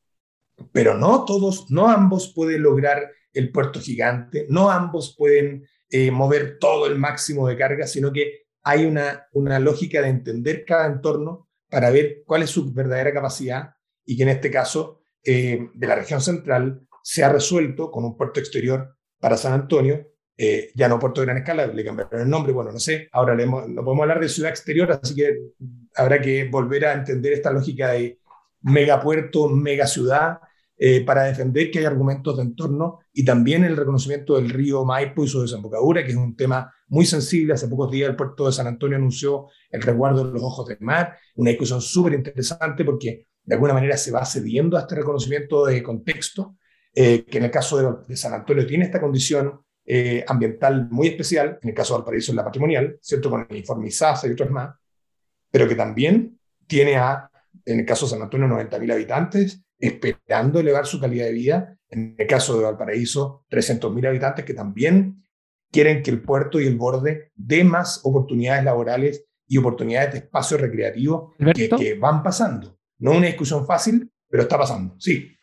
Pero 0.72 0.96
no 0.96 1.26
todos, 1.26 1.70
no 1.70 1.88
ambos 1.88 2.34
pueden 2.34 2.64
lograr 2.64 3.12
el 3.34 3.52
puerto 3.52 3.80
gigante, 3.80 4.48
no 4.50 4.72
ambos 4.72 5.16
pueden 5.18 5.68
eh, 5.90 6.10
mover 6.12 6.58
todo 6.60 6.88
el 6.88 6.98
máximo 6.98 7.48
de 7.48 7.58
carga, 7.58 7.86
sino 7.86 8.12
que 8.12 8.47
hay 8.68 8.86
una, 8.86 9.28
una 9.32 9.60
lógica 9.60 10.02
de 10.02 10.10
entender 10.10 10.66
cada 10.66 10.88
entorno 10.88 11.48
para 11.70 11.90
ver 11.90 12.24
cuál 12.26 12.44
es 12.44 12.50
su 12.50 12.74
verdadera 12.74 13.14
capacidad 13.14 13.76
y 14.06 14.18
que 14.18 14.24
en 14.24 14.30
este 14.30 14.52
caso 14.52 15.00
eh, 15.24 15.70
de 15.74 15.88
la 15.88 15.96
región 15.96 16.20
central 16.20 16.82
se 17.02 17.24
ha 17.24 17.30
resuelto 17.32 17.90
con 17.90 18.04
un 18.04 18.18
puerto 18.18 18.42
exterior 18.42 18.98
para 19.22 19.38
San 19.38 19.54
Antonio, 19.54 20.08
eh, 20.36 20.72
ya 20.76 20.90
no 20.90 21.00
puerto 21.00 21.22
de 21.22 21.28
gran 21.28 21.38
escala, 21.38 21.66
le 21.66 21.86
cambiaron 21.86 22.22
el 22.22 22.30
nombre, 22.30 22.52
bueno, 22.52 22.74
no 22.74 22.80
sé, 22.80 23.08
ahora 23.14 23.36
le 23.36 23.46
no 23.46 23.86
podemos 23.86 24.02
hablar 24.02 24.20
de 24.20 24.28
ciudad 24.28 24.52
exterior, 24.52 24.92
así 24.92 25.16
que 25.16 25.34
habrá 25.96 26.20
que 26.20 26.50
volver 26.50 26.88
a 26.88 26.94
entender 26.94 27.32
esta 27.32 27.52
lógica 27.52 27.92
de 27.94 28.20
megapuerto, 28.64 29.48
megaciudad, 29.48 30.40
eh, 30.78 31.06
para 31.06 31.24
defender 31.24 31.72
que 31.72 31.80
hay 31.80 31.86
argumentos 31.86 32.36
de 32.36 32.44
entorno 32.44 33.00
y 33.14 33.24
también 33.24 33.64
el 33.64 33.78
reconocimiento 33.78 34.36
del 34.36 34.50
río 34.50 34.84
Maipo 34.84 35.24
y 35.24 35.30
su 35.30 35.42
desembocadura, 35.42 36.04
que 36.04 36.12
es 36.12 36.18
un 36.18 36.36
tema 36.36 36.74
muy 36.88 37.06
sensible. 37.06 37.54
Hace 37.54 37.68
pocos 37.68 37.92
días 37.92 38.10
el 38.10 38.16
puerto 38.16 38.46
de 38.46 38.52
San 38.52 38.68
Antonio 38.68 38.98
anunció 38.98 39.48
el 39.70 39.82
resguardo 39.82 40.26
de 40.26 40.34
los 40.34 40.44
ojos 40.44 40.68
del 40.68 40.80
mar, 40.80 41.18
una 41.36 41.50
discusión 41.50 41.82
súper 41.82 42.14
interesante 42.14 42.84
porque 42.84 43.28
de 43.44 43.56
alguna 43.56 43.74
manera 43.74 43.96
se 43.98 44.12
va 44.12 44.26
cediendo 44.26 44.78
a 44.78 44.82
este 44.82 44.96
reconocimiento 44.96 45.66
de 45.66 45.82
contexto, 45.82 46.58
eh, 46.94 47.24
que 47.26 47.38
en 47.38 47.46
el 47.46 47.52
caso 47.52 48.04
de, 48.08 48.16
San 48.16 48.34
Antonio 48.34 48.66
tiene 48.68 48.86
esta 48.86 49.00
condición 49.00 49.62
eh, 49.86 50.26
ambiental 50.28 50.90
muy 50.90 51.08
especial, 51.08 51.58
en 51.62 51.70
el 51.70 51.76
caso 51.76 51.94
de 51.94 52.00
Valparaíso 52.00 52.32
es 52.32 52.36
la 52.36 52.44
patrimonial, 52.44 52.98
¿cierto? 53.02 53.30
Con 53.30 53.48
el 53.50 53.56
informe 53.56 53.88
ISASA 53.88 54.28
y 54.28 54.32
otros 54.32 54.50
más, 54.50 54.76
pero 55.50 55.68
que 55.68 55.76
también 55.76 56.38
tiene 56.68 56.98
a, 56.98 57.30
en 57.64 57.80
el 57.80 57.86
caso 57.86 58.06
de 58.06 58.12
San 58.12 58.22
Antonio, 58.22 58.48
90.000 58.48 58.92
habitantes, 58.92 59.64
esperando 59.80 60.60
elevar 60.60 60.86
su 60.86 61.00
calidad 61.00 61.26
de 61.26 61.32
vida. 61.32 61.78
En 61.90 62.16
el 62.18 62.28
caso 62.28 62.58
de 62.58 62.66
Valparaíso, 62.66 63.46
300.000 63.50 64.08
habitantes 64.08 64.44
que 64.44 64.54
también 64.54 65.24
quieren 65.72 66.04
que 66.04 66.12
el 66.12 66.22
puerto 66.22 66.60
y 66.60 66.68
el 66.68 66.76
borde 66.76 67.32
dé 67.36 67.64
más 67.64 68.02
oportunidades 68.04 68.64
laborales 68.64 69.26
y 69.48 69.58
oportunidades 69.58 70.14
de 70.14 70.18
espacio 70.20 70.58
recreativo 70.58 71.34
que, 71.54 71.70
que, 71.70 71.94
van 71.96 72.24
pasando. 72.24 72.78
No 73.00 73.12
una 73.12 73.28
discusión 73.28 73.66
fácil, 73.66 74.12
pero 74.30 74.44
está 74.44 74.58
pasando, 74.58 74.96
sí. 75.00 75.38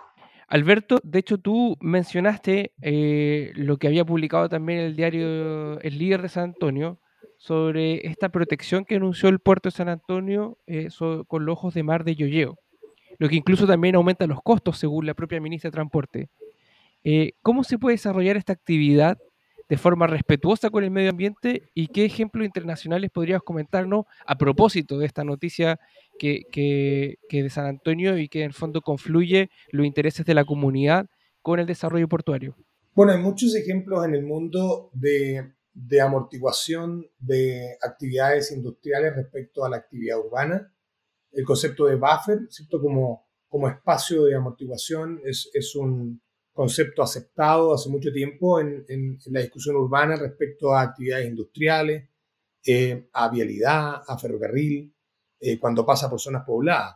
Alberto, 0.49 1.01
de 1.03 1.19
hecho 1.19 1.39
tú 1.39 1.77
mencionaste 1.81 2.73
eh, 2.83 3.53
lo 3.55 3.79
que 3.79 3.87
había 3.87 4.05
publicado 4.05 4.49
también 4.49 4.81
el 4.81 4.97
diario 4.97 5.81
El 5.81 5.99
Líder 5.99 6.23
de 6.23 6.29
San 6.29 6.45
Antonio 6.45 7.01
sobre 7.39 8.07
esta 8.07 8.29
protección 8.29 8.85
que 8.85 8.97
anunció 8.97 9.29
el 9.29 9.41
puerto 9.41 9.69
de 9.69 9.75
San 9.75 9.89
Antonio 9.89 10.59
eh, 10.67 10.89
con 11.27 11.45
los 11.45 11.55
ojos 11.55 11.75
de 11.75 11.83
mar 11.83 12.05
de 12.05 12.15
Yoyeo, 12.15 12.59
lo 13.19 13.29
que 13.29 13.37
incluso 13.37 13.67
también 13.67 13.97
aumenta 13.97 14.27
los 14.27 14.43
costos 14.43 14.79
según 14.79 15.07
la 15.07 15.15
propia 15.15 15.41
ministra 15.41 15.71
de 15.71 15.75
Transporte. 15.75 16.29
Eh, 17.03 17.33
¿Cómo 17.43 17.65
se 17.65 17.79
puede 17.79 17.95
desarrollar 17.95 18.37
esta 18.37 18.53
actividad 18.53 19.19
de 19.69 19.77
forma 19.77 20.07
respetuosa 20.07 20.71
con 20.71 20.85
el 20.85 20.91
medio 20.91 21.11
ambiente 21.11 21.71
y 21.75 21.89
qué 21.89 22.05
ejemplos 22.05 22.45
internacionales 22.45 23.11
podrías 23.11 23.43
comentarnos 23.43 24.05
a 24.27 24.37
propósito 24.37 24.99
de 24.99 25.07
esta 25.07 25.25
noticia 25.25 25.81
que, 26.19 26.43
que, 26.51 27.19
de 27.31 27.51
San 27.51 27.67
Antonio 27.67 28.19
y 28.19 28.29
que 28.29 28.41
en 28.41 28.47
el 28.47 28.53
fondo 28.53 28.83
confluye 28.83 29.51
los 29.71 29.87
intereses 29.87 30.27
de 30.27 30.35
la 30.35 30.45
comunidad 30.45 31.07
con 31.43 31.59
el 31.59 31.67
desarrollo 31.67 32.09
portuario? 32.09 32.57
Bueno, 32.95 33.13
hay 33.13 33.19
muchos 33.19 33.55
ejemplos 33.55 34.05
en 34.05 34.15
el 34.15 34.25
mundo 34.25 34.91
de, 34.93 35.53
de 35.73 36.01
amortiguación 36.01 37.07
de 37.19 37.77
actividades 37.83 38.53
industriales 38.53 39.17
respecto 39.17 39.65
a 39.65 39.69
la 39.69 39.79
actividad 39.79 40.19
urbana. 40.19 40.73
El 41.33 41.45
concepto 41.45 41.87
de 41.87 41.97
buffer, 41.97 42.47
¿cierto? 42.49 42.81
Como, 42.81 43.27
como 43.49 43.69
espacio 43.69 44.25
de 44.25 44.37
amortiguación 44.37 45.21
es, 45.25 45.51
es 45.53 45.75
un, 45.75 46.23
concepto 46.55 47.03
aceptado 47.03 47.75
hace 47.75 47.91
mucho 47.91 48.13
tiempo 48.13 48.61
en, 48.61 49.19
la 49.27 49.41
discusión 49.41 49.77
urbana 49.77 50.17
respecto 50.17 50.73
a 50.73 50.83
actividades 50.83 51.29
industriales, 51.29 52.09
eh, 52.65 53.09
a 53.13 53.29
vialidad, 53.29 54.03
a 54.07 54.17
ferrocarril, 54.17 54.95
eh, 55.41 55.59
cuando 55.59 55.85
pasa 55.85 56.09
por 56.09 56.21
zonas 56.21 56.45
pobladas. 56.47 56.95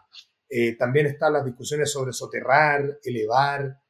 Eh, 0.48 0.76
también 0.76 1.06
están 1.06 1.32
las 1.34 1.44
discusiones 1.44 1.90
sobre 1.90 2.12
soterrar, 2.12 3.00
elevar, 3.02 3.82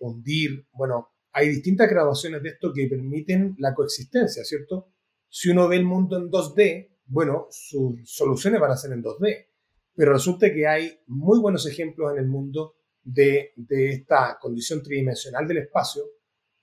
hundir. 0.00 0.66
Bueno, 0.72 1.14
hay 1.32 1.48
distintas 1.48 1.88
graduaciones 1.88 2.42
de 2.42 2.50
esto 2.50 2.72
que 2.74 2.86
permiten 2.86 3.54
la 3.58 3.72
coexistencia, 3.72 4.44
¿cierto? 4.44 4.92
Si 5.28 5.48
uno 5.48 5.68
ve 5.68 5.76
el 5.76 5.84
mundo 5.84 6.18
en 6.18 6.28
2D, 6.28 6.98
bueno, 7.06 7.46
sus 7.50 8.00
soluciones 8.04 8.60
van 8.60 8.72
a 8.72 8.76
ser 8.76 8.92
en 8.92 9.02
2D, 9.02 9.46
pero 9.94 10.12
resulta 10.12 10.52
que 10.52 10.66
hay 10.66 10.98
muy 11.06 11.38
buenos 11.38 11.66
ejemplos 11.66 12.12
en 12.12 12.18
el 12.18 12.26
mundo 12.26 12.74
de, 13.04 13.52
esta 13.68 14.38
condición 14.40 14.82
tridimensional 14.82 15.46
del 15.46 15.58
espacio 15.58 16.04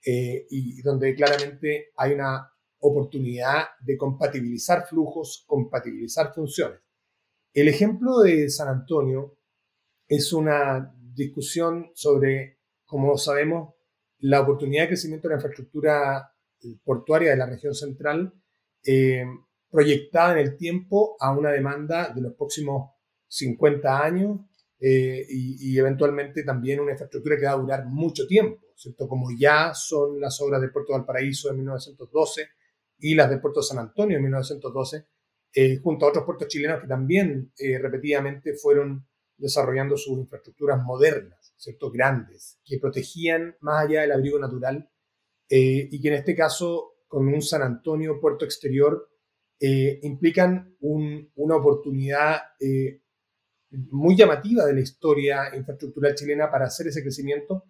eh, 0.04 0.46
y 0.50 0.82
donde 0.82 1.14
claramente 1.14 1.92
hay 1.96 2.12
una 2.12 2.52
oportunidad 2.80 3.66
de 3.80 3.96
compatibilizar 3.96 4.86
flujos, 4.86 5.44
compatibilizar 5.46 6.34
funciones. 6.34 6.80
El 7.54 7.68
ejemplo 7.68 8.18
de 8.20 8.50
San 8.50 8.68
Antonio 8.68 9.38
es 10.08 10.32
una 10.32 10.92
discusión 11.14 11.90
sobre, 11.94 12.58
como 12.84 13.16
sabemos, 13.16 13.74
la 14.18 14.40
oportunidad 14.40 14.84
de 14.84 14.88
crecimiento 14.88 15.28
de 15.28 15.34
la 15.34 15.38
infraestructura 15.38 16.32
portuaria 16.84 17.30
de 17.30 17.36
la 17.36 17.46
región 17.46 17.74
central, 17.74 18.32
eh, 18.84 19.24
proyectada 19.70 20.32
en 20.32 20.38
el 20.38 20.56
tiempo 20.56 21.16
a 21.18 21.32
una 21.32 21.50
demanda 21.50 22.12
de 22.12 22.20
los 22.20 22.34
próximos 22.34 22.90
50 23.28 24.04
años 24.04 24.40
eh, 24.84 25.24
y, 25.28 25.78
eventualmente 25.78 26.42
también 26.42 26.80
una 26.80 26.90
infraestructura 26.90 27.36
que 27.36 27.46
va 27.46 27.52
a 27.52 27.56
durar 27.56 27.86
mucho 27.86 28.26
tiempo, 28.26 28.66
¿cierto? 28.74 29.06
Como 29.06 29.28
ya 29.38 29.72
son 29.74 30.20
las 30.20 30.40
obras 30.40 30.60
del 30.60 30.72
Puerto 30.72 30.92
de 30.92 30.98
Valparaíso 30.98 31.48
de 31.48 31.54
1912 31.54 32.48
y 32.98 33.14
las 33.14 33.30
del 33.30 33.40
Puerto 33.40 33.62
San 33.62 33.78
Antonio 33.78 34.16
de 34.16 34.22
1912, 34.24 35.06
eh, 35.54 35.78
junto 35.80 36.04
a 36.04 36.08
otros 36.08 36.24
puertos 36.24 36.48
chilenos 36.48 36.80
que 36.80 36.88
también 36.88 37.52
eh, 37.56 37.78
repetidamente 37.78 38.54
fueron 38.54 39.06
desarrollando 39.36 39.96
sus 39.96 40.18
infraestructuras 40.18 40.82
modernas, 40.82 41.54
¿cierto? 41.56 41.88
Grandes, 41.92 42.58
que 42.64 42.80
protegían 42.80 43.54
más 43.60 43.86
allá 43.86 44.00
del 44.00 44.12
abrigo 44.12 44.40
natural 44.40 44.90
y 45.48 46.00
que 46.00 46.08
en 46.08 46.14
este 46.14 46.34
caso, 46.34 46.94
con 47.06 47.28
un 47.28 47.42
San 47.42 47.60
Antonio 47.60 48.18
puerto 48.18 48.46
exterior, 48.46 49.10
implican 49.60 50.76
una 50.80 51.56
oportunidad 51.56 52.40
muy 53.90 54.16
llamativa 54.16 54.64
de 54.66 54.74
la 54.74 54.80
historia 54.80 55.54
infraestructural 55.54 56.14
chilena 56.14 56.50
para 56.50 56.66
hacer 56.66 56.88
ese 56.88 57.02
crecimiento, 57.02 57.64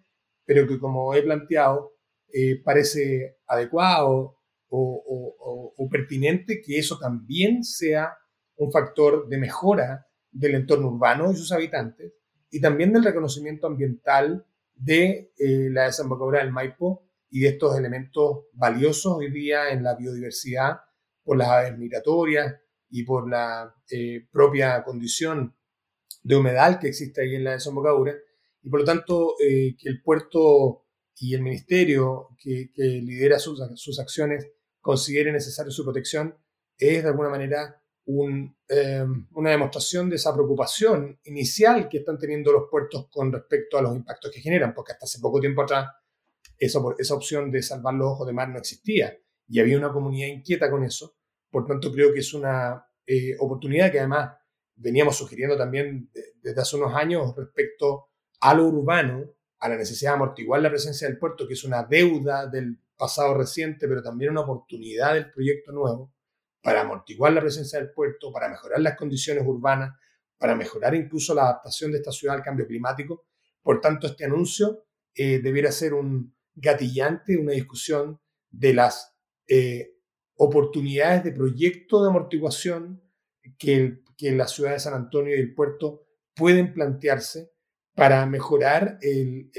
pero 0.45 0.67
que 0.67 0.79
como 0.79 1.13
he 1.13 1.23
planteado, 1.23 1.93
eh, 2.33 2.61
parece 2.63 3.37
adecuado 3.47 4.39
o, 4.69 5.73
o, 5.77 5.89
pertinente 5.89 6.61
que 6.65 6.79
eso 6.79 6.97
también 6.97 7.63
sea 7.63 8.17
un 8.55 8.71
factor 8.71 9.27
de 9.27 9.37
mejora 9.37 10.07
del 10.31 10.55
entorno 10.55 10.87
urbano 10.89 11.31
y 11.31 11.35
sus 11.35 11.51
habitantes, 11.51 12.13
y 12.49 12.59
también 12.59 12.91
del 12.91 13.03
reconocimiento 13.03 13.67
ambiental 13.67 14.47
de 14.73 15.31
eh, 15.37 15.69
la 15.69 15.85
desembocadura 15.85 16.39
del 16.39 16.51
Maipo 16.51 17.07
y 17.29 17.41
de 17.41 17.49
estos 17.49 17.77
elementos 17.77 18.45
valiosos 18.53 19.13
hoy 19.17 19.31
día 19.31 19.69
en 19.69 19.83
la 19.83 19.95
biodiversidad 19.95 20.77
por 21.23 21.37
las 21.37 21.49
aves 21.49 21.77
migratorias 21.77 22.55
y 22.89 23.03
por 23.03 23.29
la 23.29 23.75
eh, 23.89 24.27
propia 24.31 24.83
condición 24.83 25.55
de 26.23 26.35
humedal 26.35 26.79
que 26.79 26.87
existe 26.87 27.21
ahí 27.21 27.35
en 27.35 27.43
la 27.43 27.51
desembocadura 27.51 28.15
y 28.61 28.69
por 28.69 28.79
lo 28.79 28.85
tanto 28.85 29.35
eh, 29.39 29.75
que 29.77 29.89
el 29.89 30.01
puerto 30.01 30.85
y 31.17 31.35
el 31.35 31.41
ministerio 31.41 32.29
que, 32.39 32.71
lidera 32.75 33.37
sus, 33.37 33.61
sus, 33.75 33.99
acciones 33.99 34.47
considere 34.79 35.31
necesaria 35.31 35.71
su 35.71 35.83
protección 35.83 36.35
es 36.77 37.03
de 37.03 37.09
alguna 37.09 37.29
manera 37.29 37.81
em, 38.05 39.27
una 39.33 39.51
demostración 39.51 40.09
de 40.09 40.15
esa 40.15 40.33
preocupación 40.33 41.19
inicial 41.25 41.87
que 41.87 41.99
están 41.99 42.17
teniendo 42.17 42.51
los 42.51 42.63
puertos 42.69 43.07
con 43.09 43.31
respecto 43.31 43.77
a 43.77 43.81
los 43.81 43.95
impactos 43.95 44.31
que 44.31 44.41
generan, 44.41 44.73
porque 44.73 44.93
hasta 44.93 45.05
hace 45.05 45.19
poco 45.19 45.39
tiempo 45.39 45.61
atrás 45.61 45.89
esa, 46.57 46.79
esa 46.97 47.13
opción 47.13 47.51
de 47.51 47.61
salvar 47.61 47.93
los 47.93 48.07
ojos 48.07 48.27
de 48.27 48.33
mar 48.33 48.49
no 48.49 48.57
existía 48.57 49.17
y 49.47 49.59
había 49.59 49.77
una 49.77 49.91
comunidad 49.91 50.29
inquieta 50.29 50.69
con 50.69 50.83
eso. 50.83 51.15
Por 51.49 51.65
tanto, 51.67 51.91
creo 51.91 52.11
que 52.11 52.19
es 52.19 52.33
una 52.33 52.85
eh, 53.05 53.35
oportunidad 53.39 53.91
que 53.91 53.99
además 53.99 54.35
veníamos 54.75 55.17
sugiriendo 55.17 55.57
también 55.57 56.09
desde 56.41 56.61
hace 56.61 56.75
unos 56.75 56.95
años 56.95 57.35
respecto 57.35 58.07
a 58.39 58.53
lo 58.53 58.65
urbano, 58.65 59.25
a 59.59 59.69
la 59.69 59.77
necesidad 59.77 60.11
de 60.11 60.15
amortiguar 60.15 60.61
la 60.61 60.69
presencia 60.69 61.07
del 61.07 61.17
puerto, 61.17 61.47
que 61.47 61.53
es 61.53 61.63
una 61.63 61.83
deuda 61.83 62.47
del 62.47 62.79
pasado 62.97 63.33
reciente, 63.33 63.87
pero 63.87 64.01
también 64.01 64.31
una 64.31 64.41
oportunidad 64.41 65.13
del 65.13 65.31
proyecto 65.31 65.71
nuevo 65.71 66.13
para 66.61 66.81
amortiguar 66.81 67.33
la 67.33 67.41
presencia 67.41 67.79
del 67.79 67.91
puerto, 67.91 68.31
para 68.31 68.49
mejorar 68.49 68.79
las 68.79 68.95
condiciones 68.97 69.43
urbanas, 69.45 69.97
para 70.37 70.55
mejorar 70.55 70.95
incluso 70.95 71.33
la 71.33 71.43
adaptación 71.43 71.91
de 71.91 71.97
esta 71.97 72.11
ciudad 72.11 72.35
al 72.35 72.43
cambio 72.43 72.67
climático. 72.67 73.25
Por 73.61 73.81
tanto, 73.81 74.07
este 74.07 74.25
anuncio 74.25 74.85
eh, 75.15 75.39
debiera 75.39 75.71
ser 75.71 75.93
un 75.93 76.35
gatillante, 76.55 77.37
una 77.37 77.53
discusión 77.53 78.19
de 78.49 78.73
las 78.73 79.15
eh, 79.47 79.97
oportunidades 80.35 81.23
de 81.23 81.31
proyecto 81.31 82.01
de 82.01 82.09
amortiguación 82.09 83.01
que 83.57 83.75
el 83.75 84.03
que 84.17 84.31
la 84.31 84.47
ciudad 84.47 84.71
de 84.71 84.79
San 84.79 84.93
Antonio 84.93 85.35
y 85.35 85.39
el 85.39 85.53
puerto 85.53 86.05
pueden 86.35 86.73
plantearse 86.73 87.51
para 87.95 88.25
mejorar 88.25 88.97
el, 89.01 89.51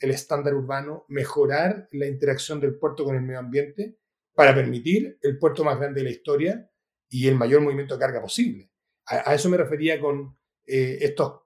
estándar 0.00 0.54
urbano, 0.54 1.04
mejorar 1.08 1.88
la 1.92 2.06
interacción 2.06 2.60
del 2.60 2.78
puerto 2.78 3.04
con 3.04 3.14
el 3.14 3.22
medio 3.22 3.38
ambiente, 3.38 3.98
para 4.34 4.54
permitir 4.54 5.18
el 5.22 5.38
puerto 5.38 5.64
más 5.64 5.78
grande 5.78 6.00
de 6.00 6.04
la 6.04 6.10
historia 6.10 6.70
y 7.08 7.26
el 7.26 7.36
mayor 7.36 7.60
movimiento 7.60 7.94
de 7.94 8.00
carga 8.00 8.20
posible. 8.20 8.70
A, 9.06 9.34
eso 9.34 9.48
me 9.48 9.56
refería 9.56 10.00
con 10.00 10.36
eh, 10.66 10.98
estos, 11.00 11.42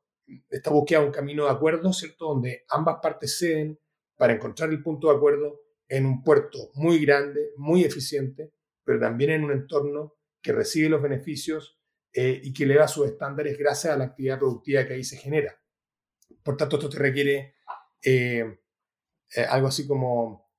esta 0.51 0.71
búsqueda 0.71 1.01
de 1.01 1.07
un 1.07 1.13
camino 1.13 1.45
de 1.45 1.51
acuerdo, 1.51 1.93
¿cierto? 1.93 2.27
Donde 2.27 2.65
ambas 2.69 2.99
partes 3.03 3.39
ceden 3.39 3.79
para 4.17 4.35
encontrar 4.35 4.71
el 4.71 4.83
punto 4.83 5.09
de 5.09 5.17
acuerdo 5.17 5.61
en 5.89 6.07
un 6.07 6.23
puerto 6.23 6.71
muy 6.75 7.05
grande, 7.05 7.53
muy 7.57 7.85
eficiente, 7.85 8.53
pero 8.85 8.99
también 8.99 9.31
en 9.31 9.45
un 9.45 9.53
entorno 9.53 10.15
que 10.43 10.53
recibe 10.53 10.89
los 10.89 11.03
beneficios 11.03 11.82
eh, 12.15 12.41
y 12.45 12.53
que 12.53 12.65
eleva 12.65 12.87
sus 12.89 13.07
estándares 13.07 13.57
gracias 13.57 13.95
a 13.95 13.97
la 13.97 14.05
actividad 14.05 14.39
productiva 14.39 14.87
que 14.87 14.95
ahí 14.95 15.05
se 15.05 15.17
genera. 15.17 15.59
Por 16.43 16.59
tanto, 16.59 16.77
esto 16.77 16.91
te 16.91 16.99
requiere 16.99 17.55
eh, 18.03 18.59
eh, 19.35 19.47
algo 19.49 19.69
así 19.69 19.87
como, 19.87 20.51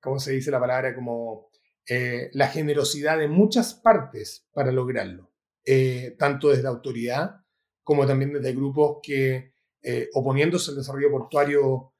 ¿cómo 0.00 0.18
se 0.18 0.32
dice 0.32 0.50
la 0.50 0.60
palabra? 0.60 0.94
Como 0.94 1.50
la 1.88 2.48
generosidad 2.48 3.18
de 3.18 3.28
muchas 3.28 3.74
partes 3.74 4.46
para 4.52 4.72
lograrlo, 4.72 5.32
tanto 6.18 6.48
desde 6.48 6.66
autoridad 6.66 7.36
como 7.82 8.06
también 8.06 8.32
desde 8.32 8.54
grupos 8.54 8.98
que, 9.02 9.52
oponiéndose 10.14 10.72
al 10.72 10.78
desarrollo 10.78 11.10
portuario 11.12 11.94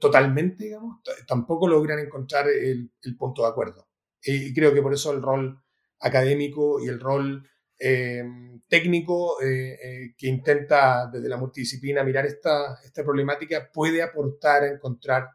totalmente, 0.00 0.64
digamos, 0.64 1.00
tampoco 1.26 1.68
logran 1.68 2.00
encontrar 2.00 2.48
el, 2.48 2.90
el 3.02 3.16
punto 3.16 3.42
de 3.42 3.48
acuerdo. 3.48 3.88
y 4.22 4.52
creo 4.52 4.74
que 4.74 4.82
por 4.82 4.92
eso 4.92 5.12
el 5.12 5.22
rol 5.22 5.62
académico 6.00 6.80
y 6.80 6.88
el 6.88 7.00
rol 7.00 7.48
eh, 7.80 8.24
técnico 8.68 9.40
eh, 9.40 9.78
eh, 9.82 10.14
que 10.16 10.26
intenta 10.26 11.08
desde 11.12 11.28
la 11.28 11.36
multidisciplina 11.36 12.02
mirar 12.02 12.26
esta, 12.26 12.78
esta 12.84 13.04
problemática 13.04 13.70
puede 13.72 14.02
aportar 14.02 14.64
a 14.64 14.72
encontrar 14.72 15.28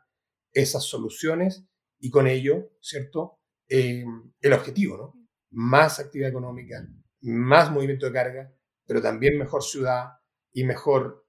esas 0.51 0.83
soluciones 0.83 1.65
y 1.99 2.09
con 2.09 2.27
ello, 2.27 2.71
¿cierto? 2.81 3.39
el 3.69 4.53
objetivo, 4.53 4.97
¿no? 4.97 5.13
Más 5.49 5.99
actividad 5.99 6.29
económica, 6.29 6.85
más 7.21 7.71
movimiento 7.71 8.05
de 8.05 8.11
carga, 8.11 8.53
pero 8.85 9.01
también 9.01 9.39
mejor 9.39 9.63
ciudad 9.63 10.09
y 10.51 10.63
mejor 10.63 11.25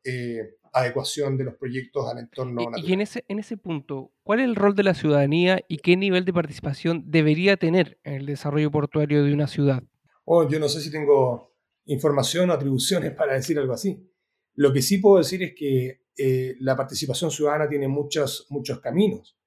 adecuación 0.75 1.39
de 1.39 1.45
los 1.45 1.55
proyectos 1.55 2.07
al 2.11 2.19
entorno 2.19 2.61
y, 2.61 2.67
natural. 2.67 2.91
Y 2.91 2.93
en 2.93 3.01
ese, 3.01 3.25
en 3.29 3.39
ese 3.39 3.57
punto, 3.57 4.13
¿cuál 4.23 4.41
es 4.41 4.45
el 4.45 4.57
rol 4.57 4.75
de 4.75 4.83
la 4.83 4.95
ciudadanía 4.95 5.65
y 5.69 5.79
qué 5.79 5.97
nivel 5.97 6.25
de 6.25 6.33
participación 6.33 7.05
debería 7.07 7.57
tener 7.57 7.99
en 8.03 8.15
el 8.15 8.27
desarrollo 8.27 8.71
portuario 8.71 9.25
de 9.25 9.33
una 9.33 9.47
ciudad? 9.47 9.83
Oh, 10.25 10.49
yo 10.49 10.59
no 10.59 10.69
sé 10.69 10.81
si 10.81 10.91
tengo 10.91 11.55
información 11.87 12.51
o 12.51 12.53
atribuciones 12.53 13.13
para 13.13 13.35
decir 13.35 13.59
algo 13.59 13.73
así. 13.73 14.11
Lo 14.55 14.73
que 14.73 14.83
sí 14.83 14.99
puedo 14.99 15.19
decir 15.19 15.43
es 15.43 15.55
que 15.57 16.03
eh, 16.17 16.57
la 16.61 16.77
participación 16.77 17.31
ciudadana 17.31 17.69
tiene 17.69 17.89
muchos, 17.89 18.47
muchos 18.51 18.81
caminos. 18.81 19.39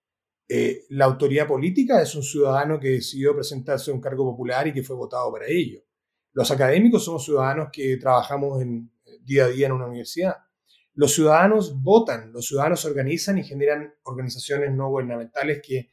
Eh, 0.49 0.86
la 0.89 1.05
autoridad 1.05 1.47
política 1.47 2.01
es 2.01 2.15
un 2.15 2.23
ciudadano 2.23 2.80
que 2.80 2.89
decidió 2.89 3.34
presentarse 3.36 3.91
a 3.91 3.93
un 3.93 3.99
cargo 3.99 4.23
popular 4.32 4.67
y 4.67 4.73
que 4.73 4.84
fue 4.84 4.95
votado 4.95 5.32
para 5.32 5.45
ello. 5.47 5.82
Los 6.32 6.51
académicos 6.51 7.03
somos 7.03 7.25
ciudadanos 7.25 7.69
que 7.71 7.97
trabajamos 7.97 8.61
en, 8.61 8.91
día 9.23 9.45
a 9.45 9.47
día 9.49 9.67
en 9.67 9.73
una 9.73 9.88
universidad. 9.88 10.36
Los 10.98 11.14
ciudadanos 11.14 11.80
votan, 11.80 12.34
los 12.34 12.48
ciudadanos 12.48 12.84
organizan 12.86 13.38
y 13.38 13.43
generan 13.43 13.93
organizaciones 14.02 14.72
no 14.72 14.89
gubernamentales 14.89 15.62
que 15.62 15.91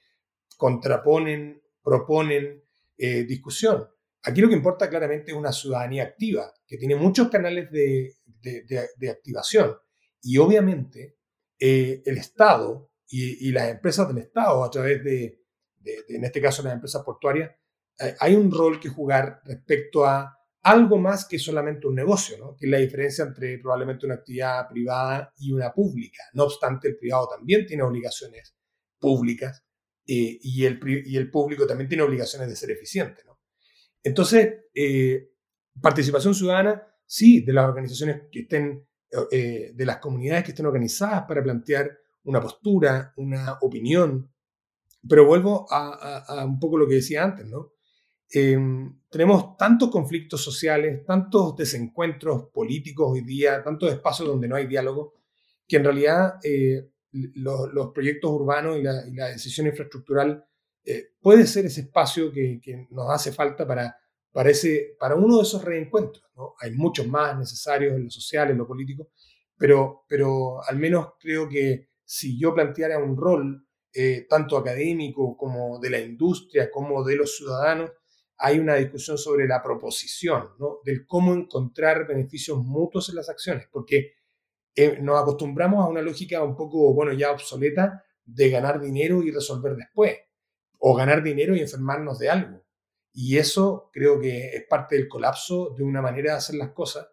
contraponen, 0.56 1.62
proponen 1.82 2.64
eh, 2.96 3.24
discusión. 3.24 3.86
Aquí 4.22 4.40
lo 4.40 4.48
que 4.48 4.54
importa 4.54 4.88
claramente 4.88 5.32
es 5.32 5.36
una 5.36 5.52
ciudadanía 5.52 6.04
activa, 6.04 6.50
que 6.66 6.78
tiene 6.78 6.96
muchos 6.96 7.28
canales 7.28 7.70
de, 7.70 8.14
de, 8.40 9.10
activación. 9.10 9.76
Y 10.22 10.38
obviamente 10.38 11.18
eh, 11.58 12.02
el 12.06 12.16
Estado 12.16 12.90
y, 13.06 13.52
las 13.52 13.68
empresas 13.68 14.08
del 14.08 14.24
Estado, 14.24 14.64
a 14.64 14.70
través 14.70 15.04
de, 15.04 15.44
en 16.08 16.24
este 16.24 16.40
caso 16.40 16.62
las 16.62 16.72
empresas 16.72 17.02
portuarias, 17.02 17.50
eh, 18.00 18.16
hay 18.20 18.36
un 18.36 18.50
rol 18.50 18.80
que 18.80 18.88
jugar 18.88 19.42
respecto 19.44 20.06
a 20.06 20.34
algo 20.64 20.98
más 20.98 21.26
que 21.26 21.38
solamente 21.38 21.86
un 21.86 21.94
negocio, 21.94 22.38
¿no? 22.38 22.56
que 22.56 22.64
es 22.64 22.70
la 22.70 22.78
diferencia 22.78 23.24
entre 23.24 23.58
probablemente 23.58 24.06
una 24.06 24.14
actividad 24.16 24.66
privada 24.66 25.32
y 25.36 25.52
una 25.52 25.70
pública. 25.72 26.22
No 26.32 26.44
obstante, 26.44 26.88
el 26.88 26.96
privado 26.96 27.28
también 27.36 27.66
tiene 27.66 27.82
obligaciones 27.82 28.56
públicas 28.98 29.62
eh, 30.06 30.38
y, 30.40 30.64
el, 30.64 30.80
y 31.04 31.18
el 31.18 31.30
público 31.30 31.66
también 31.66 31.88
tiene 31.88 32.02
obligaciones 32.02 32.48
de 32.48 32.56
ser 32.56 32.70
eficiente. 32.70 33.22
¿no? 33.26 33.38
Entonces, 34.02 34.64
eh, 34.74 35.32
participación 35.82 36.34
ciudadana, 36.34 36.82
sí, 37.04 37.44
de 37.44 37.52
las 37.52 37.68
organizaciones 37.68 38.22
que 38.32 38.40
estén, 38.40 38.86
eh, 39.30 39.72
de 39.74 39.86
las 39.86 39.98
comunidades 39.98 40.44
que 40.44 40.52
estén 40.52 40.64
organizadas 40.64 41.24
para 41.28 41.42
plantear 41.42 41.90
una 42.22 42.40
postura, 42.40 43.12
una 43.18 43.58
opinión. 43.60 44.32
Pero 45.06 45.26
vuelvo 45.26 45.66
a, 45.70 46.24
a 46.26 46.44
un 46.46 46.58
poco 46.58 46.78
lo 46.78 46.88
que 46.88 46.94
decía 46.94 47.22
antes, 47.22 47.44
¿no? 47.44 47.74
Em, 48.30 49.00
tenemos 49.10 49.56
tantos 49.56 49.90
conflictos 49.90 50.42
sociales, 50.42 51.04
tantos 51.04 51.56
desencuentros 51.56 52.48
políticos 52.52 53.12
hoy 53.12 53.20
día, 53.20 53.62
tantos 53.62 53.92
espacios 53.92 54.28
donde 54.28 54.48
no 54.48 54.56
hay 54.56 54.66
diálogo, 54.66 55.14
que 55.66 55.76
en 55.76 55.84
realidad 55.84 56.34
eh, 56.42 56.90
los 57.12 57.92
proyectos 57.92 58.30
urbanos 58.30 58.78
y 58.78 58.82
la, 58.82 59.28
decisión 59.28 59.66
infraestructural 59.68 60.44
eh, 60.84 61.12
puede 61.20 61.46
ser 61.46 61.66
ese 61.66 61.82
espacio 61.82 62.32
que, 62.32 62.86
nos 62.90 63.10
hace 63.10 63.32
falta 63.32 63.66
para, 63.66 63.96
para, 64.32 64.50
para 64.98 65.14
uno 65.14 65.36
de 65.36 65.42
esos 65.42 65.64
reencuentros. 65.64 66.24
¿no? 66.34 66.54
Hay 66.60 66.72
muchos 66.72 67.06
más 67.06 67.38
necesarios 67.38 67.94
en 67.94 68.04
lo 68.04 68.10
social, 68.10 68.50
en 68.50 68.58
lo 68.58 68.66
político, 68.66 69.10
pero, 69.56 70.04
pero 70.08 70.62
al 70.64 70.76
menos 70.76 71.12
creo 71.20 71.48
que 71.48 71.88
si 72.04 72.38
yo 72.38 72.52
planteara 72.52 72.98
un 72.98 73.16
rol 73.16 73.66
eh, 73.92 74.26
tanto 74.28 74.56
académico 74.56 75.36
como 75.36 75.78
de 75.78 75.90
la 75.90 76.00
industria, 76.00 76.70
como 76.70 77.04
de 77.04 77.16
los 77.16 77.36
ciudadanos, 77.36 77.92
hay 78.38 78.58
una 78.58 78.74
discusión 78.74 79.16
sobre 79.18 79.46
la 79.46 79.62
proposición, 79.62 80.50
¿no? 80.58 80.80
del 80.84 81.06
cómo 81.06 81.34
encontrar 81.34 82.06
beneficios 82.06 82.58
mutuos 82.58 83.08
en 83.08 83.16
las 83.16 83.28
acciones, 83.28 83.68
porque 83.70 84.14
eh, 84.74 84.98
nos 85.00 85.22
acostumbramos 85.22 85.84
a 85.84 85.88
una 85.88 86.02
lógica 86.02 86.42
un 86.42 86.56
poco, 86.56 86.92
bueno, 86.92 87.12
ya 87.12 87.30
obsoleta 87.30 88.04
de 88.24 88.50
ganar 88.50 88.80
dinero 88.80 89.22
y 89.22 89.30
resolver 89.30 89.76
después, 89.76 90.18
o 90.78 90.94
ganar 90.94 91.22
dinero 91.22 91.54
y 91.54 91.60
enfermarnos 91.60 92.18
de 92.18 92.30
algo. 92.30 92.64
Y 93.12 93.38
eso 93.38 93.90
creo 93.92 94.20
que 94.20 94.48
es 94.48 94.64
parte 94.68 94.96
del 94.96 95.08
colapso 95.08 95.72
de 95.76 95.84
una 95.84 96.02
manera 96.02 96.32
de 96.32 96.38
hacer 96.38 96.56
las 96.56 96.72
cosas 96.72 97.06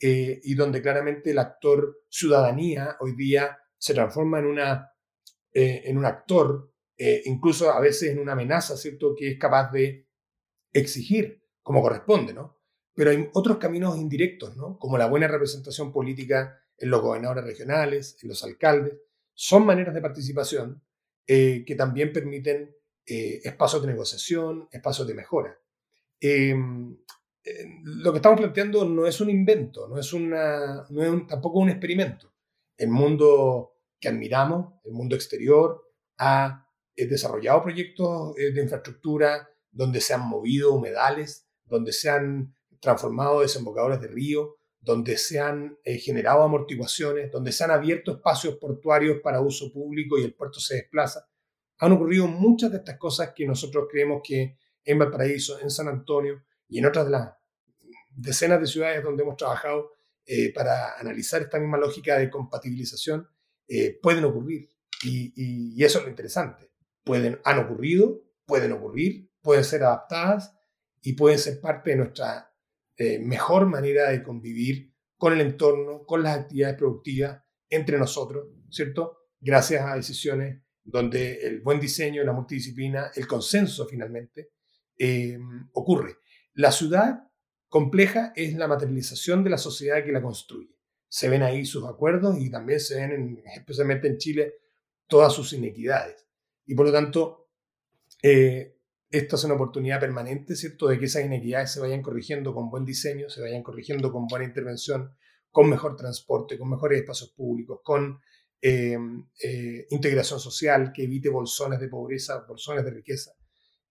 eh, 0.00 0.40
y 0.42 0.54
donde 0.54 0.82
claramente 0.82 1.30
el 1.30 1.38
actor 1.38 2.02
ciudadanía 2.10 2.96
hoy 3.00 3.16
día 3.16 3.58
se 3.78 3.94
transforma 3.94 4.40
en, 4.40 4.46
una, 4.46 4.92
eh, 5.52 5.82
en 5.84 5.96
un 5.96 6.04
actor, 6.04 6.72
incluso 7.26 7.70
a 7.70 7.78
veces 7.78 8.10
en 8.10 8.18
una 8.18 8.32
amenaza, 8.32 8.76
¿cierto?, 8.76 9.14
que 9.16 9.30
es 9.30 9.38
capaz 9.38 9.70
de 9.70 10.07
exigir 10.72 11.42
como 11.62 11.82
corresponde, 11.82 12.32
¿no? 12.32 12.56
Pero 12.94 13.10
hay 13.10 13.28
otros 13.32 13.58
caminos 13.58 13.96
indirectos, 13.96 14.56
¿no? 14.56 14.78
Como 14.78 14.98
la 14.98 15.06
buena 15.06 15.28
representación 15.28 15.92
política 15.92 16.60
en 16.78 16.90
los 16.90 17.02
gobernadores 17.02 17.44
regionales, 17.44 18.16
en 18.22 18.28
los 18.28 18.42
alcaldes. 18.44 18.94
Son 19.34 19.66
maneras 19.66 19.94
de 19.94 20.00
participación 20.00 20.82
eh, 21.26 21.64
que 21.66 21.74
también 21.74 22.12
permiten 22.12 22.74
eh, 23.04 23.40
espacios 23.44 23.82
de 23.82 23.88
negociación, 23.88 24.68
espacios 24.72 25.06
de 25.06 25.14
mejora. 25.14 25.58
Em, 26.20 26.96
eh, 27.44 27.66
lo 27.84 28.12
que 28.12 28.18
estamos 28.18 28.40
planteando 28.40 28.84
no 28.84 29.06
es 29.06 29.20
un 29.20 29.30
invento, 29.30 29.88
no 29.88 29.98
es, 29.98 30.12
una, 30.12 30.86
no 30.88 31.02
es 31.02 31.26
tampoco 31.26 31.58
un 31.58 31.70
experimento. 31.70 32.32
El 32.76 32.88
mundo 32.88 33.74
que 34.00 34.08
admiramos, 34.08 34.74
el 34.84 34.92
mundo 34.92 35.16
exterior, 35.16 35.84
ha 36.18 36.64
desarrollado 36.96 37.62
proyectos 37.62 38.34
de 38.34 38.60
infraestructura, 38.60 39.48
donde 39.78 40.00
se 40.00 40.12
han 40.12 40.28
movido 40.28 40.74
humedales, 40.74 41.46
donde 41.64 41.92
se 41.92 42.10
han 42.10 42.52
transformado 42.80 43.42
desembocadores 43.42 44.00
de 44.00 44.08
río, 44.08 44.56
donde 44.80 45.16
se 45.16 45.38
han 45.38 45.78
eh, 45.84 45.98
generado 45.98 46.42
amortiguaciones, 46.42 47.30
donde 47.30 47.52
se 47.52 47.62
han 47.62 47.70
abierto 47.70 48.10
espacios 48.10 48.56
portuarios 48.56 49.18
para 49.22 49.40
uso 49.40 49.72
público 49.72 50.18
y 50.18 50.24
el 50.24 50.34
puerto 50.34 50.58
se 50.58 50.74
desplaza. 50.74 51.28
Han 51.78 51.92
ocurrido 51.92 52.26
muchas 52.26 52.72
de 52.72 52.78
estas 52.78 52.98
cosas 52.98 53.32
que 53.36 53.46
nosotros 53.46 53.86
creemos 53.88 54.20
que 54.24 54.58
en 54.82 54.98
Valparaíso, 54.98 55.60
en 55.60 55.70
San 55.70 55.86
Antonio 55.86 56.42
y 56.66 56.80
en 56.80 56.86
otras 56.86 57.04
de 57.04 57.12
las 57.12 57.34
decenas 58.10 58.60
de 58.60 58.66
ciudades 58.66 59.04
donde 59.04 59.22
hemos 59.22 59.36
trabajado 59.36 59.92
eh, 60.26 60.52
para 60.52 60.98
analizar 60.98 61.40
esta 61.40 61.60
misma 61.60 61.78
lógica 61.78 62.18
de 62.18 62.28
compatibilización, 62.28 63.28
eh, 63.68 63.96
pueden 64.02 64.24
ocurrir. 64.24 64.70
Y, 65.04 65.32
y, 65.36 65.84
eso 65.84 65.98
es 65.98 66.04
lo 66.04 66.10
interesante. 66.10 66.72
Pueden, 67.04 67.38
han 67.44 67.60
ocurrido, 67.60 68.24
pueden 68.44 68.72
ocurrir 68.72 69.27
pueden 69.42 69.64
ser 69.64 69.82
adaptadas 69.82 70.54
y 71.02 71.14
pueden 71.14 71.38
ser 71.38 71.60
parte 71.60 71.90
de 71.90 71.96
nuestra 71.96 72.52
eh, 72.96 73.18
mejor 73.18 73.66
manera 73.66 74.10
de 74.10 74.22
convivir 74.22 74.92
con 75.16 75.32
el 75.32 75.40
entorno, 75.40 76.04
con 76.04 76.22
las 76.22 76.38
actividades 76.38 76.76
productivas 76.76 77.42
entre 77.68 77.98
nosotros, 77.98 78.48
¿cierto? 78.70 79.18
Gracias 79.40 79.84
a 79.84 79.94
decisiones 79.94 80.62
donde 80.84 81.46
el 81.46 81.60
buen 81.60 81.78
diseño, 81.80 82.24
la 82.24 82.32
multidisciplina, 82.32 83.10
el 83.14 83.26
consenso 83.26 83.86
finalmente 83.86 84.52
eh, 84.98 85.38
ocurre. 85.72 86.16
La 86.54 86.72
ciudad 86.72 87.24
compleja 87.68 88.32
es 88.34 88.54
la 88.54 88.66
materialización 88.66 89.44
de 89.44 89.50
la 89.50 89.58
sociedad 89.58 90.02
que 90.04 90.12
la 90.12 90.22
construye. 90.22 90.74
Se 91.08 91.28
ven 91.28 91.42
ahí 91.42 91.64
sus 91.64 91.84
acuerdos 91.84 92.38
y 92.40 92.50
también 92.50 92.80
se 92.80 92.96
ven, 92.96 93.42
especialmente 93.54 94.08
en 94.08 94.18
Chile, 94.18 94.54
todas 95.06 95.32
sus 95.32 95.52
inequidades. 95.52 96.26
Y 96.66 96.74
por 96.74 96.86
lo 96.86 96.92
tanto, 96.92 97.50
eh, 98.22 98.77
esto 99.10 99.36
es 99.36 99.44
una 99.44 99.54
oportunidad 99.54 100.00
permanente, 100.00 100.54
¿cierto?, 100.54 100.88
de 100.88 100.98
que 100.98 101.06
esas 101.06 101.24
inequidades 101.24 101.72
se 101.72 101.80
vayan 101.80 102.02
corrigiendo 102.02 102.54
con 102.54 102.68
buen 102.68 102.84
diseño, 102.84 103.30
se 103.30 103.40
vayan 103.40 103.62
corrigiendo 103.62 104.12
con 104.12 104.26
buena 104.26 104.44
intervención, 104.44 105.16
con 105.50 105.70
mejor 105.70 105.96
transporte, 105.96 106.58
con 106.58 106.68
mejores 106.68 107.00
espacios 107.00 107.30
públicos, 107.30 107.80
con 107.82 108.20
em, 108.60 109.26
eh, 109.42 109.86
integración 109.90 110.40
social 110.40 110.92
que 110.92 111.04
evite 111.04 111.30
bolsones 111.30 111.80
de 111.80 111.88
pobreza, 111.88 112.44
bolsones 112.46 112.84
de 112.84 112.90
riqueza. 112.90 113.32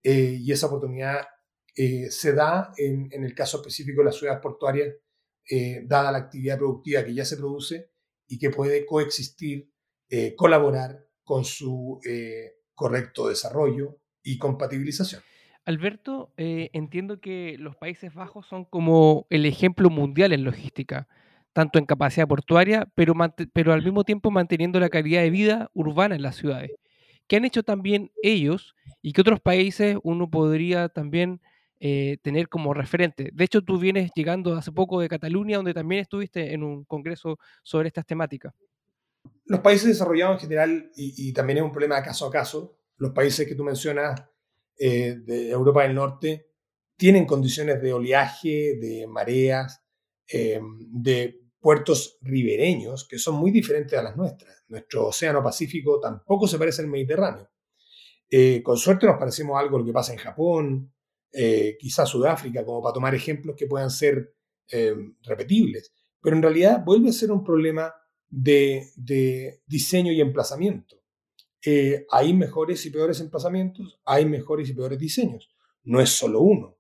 Eh, 0.04 0.38
y 0.40 0.52
esa 0.52 0.68
oportunidad 0.68 1.26
eh, 1.76 2.12
se 2.12 2.34
da 2.34 2.72
en, 2.78 3.08
en, 3.12 3.24
el 3.24 3.34
caso 3.34 3.58
específico 3.58 4.02
de 4.02 4.06
las 4.06 4.16
ciudades 4.18 4.42
portuarias, 4.42 4.96
dada 5.86 6.12
la 6.12 6.18
actividad 6.18 6.58
productiva 6.58 7.06
que 7.06 7.14
ya 7.14 7.24
se 7.24 7.38
produce 7.38 7.92
y 8.28 8.38
que 8.38 8.50
puede 8.50 8.86
coexistir, 8.86 9.72
colaborar 10.36 11.08
con 11.24 11.46
su 11.46 12.02
correcto 12.76 13.30
desarrollo, 13.30 14.02
y 14.28 14.38
compatibilización. 14.38 15.22
Alberto, 15.66 16.32
eh, 16.38 16.70
entiendo 16.74 17.20
que 17.20 17.56
los 17.60 17.76
Países 17.76 18.14
Bajos 18.14 18.46
son 18.48 18.66
como 18.66 19.26
el 19.30 19.46
ejemplo 19.46 19.90
mundial 19.90 20.34
en 20.34 20.44
logística, 20.44 21.08
tanto 21.54 21.80
en 21.80 21.86
capacidad 21.86 22.28
portuaria, 22.28 22.88
pero, 22.94 23.14
pero 23.54 23.74
al 23.74 23.84
mismo 23.84 24.04
tiempo 24.04 24.32
manteniendo 24.32 24.80
la 24.80 24.90
calidad 24.90 25.22
de 25.22 25.30
vida 25.30 25.72
urbana 25.74 26.16
en 26.16 26.22
las 26.22 26.36
ciudades. 26.36 26.72
¿Qué 27.28 27.38
han 27.38 27.46
hecho 27.46 27.64
también 27.64 28.12
ellos 28.22 28.76
y 29.02 29.14
qué 29.14 29.22
otros 29.22 29.40
países 29.40 29.98
uno 30.04 30.30
podría 30.30 30.90
también 30.90 31.42
eh, 31.80 32.18
tener 32.22 32.48
como 32.48 32.74
referente? 32.74 33.30
De 33.34 33.44
hecho, 33.44 33.62
tú 33.62 33.78
vienes 33.80 34.12
llegando 34.16 34.56
hace 34.56 34.72
poco 34.72 35.00
de 35.00 35.10
Cataluña, 35.10 35.58
donde 35.58 35.74
también 35.74 36.02
estuviste 36.02 36.54
en 36.54 36.64
un 36.64 36.84
congreso 36.86 37.40
sobre 37.64 37.88
estas 37.88 38.06
temáticas. 38.06 38.54
Los 39.46 39.60
países 39.60 39.88
desarrollados 39.88 40.36
en 40.36 40.40
general, 40.42 40.92
y, 40.96 41.30
y 41.30 41.34
también 41.34 41.58
es 41.58 41.64
un 41.64 41.72
problema 41.72 41.96
de 41.98 42.04
caso 42.04 42.28
a 42.28 42.32
caso, 42.32 42.78
los 42.98 43.12
países 43.12 43.48
que 43.48 43.56
tú 43.56 43.64
mencionas 43.64 44.22
eh, 44.78 45.16
de 45.26 45.50
Europa 45.50 45.84
del 45.84 45.96
Norte 45.96 46.48
tienen 46.96 47.26
condiciones 47.26 47.82
de 47.82 47.94
oleaje, 47.94 48.78
de 48.80 49.06
mareas, 49.08 49.84
eh, 50.28 50.60
de 50.90 51.48
puertos 51.60 52.18
ribereños 52.22 53.08
que 53.08 53.20
son 53.20 53.36
muy 53.36 53.52
diferentes 53.52 53.98
a 53.98 54.04
las 54.04 54.16
nuestras. 54.16 54.64
Nuestro 54.68 55.08
océano 55.08 55.44
Pacífico 55.44 56.00
tampoco 56.00 56.48
se 56.48 56.58
parece 56.58 56.82
al 56.82 56.88
Mediterráneo. 56.88 57.50
Eh, 58.30 58.62
con 58.62 58.78
suerte 58.78 59.08
nos 59.08 59.18
parecemos 59.18 59.60
algo 59.60 59.80
lo 59.80 59.86
que 59.86 59.94
pasa 59.94 60.12
en 60.14 60.20
Japón, 60.20 60.94
eh, 61.32 61.78
quizás 61.80 62.10
Sudáfrica, 62.10 62.66
como 62.66 62.82
para 62.82 62.94
tomar 62.94 63.16
ejemplos 63.16 63.56
que 63.58 63.68
puedan 63.68 63.90
ser 63.90 64.34
eh, 64.72 64.96
repetibles. 65.24 65.94
Pero 66.22 66.36
en 66.36 66.42
realidad 66.42 66.84
vuelve 66.86 67.10
a 67.10 67.14
ser 67.14 67.32
un 67.32 67.44
problema 67.44 67.94
de 68.30 69.62
diseño 69.66 70.12
y 70.12 70.20
emplazamiento. 70.20 70.98
Hay 72.12 72.34
mejores 72.34 72.86
y 72.86 72.90
peores 72.90 73.20
emplazamientos, 73.20 74.00
hay 74.06 74.26
mejores 74.26 74.70
y 74.70 74.74
peores 74.74 75.00
diseños. 75.00 75.50
No 75.84 76.02
es 76.02 76.10
solo 76.10 76.42
uno. 76.42 76.78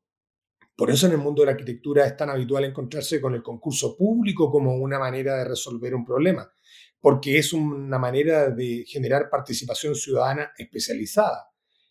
Por 0.75 0.91
eso 0.91 1.07
en 1.07 1.13
el 1.13 1.17
mundo 1.17 1.41
de 1.41 1.47
la 1.47 1.51
arquitectura 1.53 2.05
es 2.05 2.15
tan 2.15 2.30
habitual 2.30 2.63
encontrarse 2.63 3.19
con 3.19 3.34
el 3.34 3.41
concurso 3.41 3.97
público 3.97 4.51
como 4.51 4.75
una 4.75 4.99
manera 4.99 5.36
de 5.36 5.45
resolver 5.45 5.95
un 5.95 6.05
problema, 6.05 6.51
porque 6.99 7.39
es 7.39 7.51
una 7.51 7.97
manera 7.97 8.51
de 8.51 8.86
generar 8.88 9.30
participación 9.30 9.95
ciudadana 9.95 10.51
especializada. 10.57 11.49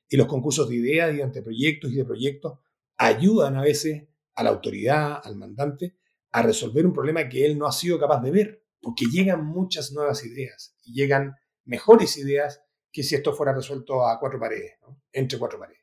Y 0.09 0.17
los 0.17 0.29
concursos 0.29 0.69
de 0.69 0.77
ideas 0.77 1.13
y 1.13 1.17
de 1.17 1.25
anteproyectos 1.25 1.91
y 1.91 1.97
de 1.97 2.05
proyectos 2.05 2.61
ayudan 2.97 3.57
a 3.57 3.63
veces 3.63 4.05
a 4.37 4.45
la 4.45 4.51
autoridad, 4.51 5.21
al 5.25 5.37
mandante, 5.37 5.97
a 6.31 6.43
resolver 6.43 6.87
un 6.87 6.93
problema 6.93 7.29
que 7.29 7.45
él 7.45 7.59
no 7.59 7.67
ha 7.67 7.73
sido 7.73 7.99
capaz 7.99 8.23
de 8.23 8.31
ver, 8.31 8.63
porque 8.81 9.07
llegan 9.07 9.45
muchas 9.45 9.91
nuevas 9.91 10.25
ideas 10.25 10.77
y 10.85 10.93
llegan 10.93 11.35
mejores 11.65 12.17
ideas 12.19 12.63
que 12.97 13.03
si 13.03 13.15
esto 13.15 13.35
fuera 13.35 13.53
resuelto 13.53 14.09
a 14.09 14.19
cuatro 14.19 14.41
paredes, 14.41 14.79
entre 15.13 15.39
cuatro 15.39 15.59
paredes. 15.59 15.83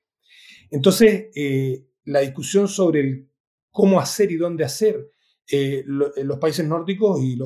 Entonces, 0.71 1.27
eh, 1.35 1.85
la 2.05 2.21
discusión 2.21 2.67
sobre 2.67 3.27
cómo 3.69 3.99
hacer 3.99 4.31
y 4.31 4.37
dónde 4.37 4.63
hacer, 4.63 5.11
eh, 5.47 5.83
los 5.85 6.39
países 6.39 6.65
nórdicos 6.65 7.21
y, 7.21 7.37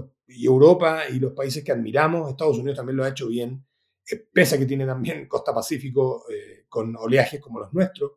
Europa 0.46 1.10
y 1.10 1.20
los 1.20 1.34
países 1.34 1.66
que 1.66 1.74
admiramos, 1.74 2.30
Estados 2.30 2.60
Unidos 2.60 2.78
también 2.78 2.96
lo 2.96 3.04
ha 3.04 3.10
hecho 3.10 3.28
bien, 3.28 3.66
eh, 4.10 4.26
pese 4.32 4.56
a 4.56 4.58
que 4.58 4.66
tiene 4.66 4.86
también 4.86 5.28
costa 5.28 5.54
pacífico 5.54 6.24
eh, 6.32 6.64
con 6.70 6.96
oleajes 6.96 7.42
como 7.42 7.60
los 7.60 7.74
nuestros, 7.74 8.14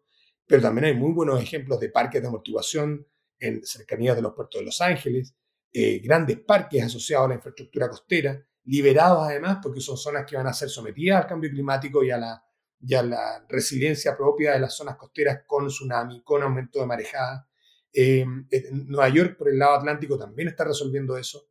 pero 0.47 0.63
también 0.63 0.85
hay 0.85 0.95
muy 0.95 1.13
buenos 1.13 1.43
ejemplos 1.43 1.81
de 1.81 1.89
parques 1.89 2.23
de 2.23 2.29
amortiguación 2.29 3.05
en 3.41 3.67
cercanías 3.67 4.15
de 4.15 4.23
los 4.23 4.35
puertos 4.35 4.61
de 4.61 4.67
Los 4.67 4.81
Ángeles, 4.81 5.35
grandes 5.73 6.39
parques 6.39 6.85
asociados 6.85 7.25
a 7.25 7.29
la 7.31 7.35
infraestructura 7.37 7.89
costera, 7.89 8.47
liberados 8.71 9.27
además 9.27 9.59
porque 9.63 9.81
son 9.81 9.97
zonas 9.97 10.25
que 10.25 10.37
van 10.37 10.47
a 10.47 10.53
ser 10.53 10.69
sometidas 10.69 11.23
al 11.23 11.29
cambio 11.29 11.51
climático 11.51 12.05
y 12.05 12.11
a 12.11 12.19
la 12.19 12.45
ya 12.81 13.03
la 13.03 13.45
resiliencia 13.49 14.17
propia 14.17 14.53
de 14.53 14.61
las 14.61 14.75
zonas 14.75 14.97
costeras 14.97 15.43
con 15.47 15.67
tsunami, 15.67 16.23
con 16.23 16.43
aumento 16.43 16.81
de 16.81 16.87
marejada. 16.87 17.47
Eh, 17.93 18.25
Nueva 18.73 19.09
York, 19.11 19.37
por 19.37 19.49
el 19.51 19.59
lado 19.59 19.77
atlántico, 19.77 20.19
también 20.19 20.49
está 20.49 20.65
resolviendo 20.65 21.17
eso. 21.17 21.51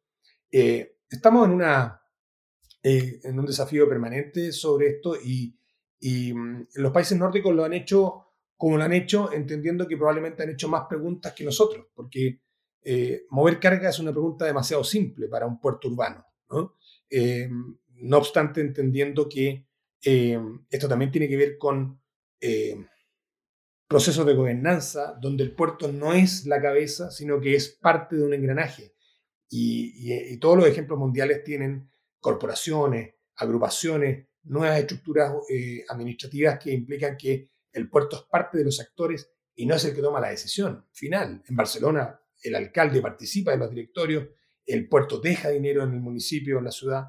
Eh, 0.51 0.97
estamos 1.09 1.45
en, 1.45 1.53
una, 1.53 2.01
eh, 2.81 3.19
en 3.23 3.39
un 3.39 3.45
desafío 3.45 3.87
permanente 3.87 4.51
sobre 4.51 4.87
esto 4.87 5.15
y, 5.21 5.55
y 5.99 6.33
mm, 6.33 6.67
los 6.75 6.91
países 6.91 7.17
nórdicos 7.17 7.53
lo 7.53 7.63
han 7.63 7.73
hecho 7.73 8.25
como 8.57 8.75
lo 8.75 8.83
han 8.83 8.91
hecho, 8.91 9.31
entendiendo 9.31 9.87
que 9.87 9.95
probablemente 9.95 10.43
han 10.43 10.49
hecho 10.49 10.67
más 10.67 10.83
preguntas 10.89 11.31
que 11.31 11.45
nosotros, 11.45 11.87
porque 11.93 12.41
mover 13.29 13.57
carga 13.57 13.87
es 13.87 13.99
una 13.99 14.11
pregunta 14.11 14.43
demasiado 14.43 14.83
simple 14.83 15.29
para 15.29 15.45
un 15.45 15.61
puerto 15.61 15.87
urbano. 15.87 16.25
¿no? 16.49 16.75
No 17.11 18.17
obstante, 18.17 18.61
entendiendo 18.61 19.27
que 19.27 19.65
eh, 20.03 20.39
esto 20.69 20.87
también 20.87 21.11
tiene 21.11 21.27
que 21.27 21.37
ver 21.37 21.57
con 21.57 22.01
eh, 22.39 22.85
procesos 23.87 24.25
de 24.25 24.35
gobernanza, 24.35 25.17
donde 25.19 25.43
el 25.43 25.55
puerto 25.55 25.91
no 25.91 26.13
es 26.13 26.45
la 26.45 26.61
cabeza, 26.61 27.11
sino 27.11 27.39
que 27.41 27.55
es 27.55 27.69
parte 27.69 28.15
de 28.15 28.23
un 28.23 28.33
engranaje. 28.33 28.93
Y, 29.49 30.37
todos 30.37 30.57
los 30.57 30.67
ejemplos 30.67 30.99
mundiales 30.99 31.43
tienen 31.43 31.91
corporaciones, 32.19 33.15
agrupaciones, 33.35 34.27
nuevas 34.43 34.79
estructuras 34.79 35.33
eh, 35.49 35.83
administrativas 35.89 36.59
que 36.59 36.71
implican 36.71 37.17
que 37.17 37.51
el 37.71 37.89
puerto 37.89 38.15
es 38.17 38.23
parte 38.23 38.59
de 38.59 38.65
los 38.65 38.79
actores 38.79 39.31
y 39.55 39.65
no 39.65 39.75
es 39.75 39.83
el 39.85 39.95
que 39.95 40.01
toma 40.01 40.21
la 40.21 40.29
decisión 40.29 40.85
final. 40.91 41.43
En 41.47 41.55
Barcelona, 41.55 42.21
el 42.43 42.55
alcalde 42.55 43.01
participa 43.01 43.51
de 43.51 43.57
los 43.57 43.69
directorios, 43.69 44.27
el 44.69 44.87
puerto 44.87 45.19
deja 45.19 45.49
dinero 45.49 45.83
en 45.83 45.93
el 45.93 45.99
municipio, 45.99 46.59
en 46.59 46.65
la 46.65 46.71
ciudad 46.71 47.05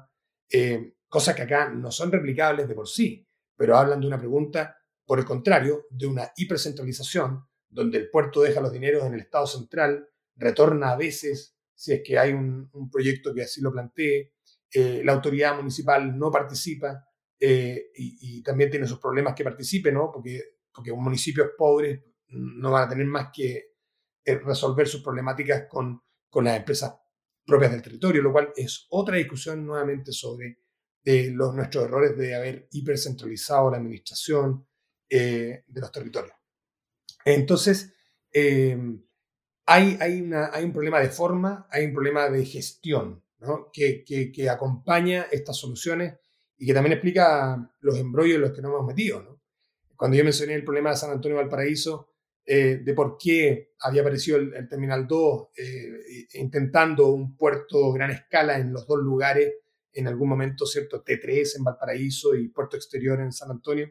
cosas 1.11 1.35
que 1.35 1.41
acá 1.41 1.69
no 1.69 1.91
son 1.91 2.09
replicables 2.09 2.69
de 2.69 2.73
por 2.73 2.87
sí, 2.87 3.27
pero 3.57 3.75
hablan 3.75 3.99
de 3.99 4.07
una 4.07 4.17
pregunta, 4.17 4.77
por 5.05 5.19
el 5.19 5.25
contrario, 5.25 5.85
de 5.89 6.07
una 6.07 6.31
hipercentralización, 6.37 7.45
donde 7.67 7.97
el 7.97 8.09
puerto 8.09 8.41
deja 8.41 8.61
los 8.61 8.71
dineros 8.71 9.03
en 9.03 9.15
el 9.15 9.19
Estado 9.19 9.45
central, 9.45 10.07
retorna 10.37 10.91
a 10.91 10.95
veces, 10.95 11.57
si 11.75 11.91
es 11.91 12.01
que 12.01 12.17
hay 12.17 12.31
un, 12.31 12.89
proyecto 12.89 13.33
que 13.33 13.41
así 13.41 13.59
lo 13.59 13.73
plantee, 13.73 14.35
eh, 14.73 15.01
la 15.03 15.11
autoridad 15.11 15.57
municipal 15.57 16.17
no 16.17 16.31
participa 16.31 17.05
eh, 17.37 17.91
y, 17.93 18.41
también 18.41 18.71
tiene 18.71 18.87
sus 18.87 18.99
problemas 18.99 19.35
que 19.35 19.43
participe, 19.43 19.91
¿no? 19.91 20.11
Porque, 20.13 20.41
porque 20.73 20.93
un 20.93 21.03
municipio 21.03 21.51
pobre 21.57 22.05
no 22.29 22.71
van 22.71 22.85
a 22.85 22.89
tener 22.89 23.05
más 23.05 23.31
que 23.33 23.73
eh, 24.23 24.39
resolver 24.39 24.87
sus 24.87 25.03
problemáticas 25.03 25.65
con, 25.69 26.01
con 26.29 26.45
las 26.45 26.55
empresas 26.55 27.00
propias 27.51 27.73
del 27.73 27.81
territorio, 27.81 28.21
lo 28.21 28.31
cual 28.31 28.53
es 28.55 28.87
otra 28.89 29.17
discusión 29.17 29.65
nuevamente 29.65 30.13
sobre 30.13 30.59
de 31.03 31.31
los, 31.31 31.53
nuestros 31.53 31.83
errores 31.83 32.17
de 32.17 32.33
haber 32.33 32.67
hipercentralizado 32.71 33.71
la 33.71 33.77
administración 33.77 34.65
eh, 35.09 35.65
de 35.67 35.81
los 35.81 35.91
territorios. 35.91 36.35
Entonces, 37.25 37.93
eh, 38.31 38.77
hay, 39.65 39.97
hay, 39.99 40.21
una, 40.21 40.51
hay, 40.53 40.63
un 40.63 40.71
problema 40.71 41.01
de 41.01 41.09
forma, 41.09 41.67
hay 41.69 41.85
un 41.85 41.93
problema 41.93 42.29
de 42.29 42.45
gestión 42.45 43.21
que, 43.73 44.05
que, 44.05 44.49
acompaña 44.49 45.27
estas 45.31 45.57
soluciones 45.57 46.15
y 46.57 46.65
que 46.65 46.73
también 46.73 46.93
explica 46.93 47.75
los 47.81 47.97
embrollos 47.97 48.35
en 48.35 48.41
los 48.41 48.51
que 48.51 48.61
nos 48.61 48.71
hemos 48.71 48.85
metido. 48.85 49.41
Cuando 49.97 50.15
yo 50.15 50.23
mencioné 50.23 50.53
el 50.53 50.63
problema 50.63 50.91
de 50.91 50.95
San 50.95 51.11
Antonio 51.11 51.37
Valparaíso, 51.37 52.10
eh, 52.45 52.81
de 52.83 52.93
por 52.93 53.17
qué 53.17 53.73
había 53.79 54.01
aparecido 54.01 54.37
el, 54.37 54.67
Terminal 54.67 55.07
2 55.07 55.49
intentando 56.33 57.07
un 57.09 57.35
puerto 57.35 57.91
gran 57.93 58.11
escala 58.11 58.57
en 58.57 58.73
los 58.73 58.87
dos 58.87 58.99
lugares 58.99 59.53
en 59.93 60.07
algún 60.07 60.29
momento, 60.29 60.65
¿cierto? 60.65 61.03
T3 61.03 61.57
en 61.57 61.63
Valparaíso 61.63 62.35
y 62.35 62.49
Puerto 62.49 62.77
Exterior 62.77 63.19
en 63.19 63.31
San 63.31 63.51
Antonio, 63.51 63.89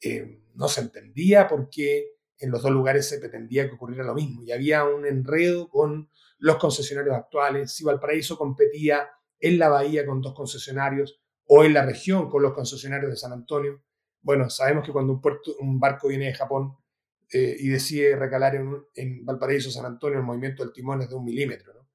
eh, 0.00 0.42
no 0.54 0.68
se 0.68 0.80
entendía 0.80 1.48
por 1.48 1.68
qué 1.70 2.12
en 2.38 2.50
los 2.50 2.62
dos 2.62 2.70
lugares 2.70 3.08
se 3.08 3.18
pretendía 3.18 3.68
que 3.68 3.74
ocurriera 3.74 4.04
lo 4.04 4.14
mismo. 4.14 4.42
Y 4.42 4.52
había 4.52 4.84
un 4.84 5.06
enredo 5.06 5.68
con 5.68 6.10
los 6.38 6.56
concesionarios 6.56 7.16
actuales. 7.16 7.72
Si 7.72 7.84
Valparaíso 7.84 8.36
competía 8.36 9.08
en 9.40 9.58
la 9.58 9.68
bahía 9.68 10.06
con 10.06 10.20
dos 10.20 10.34
concesionarios 10.34 11.20
o 11.46 11.64
en 11.64 11.74
la 11.74 11.84
región 11.84 12.28
con 12.28 12.42
los 12.42 12.54
concesionarios 12.54 13.10
de 13.10 13.16
San 13.16 13.32
Antonio. 13.32 13.82
Bueno, 14.20 14.50
sabemos 14.50 14.84
que 14.84 14.92
cuando 14.92 15.20
un 15.60 15.80
barco 15.80 16.08
viene 16.08 16.26
de 16.26 16.34
Japón 16.34 16.76
eh, 17.30 17.56
y 17.58 17.68
decide 17.68 18.16
recalar 18.16 18.54
en, 18.54 18.84
en 18.94 19.24
Valparaíso, 19.24 19.70
San 19.70 19.84
Antonio, 19.84 20.18
el 20.18 20.24
movimiento 20.24 20.62
del 20.62 20.72
timón 20.72 21.02
es 21.02 21.08
de 21.08 21.14
un 21.14 21.24
milímetro. 21.24 21.88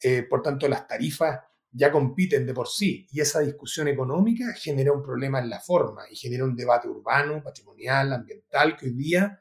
Eh, 0.00 0.22
por 0.22 0.42
tanto, 0.42 0.68
las 0.68 0.86
tarifas 0.86 1.40
ya 1.70 1.90
compiten 1.92 2.46
de 2.46 2.54
por 2.54 2.68
sí 2.68 3.06
y 3.10 3.20
esa 3.20 3.40
discusión 3.40 3.88
económica 3.88 4.52
genera 4.54 4.92
un 4.92 5.02
problema 5.02 5.38
en 5.40 5.50
la 5.50 5.60
forma 5.60 6.02
y 6.10 6.16
genera 6.16 6.44
un 6.44 6.56
debate 6.56 6.88
urbano, 6.88 7.42
patrimonial, 7.42 8.12
ambiental 8.12 8.76
que 8.76 8.86
hoy 8.86 8.92
día, 8.92 9.40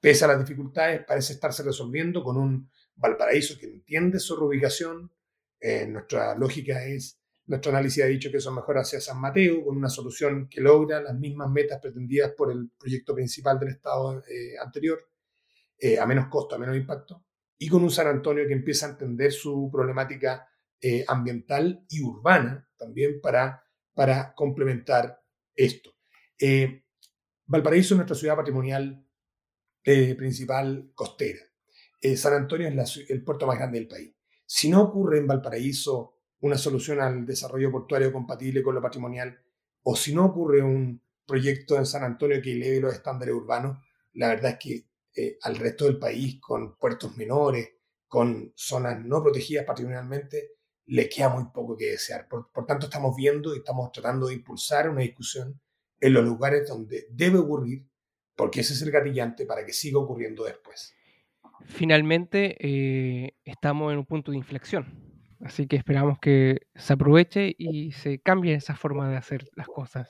pese 0.00 0.24
a 0.24 0.28
las 0.28 0.38
dificultades, 0.38 1.04
parece 1.04 1.32
estarse 1.32 1.62
resolviendo 1.62 2.22
con 2.22 2.36
un 2.36 2.70
Valparaíso 2.94 3.58
que 3.58 3.66
entiende 3.66 4.18
su 4.20 4.36
reubicación. 4.36 5.12
Eh, 5.58 5.86
nuestra 5.86 6.34
lógica 6.36 6.84
es, 6.84 7.18
nuestro 7.46 7.70
análisis 7.70 8.02
ha 8.02 8.06
dicho 8.06 8.30
que 8.30 8.38
eso 8.38 8.52
mejor 8.52 8.78
hacia 8.78 9.00
San 9.00 9.20
Mateo, 9.20 9.64
con 9.64 9.76
una 9.76 9.88
solución 9.88 10.48
que 10.48 10.60
logra 10.60 11.00
las 11.00 11.14
mismas 11.14 11.48
metas 11.48 11.80
pretendidas 11.80 12.32
por 12.36 12.50
el 12.50 12.70
proyecto 12.76 13.14
principal 13.14 13.58
del 13.58 13.70
Estado 13.70 14.22
eh, 14.28 14.58
anterior, 14.60 15.08
eh, 15.78 15.98
a 15.98 16.06
menos 16.06 16.26
costo, 16.28 16.56
a 16.56 16.58
menos 16.58 16.76
impacto, 16.76 17.24
y 17.56 17.68
con 17.68 17.82
un 17.84 17.90
San 17.90 18.08
Antonio 18.08 18.46
que 18.46 18.52
empieza 18.52 18.86
a 18.86 18.90
entender 18.90 19.32
su 19.32 19.70
problemática 19.72 20.48
eh, 20.80 21.04
ambiental 21.06 21.84
y 21.88 22.02
urbana 22.02 22.68
también 22.76 23.20
para, 23.20 23.64
para 23.94 24.34
complementar 24.34 25.20
esto. 25.54 25.94
Valparaíso 27.46 27.94
es 27.94 27.96
nuestra 27.96 28.16
ciudad 28.16 28.36
patrimonial 28.36 29.06
principal 29.82 30.90
costera. 30.94 31.40
San 32.16 32.34
Antonio 32.34 32.68
es 32.68 33.04
el 33.08 33.24
puerto 33.24 33.46
más 33.46 33.56
grande 33.56 33.78
del 33.78 33.88
país. 33.88 34.14
Si 34.44 34.68
no 34.68 34.82
ocurre 34.82 35.18
en 35.18 35.26
Valparaíso 35.26 36.15
una 36.40 36.58
solución 36.58 37.00
al 37.00 37.26
desarrollo 37.26 37.70
portuario 37.70 38.12
compatible 38.12 38.62
con 38.62 38.74
lo 38.74 38.82
patrimonial, 38.82 39.38
o 39.82 39.96
si 39.96 40.14
no 40.14 40.26
ocurre 40.26 40.62
un 40.62 41.00
proyecto 41.26 41.76
en 41.76 41.86
San 41.86 42.04
Antonio 42.04 42.40
que 42.42 42.52
eleve 42.52 42.80
los 42.80 42.94
estándares 42.94 43.34
urbanos, 43.34 43.78
la 44.14 44.28
verdad 44.28 44.52
es 44.52 44.58
que 44.58 44.86
al 45.42 45.56
resto 45.56 45.86
del 45.86 45.98
país, 45.98 46.38
con 46.40 46.76
puertos 46.76 47.16
menores, 47.16 47.70
con 48.06 48.52
zonas 48.54 49.04
no 49.04 49.22
protegidas 49.22 49.64
patrimonialmente, 49.64 50.52
le 50.86 51.08
queda 51.08 51.28
muy 51.28 51.44
poco 51.52 51.76
que 51.76 51.86
desear. 51.86 52.28
Por, 52.28 52.48
tanto, 52.66 52.86
estamos 52.86 53.16
viendo 53.16 53.54
y 53.54 53.58
estamos 53.58 53.90
tratando 53.92 54.28
de 54.28 54.34
impulsar 54.34 54.88
una 54.88 55.00
discusión 55.00 55.60
en 56.00 56.12
los 56.12 56.24
lugares 56.24 56.68
donde 56.68 57.06
debe 57.10 57.38
ocurrir, 57.38 57.86
porque 58.36 58.60
ese 58.60 58.74
es 58.74 58.82
el 58.82 58.90
gatillante 58.90 59.46
para 59.46 59.64
que 59.64 59.72
siga 59.72 59.98
ocurriendo 59.98 60.44
después. 60.44 60.94
Finalmente, 61.64 62.56
eh, 62.60 63.34
estamos 63.44 63.92
en 63.92 63.98
un 63.98 64.06
punto 64.06 64.30
de 64.30 64.36
inflexión. 64.36 65.05
Así 65.40 65.66
que 65.66 65.76
esperamos 65.76 66.18
que 66.18 66.60
se 66.74 66.92
aproveche 66.92 67.54
y 67.58 67.92
se 67.92 68.18
cambie 68.20 68.54
esa 68.54 68.74
forma 68.74 69.08
de 69.10 69.16
hacer 69.16 69.48
las 69.54 69.66
cosas. 69.66 70.08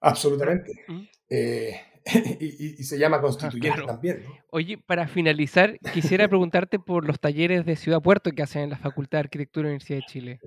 Absolutamente. 0.00 0.72
¿Mm? 0.86 1.02
Eh, 1.30 1.80
y, 2.40 2.82
se 2.84 2.98
llama 2.98 3.20
constituyente 3.20 3.82
también. 3.82 4.24
Oye, 4.50 4.78
para 4.78 5.08
finalizar, 5.08 5.78
quisiera 5.92 6.28
preguntarte 6.28 6.78
por 6.78 7.06
los 7.06 7.18
talleres 7.18 7.64
de 7.64 7.76
Ciudad 7.76 8.02
Puerto 8.02 8.30
que 8.32 8.42
hacen 8.42 8.62
en 8.62 8.70
la 8.70 8.76
Facultad 8.76 9.18
de 9.18 9.24
Arquitectura 9.24 9.62
de 9.62 9.68
la 9.68 9.72
Universidad 9.72 9.98
de 10.00 10.06
Chile. 10.06 10.40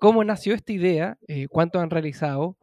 ¿Cómo 0.00 0.24
nació 0.24 0.54
esta 0.54 0.72
idea? 0.72 1.18
Eh, 1.28 1.48
¿Cuánto 1.48 1.80
han 1.80 1.90
realizado? 1.90 2.56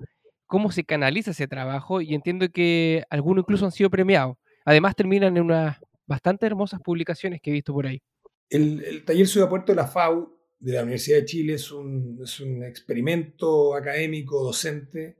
¿Cómo 0.47 0.71
se 0.71 0.83
canaliza 0.83 1.31
ese 1.31 1.47
trabajo? 1.47 2.01
Y 2.01 2.15
entiendo 2.15 2.49
que 2.49 3.03
algunos 3.11 3.43
incluso 3.43 3.65
han 3.65 3.71
sido 3.71 3.91
premiados. 3.91 4.35
Además, 4.65 4.95
terminan 4.95 5.37
en 5.37 5.43
unas 5.43 5.77
bastante 6.07 6.47
hermosas 6.47 6.81
publicaciones 6.81 7.39
que 7.39 7.51
he 7.51 7.53
visto 7.53 7.71
por 7.71 7.85
ahí. 7.85 8.01
El, 8.49 9.05
taller 9.05 9.27
Ciudad 9.27 9.47
Puerto 9.47 9.71
de 9.71 9.75
la 9.75 9.87
FAU 9.87 10.38
de 10.59 10.73
la 10.73 10.83
Universidad 10.83 11.19
de 11.19 11.25
Chile 11.25 11.53
es 11.53 11.71
un, 11.71 12.19
es 12.21 12.39
un 12.39 12.63
experimento 12.63 13.73
académico, 13.75 14.43
docente, 14.43 15.17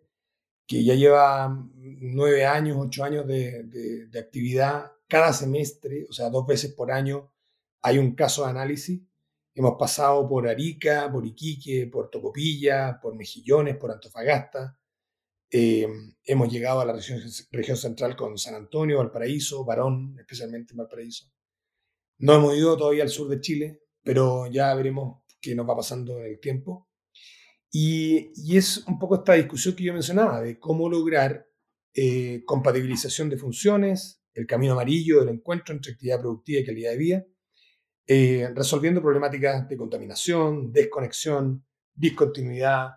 que 0.68 0.84
ya 0.84 0.94
lleva 0.94 1.68
nueve 1.76 2.46
años, 2.46 2.78
ocho 2.80 3.04
años 3.04 3.26
de, 3.26 4.08
actividad. 4.20 4.92
Cada 5.08 5.34
semestre, 5.34 6.06
o 6.08 6.14
sea, 6.14 6.30
dos 6.30 6.46
veces 6.46 6.74
por 6.74 6.92
año, 6.92 7.32
hay 7.82 7.98
un 7.98 8.14
caso 8.14 8.44
de 8.44 8.52
análisis. 8.52 9.02
Hemos 9.56 9.78
pasado 9.80 10.28
por 10.30 10.48
Arica, 10.48 11.12
por 11.12 11.26
Iquique, 11.26 11.88
por 11.88 12.10
Tocopilla, 12.10 13.00
por 13.02 13.16
Mejillones, 13.16 13.78
por 13.78 13.92
Antofagasta. 13.92 14.78
Eh, 15.52 15.88
hemos 16.24 16.52
llegado 16.52 16.82
a 16.82 16.86
la 16.86 16.94
región, 16.94 17.20
región, 17.52 17.76
central 17.76 18.16
con 18.16 18.38
San 18.38 18.54
Antonio, 18.54 19.00
Valparaíso, 19.00 19.66
Barón, 19.66 20.16
especialmente 20.20 20.76
Valparaíso. 20.76 21.26
No 22.20 22.36
hemos 22.36 22.56
ido 22.56 22.78
todavía 22.78 23.02
al 23.02 23.10
sur 23.10 23.28
de 23.28 23.42
Chile, 23.42 23.82
pero 24.04 24.46
ya 24.48 24.76
veremos 24.76 25.19
qué 25.42 25.56
nos 25.56 25.68
va 25.68 25.76
pasando 25.76 26.20
en 26.20 26.26
el 26.26 26.40
tiempo. 26.40 26.90
Y, 27.72 28.32
es 28.56 28.86
un 28.88 28.98
poco 28.98 29.16
esta 29.16 29.34
discusión 29.34 29.76
que 29.76 29.84
yo 29.84 29.94
mencionaba 29.94 30.42
de 30.42 30.60
cómo 30.60 30.90
lograr 30.90 31.48
eh, 31.94 32.44
compatibilización 32.46 33.30
de 33.30 33.38
funciones, 33.38 34.24
el 34.34 34.48
camino 34.48 34.74
amarillo 34.74 35.20
del 35.20 35.30
encuentro 35.30 35.74
entre 35.74 35.94
actividad 35.94 36.20
productiva 36.20 36.62
y 36.62 36.66
calidad 36.66 36.92
de 36.92 36.98
vida, 36.98 37.26
eh, 38.08 38.50
resolviendo 38.56 39.02
problemáticas 39.02 39.68
de 39.68 39.78
contaminación, 39.78 40.72
desconexión, 40.72 41.66
discontinuidad, 41.94 42.90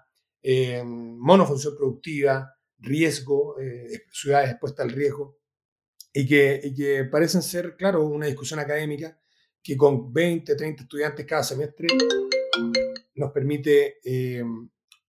eh, 0.43 0.83
monofunción 0.85 1.77
productiva, 1.77 2.55
riesgo, 2.79 3.57
ciudades 4.11 4.51
expuestas 4.51 4.87
al 4.87 4.93
riesgo, 4.93 5.39
y 6.13 6.27
que, 6.27 6.61
y 6.65 6.75
que 6.75 7.05
parecen 7.05 7.43
ser, 7.43 7.77
claro, 7.77 8.05
una 8.05 8.27
discusión 8.27 8.59
académica 8.59 9.22
que 9.63 9.77
con 9.77 10.13
20, 10.13 10.57
30 10.57 10.83
estudiantes 10.83 11.25
cada 11.27 11.45
semestre 11.45 11.89
nos 13.15 13.33
permite 13.33 13.99
eh, 14.05 14.43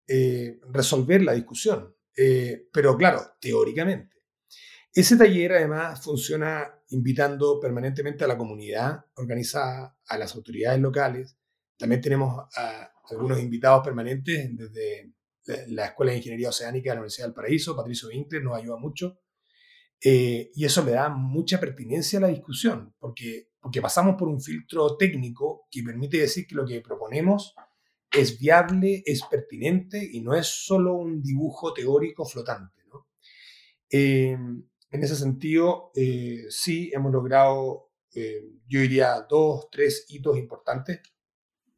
eh, 0.08 0.60
resolver 0.72 1.24
la 1.24 1.34
discusión. 1.34 1.96
Eh, 2.16 2.68
pero 2.72 2.96
claro, 2.96 3.22
teóricamente. 3.40 4.14
Ese 4.94 5.18
taller 5.18 5.54
además 5.54 6.04
funciona 6.04 6.72
invitando 6.90 7.60
permanentemente 7.60 8.24
a 8.24 8.28
la 8.28 8.38
comunidad 8.38 9.06
organizada, 9.16 9.98
a 10.06 10.18
las 10.18 10.36
autoridades 10.36 10.80
locales. 10.80 11.36
También 11.78 12.02
tenemos 12.02 12.46
a 12.56 12.92
algunos 13.10 13.40
invitados 13.40 13.84
permanentes 13.84 14.56
desde 14.56 15.14
la 15.68 15.88
Escuela 15.88 16.12
de 16.12 16.20
Ingeniería 16.20 16.50
Oceánica 16.50 16.92
de 16.92 16.96
la 16.96 17.02
Universidad 17.02 17.28
del 17.28 17.34
Paraíso, 17.34 17.76
Patricio 17.76 18.10
Winkler 18.10 18.44
nos 18.44 18.56
ayuda 18.56 18.78
mucho. 18.78 19.20
y 20.00 20.64
eso 20.64 20.86
le 20.86 20.92
da 20.92 21.10
mucha 21.10 21.60
pertinencia 21.60 22.20
a 22.20 22.24
la 22.24 22.28
discusión, 22.28 22.94
porque, 23.00 23.50
porque 23.64 23.82
pasamos 23.82 24.16
por 24.18 24.28
un 24.28 24.42
filtro 24.42 24.98
técnico 24.98 25.68
que 25.72 25.82
permite 25.82 26.18
decir 26.18 26.46
que 26.46 26.54
lo 26.54 26.66
que 26.66 26.82
proponemos 26.82 27.56
es 28.12 28.38
viable, 28.38 29.02
es 29.06 29.24
pertinente 29.24 30.08
y 30.12 30.22
no 30.22 30.36
es 30.36 30.48
solo 30.48 30.94
un 30.94 31.24
dibujo 31.24 31.74
teórico 31.74 32.26
flotante. 32.26 32.84
Eh, 33.90 34.32
en 34.34 35.04
ese 35.04 35.16
sentido, 35.16 35.92
eh, 35.96 36.46
sí 36.50 36.92
hemos 36.94 37.12
logrado, 37.12 37.92
eh, 38.14 38.44
yo 38.68 38.82
diría, 38.82 39.26
dos, 39.30 39.70
tres 39.72 40.06
hitos 40.10 40.38
importantes 40.38 41.00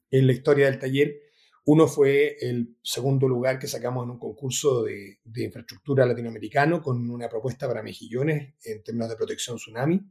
en 0.09 0.25
la 0.25 0.33
historia 0.33 0.65
del 0.65 0.79
taller. 0.79 1.21
Uno 1.65 1.87
fue 1.87 2.37
el 2.41 2.77
segundo 2.81 3.27
lugar 3.27 3.59
que 3.59 3.67
sacamos 3.67 4.05
en 4.05 4.11
un 4.11 4.19
concurso 4.19 4.83
de, 4.83 5.19
infraestructura 5.35 6.05
latinoamericano 6.05 6.81
con 6.81 7.09
una 7.09 7.29
propuesta 7.29 7.67
para 7.67 7.83
mejillones 7.83 8.55
en 8.63 8.83
términos 8.83 9.09
de 9.09 9.15
protección 9.17 9.57
tsunami. 9.57 10.01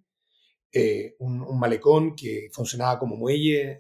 Un, 1.19 1.59
malecón 1.59 2.17
que 2.17 2.49
funcionaba 2.53 2.99
como 2.99 3.17
muelle 3.17 3.79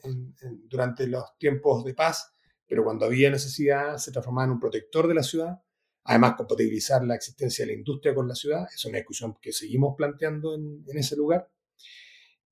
durante 0.69 1.07
los 1.07 1.37
tiempos 1.39 1.85
de 1.85 1.95
paz 1.95 2.35
pero 2.67 2.85
cuando 2.85 3.05
había 3.07 3.31
necesidad 3.31 3.99
se 3.99 4.13
transformaba 4.13 4.47
en 4.47 4.53
un 4.53 4.61
protector 4.61 5.07
de 5.07 5.15
la 5.15 5.23
ciudad, 5.23 5.61
además 6.05 6.35
compatibilizar 6.37 7.05
la 7.05 7.15
existencia 7.15 7.65
de 7.65 7.73
la 7.73 7.79
industria 7.79 8.15
con 8.15 8.29
la 8.29 8.35
ciudad, 8.35 8.67
es 8.75 8.85
una 8.85 8.99
discusión 8.99 9.37
que 9.41 9.53
seguimos 9.53 9.95
planteando 9.97 10.55
en, 10.55 10.85
ese 10.95 11.17
lugar. 11.17 11.51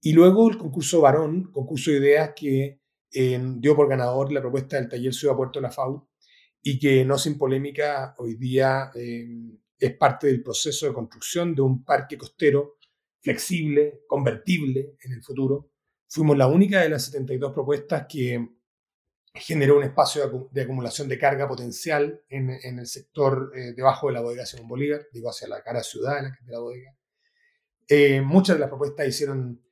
Y 0.00 0.12
luego 0.12 0.50
el 0.50 0.58
concurso 0.58 1.00
Varón, 1.00 1.50
concurso 1.52 1.90
de 1.90 1.98
ideas 1.98 2.32
que 2.34 2.80
eh, 3.12 3.40
dio 3.56 3.76
por 3.76 3.88
ganador 3.88 4.32
la 4.32 4.40
propuesta 4.40 4.76
del 4.76 4.88
taller 4.88 5.14
Ciudad 5.14 5.36
Puerto 5.36 5.58
de 5.58 5.64
la 5.64 5.70
FAU 5.70 6.08
y 6.62 6.78
que 6.78 7.04
no 7.04 7.18
sin 7.18 7.38
polémica 7.38 8.14
hoy 8.18 8.36
día 8.36 8.90
eh, 8.94 9.26
es 9.78 9.96
parte 9.96 10.28
del 10.28 10.42
proceso 10.42 10.86
de 10.86 10.94
construcción 10.94 11.54
de 11.54 11.62
un 11.62 11.84
parque 11.84 12.16
costero 12.16 12.76
flexible, 13.22 14.02
convertible 14.06 14.96
en 15.02 15.12
el 15.12 15.22
futuro. 15.22 15.70
Fuimos 16.08 16.36
la 16.36 16.48
única 16.48 16.80
de 16.80 16.90
las 16.90 17.06
72 17.06 17.52
propuestas 17.52 18.06
que 18.08 18.46
generó 19.34 19.78
un 19.78 19.84
espacio 19.84 20.50
de 20.50 20.62
acumulación 20.62 21.08
de 21.08 21.18
carga 21.18 21.48
potencial 21.48 22.22
en, 22.28 22.50
el 22.50 22.86
sector 22.86 23.52
eh, 23.56 23.72
debajo 23.74 24.08
de 24.08 24.12
la 24.12 24.20
bodega 24.20 24.44
Simón 24.44 24.68
Bolívar, 24.68 25.06
digo 25.10 25.30
hacia 25.30 25.48
la 25.48 25.62
cara 25.62 25.82
ciudadana 25.82 26.38
de 26.44 26.52
la 26.52 26.58
bodega. 26.58 26.94
Eh, 27.88 28.20
muchas 28.20 28.56
de 28.56 28.60
las 28.60 28.68
propuestas 28.68 29.08
hicieron 29.08 29.62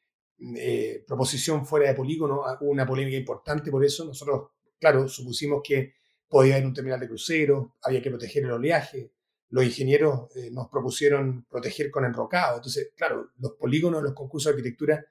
eh, 0.57 1.05
proposición 1.07 1.66
fuera 1.66 1.88
de 1.88 1.94
polígono, 1.94 2.46
ah, 2.46 2.57
hubo 2.61 2.70
una 2.70 2.86
polémica 2.86 3.18
importante 3.18 3.70
por 3.70 3.84
eso. 3.84 4.07
Nosotros, 4.07 4.51
claro, 4.78 5.07
supusimos 5.09 5.61
que 5.62 5.94
podía 6.26 6.55
haber 6.55 6.66
un 6.66 6.74
terminal 6.74 7.01
de 7.01 7.09
cruceros, 7.09 7.72
había 7.82 8.01
que 8.01 8.11
proteger 8.11 8.44
el 8.44 8.53
oleaje. 8.53 9.12
Los 9.51 9.64
ingenieros 9.64 10.28
nos 10.53 10.68
propusieron 10.68 11.44
proteger 11.51 11.90
con 11.90 12.05
enrocado. 12.05 12.57
Entonces, 12.57 12.92
claro, 12.96 13.30
los 13.38 13.53
polígonos, 13.53 14.03
los 14.03 14.14
concursos 14.14 14.53
de 14.53 14.59
arquitectura 14.59 15.05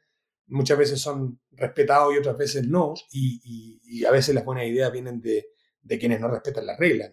muchas 0.49 0.77
veces 0.77 0.99
son 0.99 1.39
respetados 1.51 2.13
y 2.13 2.17
otras 2.17 2.37
veces 2.37 2.67
no, 2.67 2.93
y, 3.11 4.03
a 4.05 4.11
veces 4.11 4.35
las 4.35 4.45
buenas 4.45 4.65
ideas 4.65 4.91
vienen 4.91 5.21
de, 5.21 5.45
quienes 5.99 6.19
no 6.19 6.27
respetan 6.27 6.65
las 6.65 6.77
reglas. 6.77 7.11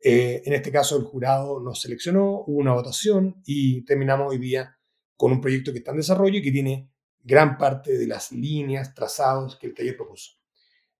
Eh, 0.00 0.42
en 0.44 0.52
este 0.52 0.72
caso, 0.72 0.96
el 0.96 1.04
jurado 1.04 1.60
nos 1.60 1.80
seleccionó, 1.80 2.44
hubo 2.46 2.58
una 2.58 2.72
votación 2.72 3.40
y 3.44 3.84
terminamos 3.84 4.32
hoy 4.32 4.38
día 4.38 4.76
con 5.16 5.30
un 5.32 5.40
proyecto 5.40 5.72
que 5.72 5.78
está 5.78 5.92
en 5.92 5.98
desarrollo 5.98 6.38
y 6.38 6.42
que 6.42 6.50
tiene 6.50 6.90
gran 7.22 7.56
parte 7.56 7.96
de 7.96 8.06
las 8.06 8.32
líneas, 8.32 8.94
trazados 8.94 9.56
que 9.56 9.68
el 9.68 9.74
taller 9.74 9.96
propuso. 9.96 10.32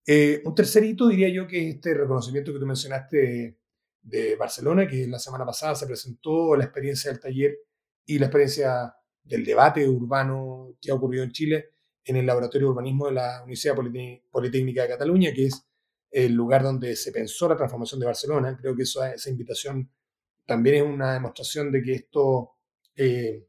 Eh, 0.06 0.42
un 0.44 0.54
tercer 0.54 0.84
hito 0.84 1.08
diría 1.08 1.28
yo 1.28 1.46
que 1.46 1.68
es 1.68 1.74
este 1.76 1.94
reconocimiento 1.94 2.52
que 2.52 2.58
tú 2.58 2.66
mencionaste 2.66 3.58
de, 4.02 4.36
Barcelona, 4.36 4.86
que 4.86 5.06
la 5.06 5.18
semana 5.18 5.46
pasada 5.46 5.74
se 5.74 5.86
presentó 5.86 6.56
la 6.56 6.64
experiencia 6.64 7.10
del 7.10 7.20
taller 7.20 7.58
y 8.04 8.18
la 8.18 8.26
experiencia 8.26 8.94
del 9.22 9.44
debate 9.44 9.88
urbano 9.88 10.76
que 10.80 10.90
ha 10.90 10.94
ocurrido 10.94 11.24
en 11.24 11.32
Chile 11.32 11.70
en 12.04 12.16
el 12.16 12.26
Laboratorio 12.26 12.68
de 12.68 12.72
Urbanismo 12.72 13.06
de 13.06 13.12
la 13.12 13.42
Universidad 13.42 13.76
Politécnica 14.30 14.82
de 14.82 14.88
Cataluña, 14.88 15.32
que 15.32 15.46
es 15.46 15.64
el 16.10 16.32
lugar 16.32 16.62
donde 16.62 16.96
se 16.96 17.12
pensó 17.12 17.48
la 17.48 17.56
transformación 17.56 18.00
de 18.00 18.06
Barcelona. 18.06 18.56
Creo 18.60 18.74
que 18.74 18.82
esa 18.82 19.30
invitación 19.30 19.88
también 20.44 20.76
es 20.76 20.82
una 20.82 21.14
demostración 21.14 21.70
de 21.70 21.82
que 21.82 21.92
esto, 21.92 22.56
eh, 22.96 23.46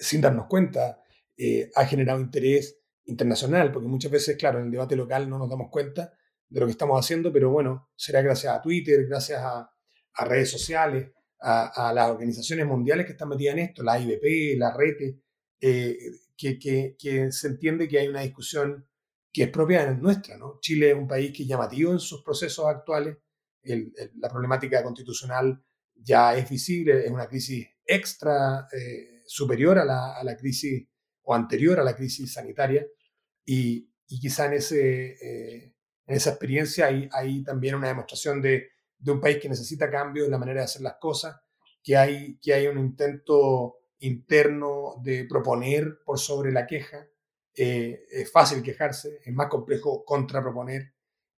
sin 0.00 0.20
darnos 0.20 0.46
cuenta, 0.46 1.02
eh, 1.36 1.70
ha 1.74 1.84
generado 1.84 2.20
interés 2.20 2.78
internacional, 3.04 3.70
porque 3.72 3.88
muchas 3.88 4.10
veces, 4.10 4.36
claro, 4.36 4.58
en 4.58 4.66
el 4.66 4.70
debate 4.70 4.96
local 4.96 5.28
no 5.28 5.38
nos 5.38 5.50
damos 5.50 5.70
cuenta 5.70 6.14
de 6.52 6.60
lo 6.60 6.66
que 6.66 6.72
estamos 6.72 6.98
haciendo, 7.02 7.32
pero 7.32 7.50
bueno, 7.50 7.88
será 7.96 8.20
gracias 8.20 8.54
a 8.54 8.60
Twitter, 8.60 9.06
gracias 9.06 9.40
a, 9.40 9.70
a 10.14 10.24
redes 10.24 10.50
sociales, 10.50 11.10
a, 11.40 11.92
las 11.94 12.10
organizaciones 12.10 12.66
mundiales 12.66 13.06
que 13.06 13.12
están 13.12 13.30
metidas 13.30 13.54
en 13.54 13.60
esto, 13.60 13.82
la 13.82 13.98
IBP, 13.98 14.58
la 14.58 14.72
RETE, 14.76 15.18
eh, 15.60 15.98
que, 16.36 16.58
que, 16.96 17.32
se 17.32 17.48
entiende 17.48 17.88
que 17.88 17.98
hay 17.98 18.08
una 18.08 18.20
discusión 18.20 18.86
que 19.32 19.44
es 19.44 19.48
propia 19.48 19.90
nuestra. 19.94 20.36
¿no? 20.36 20.58
Chile 20.60 20.90
es 20.90 20.96
un 20.96 21.08
país 21.08 21.32
que 21.34 21.42
es 21.42 21.48
llamativo 21.48 21.92
en 21.92 21.98
sus 21.98 22.22
procesos 22.22 22.66
actuales, 22.66 23.16
la 23.64 24.28
problemática 24.28 24.82
constitucional 24.82 25.64
ya 25.94 26.36
es 26.36 26.50
visible, 26.50 27.04
es 27.04 27.10
una 27.10 27.28
crisis 27.28 27.66
extra 27.86 28.66
eh, 28.72 29.22
superior 29.26 29.78
a 29.78 29.84
la, 29.84 30.14
a 30.14 30.24
la, 30.24 30.36
crisis 30.36 30.86
o 31.22 31.34
anterior 31.34 31.78
a 31.78 31.84
la 31.84 31.94
crisis 31.94 32.32
sanitaria 32.32 32.84
y, 33.44 33.88
y 34.08 34.20
quizá 34.20 34.46
en, 34.46 34.54
ese, 34.54 35.12
eh, 35.12 35.71
en 36.06 36.16
esa 36.16 36.30
experiencia 36.30 36.86
hay, 36.86 37.44
también 37.44 37.74
una 37.74 37.88
demostración 37.88 38.40
de 38.42 38.72
de 39.02 39.10
un 39.10 39.20
país 39.20 39.38
que 39.38 39.48
necesita 39.48 39.90
cambio 39.90 40.24
en 40.24 40.30
la 40.30 40.38
manera 40.38 40.60
de 40.60 40.66
hacer 40.66 40.82
las 40.82 40.96
cosas, 41.00 41.36
que 41.82 41.96
hay, 41.96 42.38
que 42.38 42.54
hay 42.54 42.68
un 42.68 42.78
intento 42.78 43.78
interno 43.98 44.94
de 45.02 45.24
proponer 45.28 45.98
por 46.04 46.18
sobre 46.18 46.52
la 46.52 46.66
queja 46.66 47.06
eh, 47.54 48.06
es 48.10 48.30
fácil 48.30 48.62
quejarse, 48.62 49.20
es 49.24 49.34
más 49.34 49.48
complejo 49.48 50.04
contraproponer, 50.04 50.94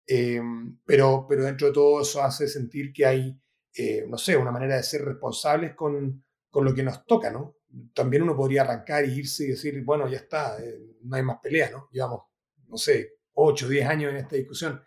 eh, 0.07 0.41
pero, 0.85 1.27
pero 1.29 1.45
dentro 1.45 1.69
de 1.69 1.73
todo 1.73 2.03
eso 2.03 2.23
hace 2.23 2.47
sentir 2.47 2.93
que 2.93 3.07
hay, 3.07 3.41
eh, 3.75 4.05
no 4.09 4.17
sé, 4.17 4.37
una 4.37 4.53
manera 4.53 4.77
de 4.77 4.83
ser 4.83 5.05
responsables 5.05 5.75
con, 5.75 6.23
con, 6.51 6.65
lo 6.65 6.75
que 6.75 6.85
nos 6.85 7.05
toca, 7.05 7.31
¿no? 7.31 7.57
También 7.95 8.23
uno 8.23 8.37
podría 8.37 8.63
arrancar 8.63 9.05
y 9.05 9.19
irse 9.19 9.45
y 9.45 9.49
decir, 9.49 9.83
bueno, 9.83 10.07
ya 10.09 10.19
está, 10.19 10.57
no 11.03 11.17
hay 11.17 11.23
más 11.23 11.39
pelea, 11.43 11.71
¿no? 11.71 11.89
Llevamos, 11.91 12.27
no 12.69 12.77
sé, 12.77 13.15
8 13.35 13.67
o 13.67 13.69
10 13.69 13.87
años 13.87 14.11
en 14.11 14.17
esta 14.17 14.37
discusión. 14.37 14.83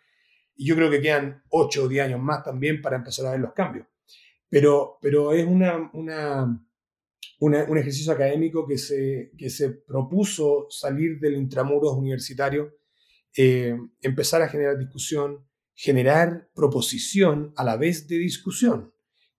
Y 0.56 0.68
yo 0.68 0.76
creo 0.76 0.90
que 0.90 1.02
quedan 1.02 1.44
8 1.50 1.84
o 1.84 1.88
10 1.88 2.06
años 2.06 2.20
más 2.20 2.44
también 2.44 2.82
para 2.82 2.98
empezar 2.98 3.26
a 3.28 3.32
ver 3.32 3.40
los 3.40 3.54
cambios. 3.54 3.88
Pero, 4.50 4.98
pero 5.02 5.34
es 5.34 5.46
una, 5.46 5.90
una 5.94 6.68
un 7.40 7.78
ejercicio 7.78 8.12
académico 8.12 8.66
que 8.66 8.78
se, 8.78 9.32
que 9.38 9.50
se 9.50 9.70
propuso 9.70 10.68
salir 10.70 11.20
del 11.20 11.36
intramuros 11.36 11.94
universitario, 11.94 12.78
eh, 13.36 13.78
empezar 14.02 14.42
a 14.42 14.50
generar 14.50 14.78
discusión, 14.78 15.46
generar 15.76 16.50
proposición 16.56 17.54
a 17.56 17.64
la 17.64 17.78
vez 17.78 18.08
de 18.08 18.18
discusión. 18.18 18.94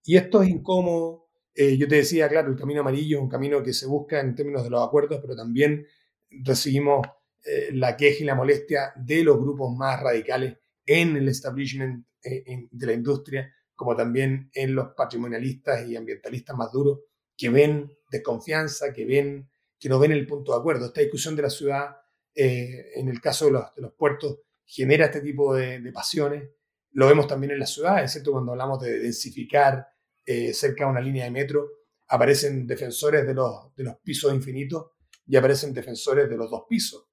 Y 0.05 0.17
esto 0.17 0.43
es 0.43 0.49
incómodo. 0.49 1.29
Eh, 1.55 1.77
yo 1.77 1.89
te 1.89 1.97
decía, 1.97 2.29
claro, 2.29 2.51
el 2.51 2.57
camino 2.57 2.81
amarillo 2.81 3.19
es 3.19 3.23
un 3.23 3.29
camino 3.29 3.63
que 3.63 3.73
se 3.73 3.87
busca 3.87 4.21
en 4.21 4.37
términos 4.37 4.63
de 4.63 4.71
los 4.71 4.87
acuerdos, 4.87 5.19
pero 5.21 5.35
también 5.35 5.85
recibimos 6.31 7.05
eh, 7.49 7.71
la 7.73 7.97
queja 7.97 8.23
y 8.23 8.27
la 8.27 8.35
molestia 8.35 8.93
de 8.97 9.25
los 9.25 9.39
grupos 9.39 9.75
más 9.75 10.01
radicales 10.01 10.59
en 10.85 11.17
el 11.17 11.29
establishment 11.29 12.07
de 12.21 12.87
la 12.87 12.93
industria, 12.93 13.55
como 13.75 13.95
también 13.95 14.51
en 14.53 14.75
los 14.75 14.89
patrimonialistas 14.95 15.89
y 15.89 15.97
ambientalistas 15.97 16.57
más 16.57 16.71
duros, 16.73 17.01
que 17.39 17.49
ven 17.49 17.91
desconfianza, 18.11 18.93
que, 18.93 19.07
ven, 19.07 19.49
que 19.79 19.89
no 19.89 19.99
ven 19.99 20.13
el 20.13 20.27
punto 20.27 20.53
de 20.53 20.59
acuerdo. 20.59 20.87
Esta 20.87 21.01
discusión 21.01 21.37
de 21.37 21.43
la 21.43 21.51
ciudad, 21.51 21.97
eh, 22.35 22.91
en 22.97 23.09
el 23.09 23.21
caso 23.21 23.47
de 23.47 23.53
los, 23.53 23.75
de 23.77 23.89
puertos, 23.97 24.41
genera 24.67 25.07
este 25.07 25.21
tipo 25.21 25.55
de, 25.55 25.81
pasiones. 25.93 26.51
Lo 26.91 27.07
vemos 27.07 27.29
también 27.29 27.53
en 27.53 27.61
las 27.61 27.73
ciudades, 27.73 28.11
¿cierto? 28.11 28.33
Cuando 28.33 28.53
hablamos 28.53 28.81
de 28.81 28.99
densificar 28.99 29.87
eh, 30.27 30.53
cerca 30.53 30.85
de 30.85 30.91
una 30.91 31.01
línea 31.01 31.25
de 31.25 31.31
metro, 31.31 31.69
aparecen 32.09 32.67
defensores 32.67 33.27
de 33.27 33.35
los, 33.35 33.75
de 33.77 33.85
los 33.85 33.97
pisos 33.99 34.35
infinitos 34.35 34.87
y 35.27 35.37
aparecen 35.37 35.73
defensores 35.73 36.29
de 36.29 36.37
los 36.37 36.51
dos 36.51 36.65
pisos. 36.69 37.08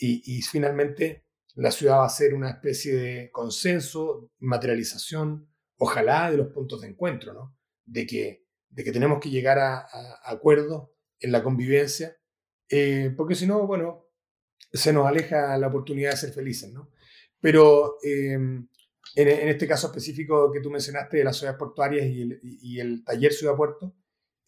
Y, 0.00 0.38
y 0.38 0.42
finalmente 0.42 1.26
la 1.54 1.70
ciudad 1.70 1.98
va 1.98 2.06
a 2.06 2.10
ser 2.10 2.34
una 2.34 2.50
especie 2.50 2.94
de 2.94 3.30
consenso, 3.30 4.30
materialización, 4.38 5.48
ojalá 5.76 6.30
de 6.30 6.38
los 6.38 6.48
puntos 6.48 6.80
de 6.80 6.88
encuentro, 6.88 7.34
¿no? 7.34 7.56
De 7.84 8.06
que 8.06 8.50
de 8.70 8.84
que 8.84 8.92
tenemos 8.92 9.20
que 9.20 9.30
llegar 9.30 9.58
a, 9.58 9.86
acuerdos 10.24 10.90
en 11.18 11.32
la 11.32 11.42
convivencia, 11.42 12.16
eh, 12.68 13.12
porque 13.16 13.34
si 13.34 13.46
no, 13.46 13.66
bueno, 13.66 14.06
se 14.72 14.92
nos 14.92 15.06
aleja 15.06 15.56
la 15.58 15.66
oportunidad 15.66 16.12
de 16.12 16.16
ser 16.16 16.32
felices, 16.32 16.72
¿no? 16.72 16.90
Pero 17.40 17.96
em, 18.02 18.68
en, 19.16 19.48
este 19.48 19.66
caso 19.66 19.88
específico 19.88 20.52
que 20.52 20.60
tú 20.60 20.70
mencionaste 20.70 21.18
de 21.18 21.24
las 21.24 21.36
ciudades 21.36 21.58
portuarias 21.58 22.06
y 22.06 22.78
el, 22.78 23.04
taller 23.04 23.32
Ciudad 23.32 23.56
Puerto, 23.56 23.96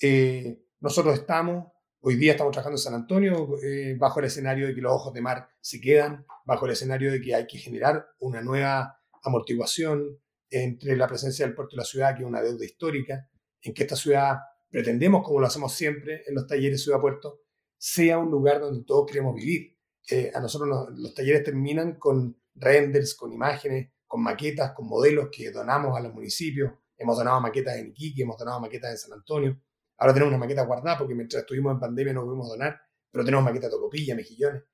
eh, 0.01 0.63
nosotros 0.81 1.15
estamos, 1.15 1.72
hoy 2.05 2.17
día 2.17 2.33
estamos 2.33 2.53
trabajando 2.53 2.77
en 2.77 2.83
San 2.83 2.95
Antonio 2.95 3.57
eh, 3.63 3.95
bajo 3.97 4.19
el 4.19 4.27
escenario 4.27 4.67
de 4.67 4.75
que 4.75 4.81
los 4.81 4.93
ojos 4.93 5.15
de 5.15 5.21
mar 5.21 5.49
se 5.61 5.81
quedan, 5.81 6.27
bajo 6.45 6.67
el 6.67 6.73
escenario 6.73 7.13
de 7.13 7.21
que 7.21 7.35
hay 7.35 7.47
que 7.47 7.59
generar 7.59 8.07
una 8.19 8.43
nueva 8.43 9.01
amortiguación 9.23 10.19
entre 10.51 10.97
la 10.97 11.07
presencia 11.07 11.47
del 11.47 11.55
puerto 11.55 11.77
y 11.77 11.79
la 11.79 11.85
ciudad, 11.85 12.15
que 12.15 12.23
es 12.23 12.29
una 12.29 12.43
deuda 12.43 12.65
histórica, 12.65 13.29
en 13.63 13.73
que 13.73 13.83
esta 13.83 13.95
ciudad 13.95 14.37
pretendemos, 14.69 15.25
como 15.25 15.41
lo 15.41 15.47
hacemos 15.47 15.73
siempre 15.75 16.25
en 16.27 16.35
los 16.35 16.47
talleres 16.47 16.83
Ciudad 16.83 17.01
Puerto, 17.01 17.41
sea 17.79 18.19
un 18.19 18.31
lugar 18.31 18.61
donde 18.61 18.85
todos 18.85 19.07
queremos 19.07 19.35
vivir. 19.37 19.79
Eh, 20.11 20.33
a 20.35 20.41
nosotros 20.41 20.89
los 20.97 21.15
talleres 21.15 21.45
terminan 21.45 21.95
con 21.95 22.37
renders, 22.57 23.15
con 23.15 23.33
imágenes, 23.33 23.93
con 24.07 24.23
maquetas, 24.23 24.73
con 24.73 24.89
modelos 24.89 25.29
que 25.31 25.53
donamos 25.53 25.97
a 25.97 26.01
los 26.01 26.13
municipios. 26.13 26.73
Hemos 26.97 27.17
donado 27.17 27.41
maquetas 27.41 27.77
en 27.77 27.89
Iquique, 27.89 28.23
hemos 28.23 28.37
donado 28.37 28.61
maquetas 28.61 28.91
en 28.91 28.99
San 28.99 29.13
Antonio. 29.13 29.59
Ahora 30.03 30.15
tenemos 30.15 30.33
una 30.33 30.39
maqueta 30.39 30.65
guardada 30.65 30.99
porque 30.99 31.15
mientras 31.15 31.43
estuvimos 31.43 31.73
en 31.73 31.79
pandemia 31.79 32.13
no 32.13 32.25
pudimos 32.25 32.49
donar, 32.49 32.77
pero 33.09 33.25
tenemos 33.25 33.45
maquetas 33.45 33.71
de 33.71 33.77
Tocopilla, 33.77 34.17
Mejillones, 34.17 34.65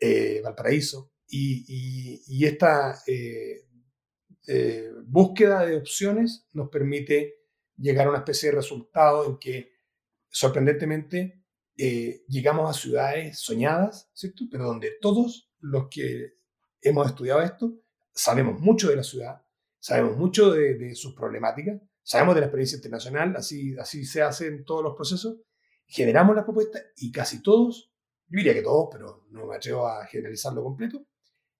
eh, 0.00 0.40
Valparaíso. 0.42 1.12
Y, 1.28 2.44
esta 2.44 3.00
eh, 3.06 3.62
búsqueda 5.06 5.64
de 5.64 5.76
opciones 5.76 6.48
nos 6.54 6.70
permite 6.70 7.34
llegar 7.76 8.08
a 8.08 8.10
una 8.10 8.18
especie 8.18 8.50
de 8.50 8.56
resultado 8.56 9.24
en 9.26 9.38
que 9.38 9.74
sorprendentemente 10.28 11.44
eh, 11.76 12.24
llegamos 12.26 12.68
a 12.68 12.76
ciudades 12.76 13.38
soñadas, 13.38 14.10
¿cierto? 14.12 14.46
Pero 14.50 14.64
donde 14.64 14.94
todos 15.00 15.52
los 15.60 15.86
que 15.88 16.34
hemos 16.82 17.06
estudiado 17.06 17.42
esto 17.42 17.78
sabemos 18.12 18.58
mucho 18.58 18.90
de 18.90 18.96
la 18.96 19.04
ciudad, 19.04 19.40
sabemos 19.78 20.16
mucho 20.16 20.50
de, 20.50 20.96
sus 20.96 21.14
problemáticas, 21.14 21.80
sabemos 22.04 22.36
de 22.36 22.42
la 22.42 22.46
experiencia 22.46 22.76
internacional, 22.76 23.34
así, 23.36 23.76
así 23.78 24.04
se 24.04 24.22
hace 24.22 24.46
en 24.46 24.64
todos 24.64 24.84
los 24.84 24.94
procesos, 24.94 25.38
generamos 25.86 26.36
las 26.36 26.44
propuestas 26.44 26.84
y 26.96 27.10
casi 27.10 27.42
todos, 27.42 27.90
yo 28.28 28.36
diría 28.36 28.54
que 28.54 28.62
todos, 28.62 28.88
pero 28.92 29.26
no 29.30 29.46
me 29.46 29.56
atrevo 29.56 29.88
a 29.88 30.06
generalizarlo 30.06 30.62
completo, 30.62 31.04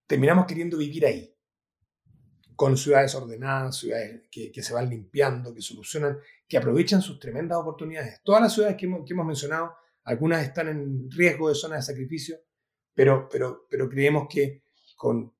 terminamos 0.06 0.46
queriendo 0.46 0.78
vivir 0.78 1.06
ahí 1.06 1.34
con 2.56 2.76
ciudades 2.76 3.14
ordenadas, 3.14 3.78
ciudades 3.78 4.28
que, 4.30 4.62
se 4.62 4.72
van 4.72 4.88
limpiando, 4.88 5.52
que 5.52 5.60
solucionan, 5.60 6.18
que 6.46 6.56
aprovechan 6.56 7.02
sus 7.02 7.18
tremendas 7.18 7.58
oportunidades. 7.58 8.20
Todas 8.22 8.42
las 8.42 8.52
ciudades 8.52 8.76
que 8.76 8.86
hemos, 8.86 9.26
mencionado, 9.26 9.74
algunas 10.04 10.44
están 10.44 10.68
en 10.68 11.10
riesgo 11.10 11.48
de 11.48 11.56
zona 11.56 11.76
de 11.76 11.82
sacrificio, 11.82 12.38
pero, 12.94 13.28
pero, 13.28 13.66
pero 13.68 13.88
creemos 13.88 14.28
que 14.30 14.62
con, 14.96 15.34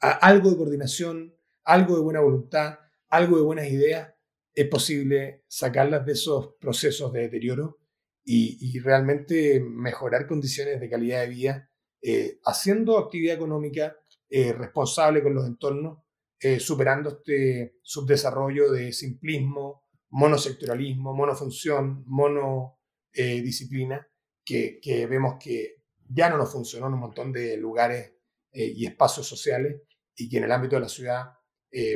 algo 0.00 0.50
de 0.50 0.56
coordinación, 0.56 1.34
algo 1.64 1.96
de 1.96 2.02
buena 2.02 2.20
voluntad, 2.20 2.78
algo 3.10 3.36
de 3.36 3.42
buenas 3.42 3.68
ideas, 3.68 4.14
es 4.54 4.68
posible 4.68 5.44
sacarlas 5.48 6.06
de 6.06 6.12
esos 6.12 6.54
procesos 6.60 7.12
de 7.12 7.22
deterioro 7.22 7.78
y, 8.24 8.78
realmente 8.80 9.60
mejorar 9.60 10.26
condiciones 10.26 10.80
de 10.80 10.88
calidad 10.88 11.20
de 11.20 11.28
vida, 11.28 11.70
eh, 12.00 12.38
haciendo 12.44 12.98
actividad 12.98 13.34
económica 13.34 13.96
eh, 14.28 14.52
responsable 14.52 15.22
con 15.22 15.34
los 15.34 15.46
entornos 15.46 15.98
eh, 16.38 16.60
superando 16.60 17.10
este 17.10 17.78
subdesarrollo 17.82 18.70
de 18.70 18.92
simplismo, 18.92 19.84
monosectoralismo, 20.10 21.12
monofunción, 21.12 22.04
monodisciplina, 22.06 24.08
que, 24.44 24.78
que 24.80 25.06
vemos 25.06 25.34
que 25.42 25.82
ya 26.08 26.30
no 26.30 26.38
nos 26.38 26.50
funcionó 26.50 26.86
en 26.86 26.94
un 26.94 27.00
montón 27.00 27.32
de 27.32 27.56
lugares 27.56 28.14
y 28.52 28.86
espacios 28.86 29.28
sociales 29.28 29.82
y 30.16 30.28
que 30.28 30.38
en 30.38 30.44
el 30.44 30.52
ámbito 30.52 30.76
de 30.76 30.80
la 30.80 30.88
ciudad 30.88 31.34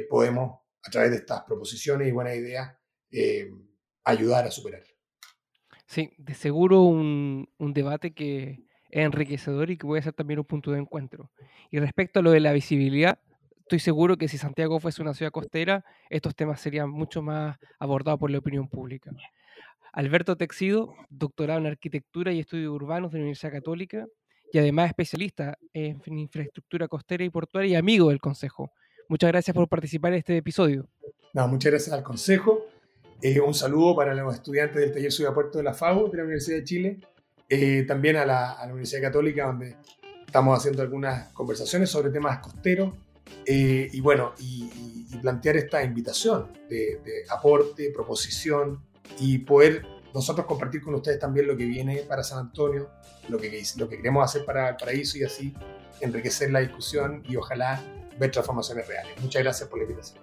podemos, 0.09 0.61
a 0.87 0.91
través 0.91 1.11
de 1.11 1.17
estas 1.19 1.43
proposiciones 1.43 2.09
y 2.09 2.13
buenas 2.13 2.37
ideas, 2.37 2.77
ayudar 4.05 4.47
a 4.47 4.51
superar. 4.51 4.83
Sí, 5.87 6.13
de 6.19 6.35
seguro 6.35 6.83
un, 6.83 7.49
un 7.59 7.73
debate 7.73 8.13
que 8.15 8.65
es 8.91 9.05
enriquecedor 9.05 9.71
y 9.71 9.77
que 9.77 9.87
puede 9.87 10.03
ser 10.03 10.13
también 10.13 10.39
un 10.39 10.45
punto 10.45 10.71
de 10.73 10.79
encuentro. 10.79 11.31
Y 11.71 11.79
respecto 11.79 12.21
a 12.21 12.23
lo 12.23 12.31
de 12.31 12.41
la 12.41 12.53
visibilidad, 12.53 13.19
estoy 13.61 13.81
seguro 13.81 14.17
que 14.17 14.29
si 14.29 14.39
Santiago 14.39 14.79
fuese 14.81 15.03
una 15.03 15.15
ciudad 15.15 15.33
costera, 15.33 15.85
estos 16.11 16.35
temas 16.35 16.61
serían 16.61 16.91
mucho 16.91 17.23
más 17.23 17.59
abordados 17.79 18.21
por 18.21 18.31
la 18.31 18.39
opinión 18.39 18.69
pública. 18.69 19.11
Alberto 19.93 20.37
Texido, 20.37 20.95
doctorado 21.09 21.61
en 21.61 21.67
Arquitectura 21.67 22.33
y 22.33 22.41
Estudios 22.41 22.73
Urbanos 22.73 23.13
de 23.13 23.19
la 23.19 23.23
Universidad 23.23 23.53
Católica 23.53 24.07
y 24.53 24.59
además 24.59 24.89
especialista 24.89 25.57
en 25.73 26.01
infraestructura 26.19 26.89
costera 26.89 27.25
y 27.25 27.31
portuaria 27.31 27.73
y 27.73 27.75
amigo 27.77 28.11
del 28.11 28.21
Consejo. 28.21 28.73
Muchas 29.09 29.29
gracias 29.29 29.55
por 29.55 29.69
participar 29.69 30.13
en 30.13 30.19
este 30.19 30.37
episodio. 30.37 30.87
No, 31.33 31.49
muchas 31.49 31.73
gracias 31.73 31.95
al 31.95 32.03
Consejo. 32.03 32.67
Eh, 33.21 33.41
un 33.41 33.55
saludo 33.55 33.97
para 33.97 34.15
los 34.15 34.35
estudiantes 34.35 34.81
del 34.81 34.93
taller 34.93 35.13
Ciudad 35.13 35.33
Puerto 35.35 35.59
de 35.59 35.65
la 35.65 35.75
FAO 35.75 36.09
de 36.09 36.19
la 36.19 36.25
Universidad 36.25 36.59
de 36.59 36.65
Chile. 36.65 37.01
Eh, 37.49 37.85
también 37.87 38.17
a 38.17 38.25
la, 38.25 38.59
Universidad 38.65 39.03
Católica, 39.03 39.47
donde 39.47 39.77
estamos 40.27 40.59
haciendo 40.59 40.83
algunas 40.83 41.29
conversaciones 41.33 41.91
sobre 41.91 42.11
temas 42.11 42.39
costeros 42.39 42.95
eh, 43.47 43.89
y 43.93 44.01
bueno, 44.01 44.33
y, 44.39 44.71
plantear 45.23 45.57
esta 45.57 45.83
invitación 45.83 46.49
de, 46.69 47.01
aporte, 47.31 47.91
proposición 47.95 48.81
y 49.21 49.39
poder 49.39 49.87
nosotros 50.13 50.45
compartir 50.45 50.83
con 50.83 50.95
ustedes 50.95 51.19
también 51.21 51.47
lo 51.47 51.57
que 51.57 51.65
viene 51.65 51.99
para 51.99 52.25
San 52.25 52.41
Antonio, 52.41 52.91
lo 53.29 53.39
que, 53.39 53.63
lo 53.77 53.89
que 53.89 53.97
queremos 53.97 54.25
hacer 54.25 54.45
para 54.45 54.71
el 54.71 54.77
paraíso 54.77 55.17
y 55.19 55.23
así 55.23 55.55
enriquecer 56.01 56.51
la 56.51 56.61
discusión 56.61 57.23
y 57.29 57.37
ojalá 57.37 57.81
ver 58.19 58.31
transformaciones 58.31 58.87
reales. 58.87 59.21
Muchas 59.21 59.43
gracias 59.43 59.69
por 59.69 59.79
la 59.79 59.85
invitación. 59.85 60.21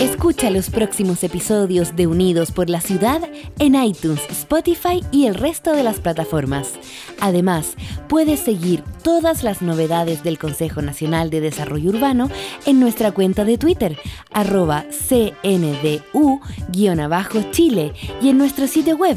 Escucha 0.00 0.50
los 0.50 0.68
próximos 0.68 1.24
episodios 1.24 1.96
de 1.96 2.06
Unidos 2.06 2.52
por 2.52 2.68
la 2.68 2.82
Ciudad 2.82 3.22
en 3.58 3.74
iTunes, 3.74 4.20
Spotify 4.28 5.02
y 5.10 5.24
el 5.24 5.34
resto 5.34 5.72
de 5.72 5.82
las 5.82 6.00
plataformas. 6.00 6.72
Además, 7.18 7.76
puedes 8.06 8.40
seguir 8.40 8.84
todas 9.02 9.42
las 9.42 9.62
novedades 9.62 10.22
del 10.22 10.38
Consejo 10.38 10.82
Nacional 10.82 11.30
de 11.30 11.40
Desarrollo 11.40 11.88
Urbano 11.88 12.28
en 12.66 12.78
nuestra 12.78 13.12
cuenta 13.12 13.46
de 13.46 13.56
Twitter, 13.56 13.96
arroba 14.32 14.84
CNDU-Chile 14.90 16.02
y 18.20 18.28
en 18.28 18.36
nuestro 18.36 18.66
sitio 18.66 18.96
web 18.98 19.16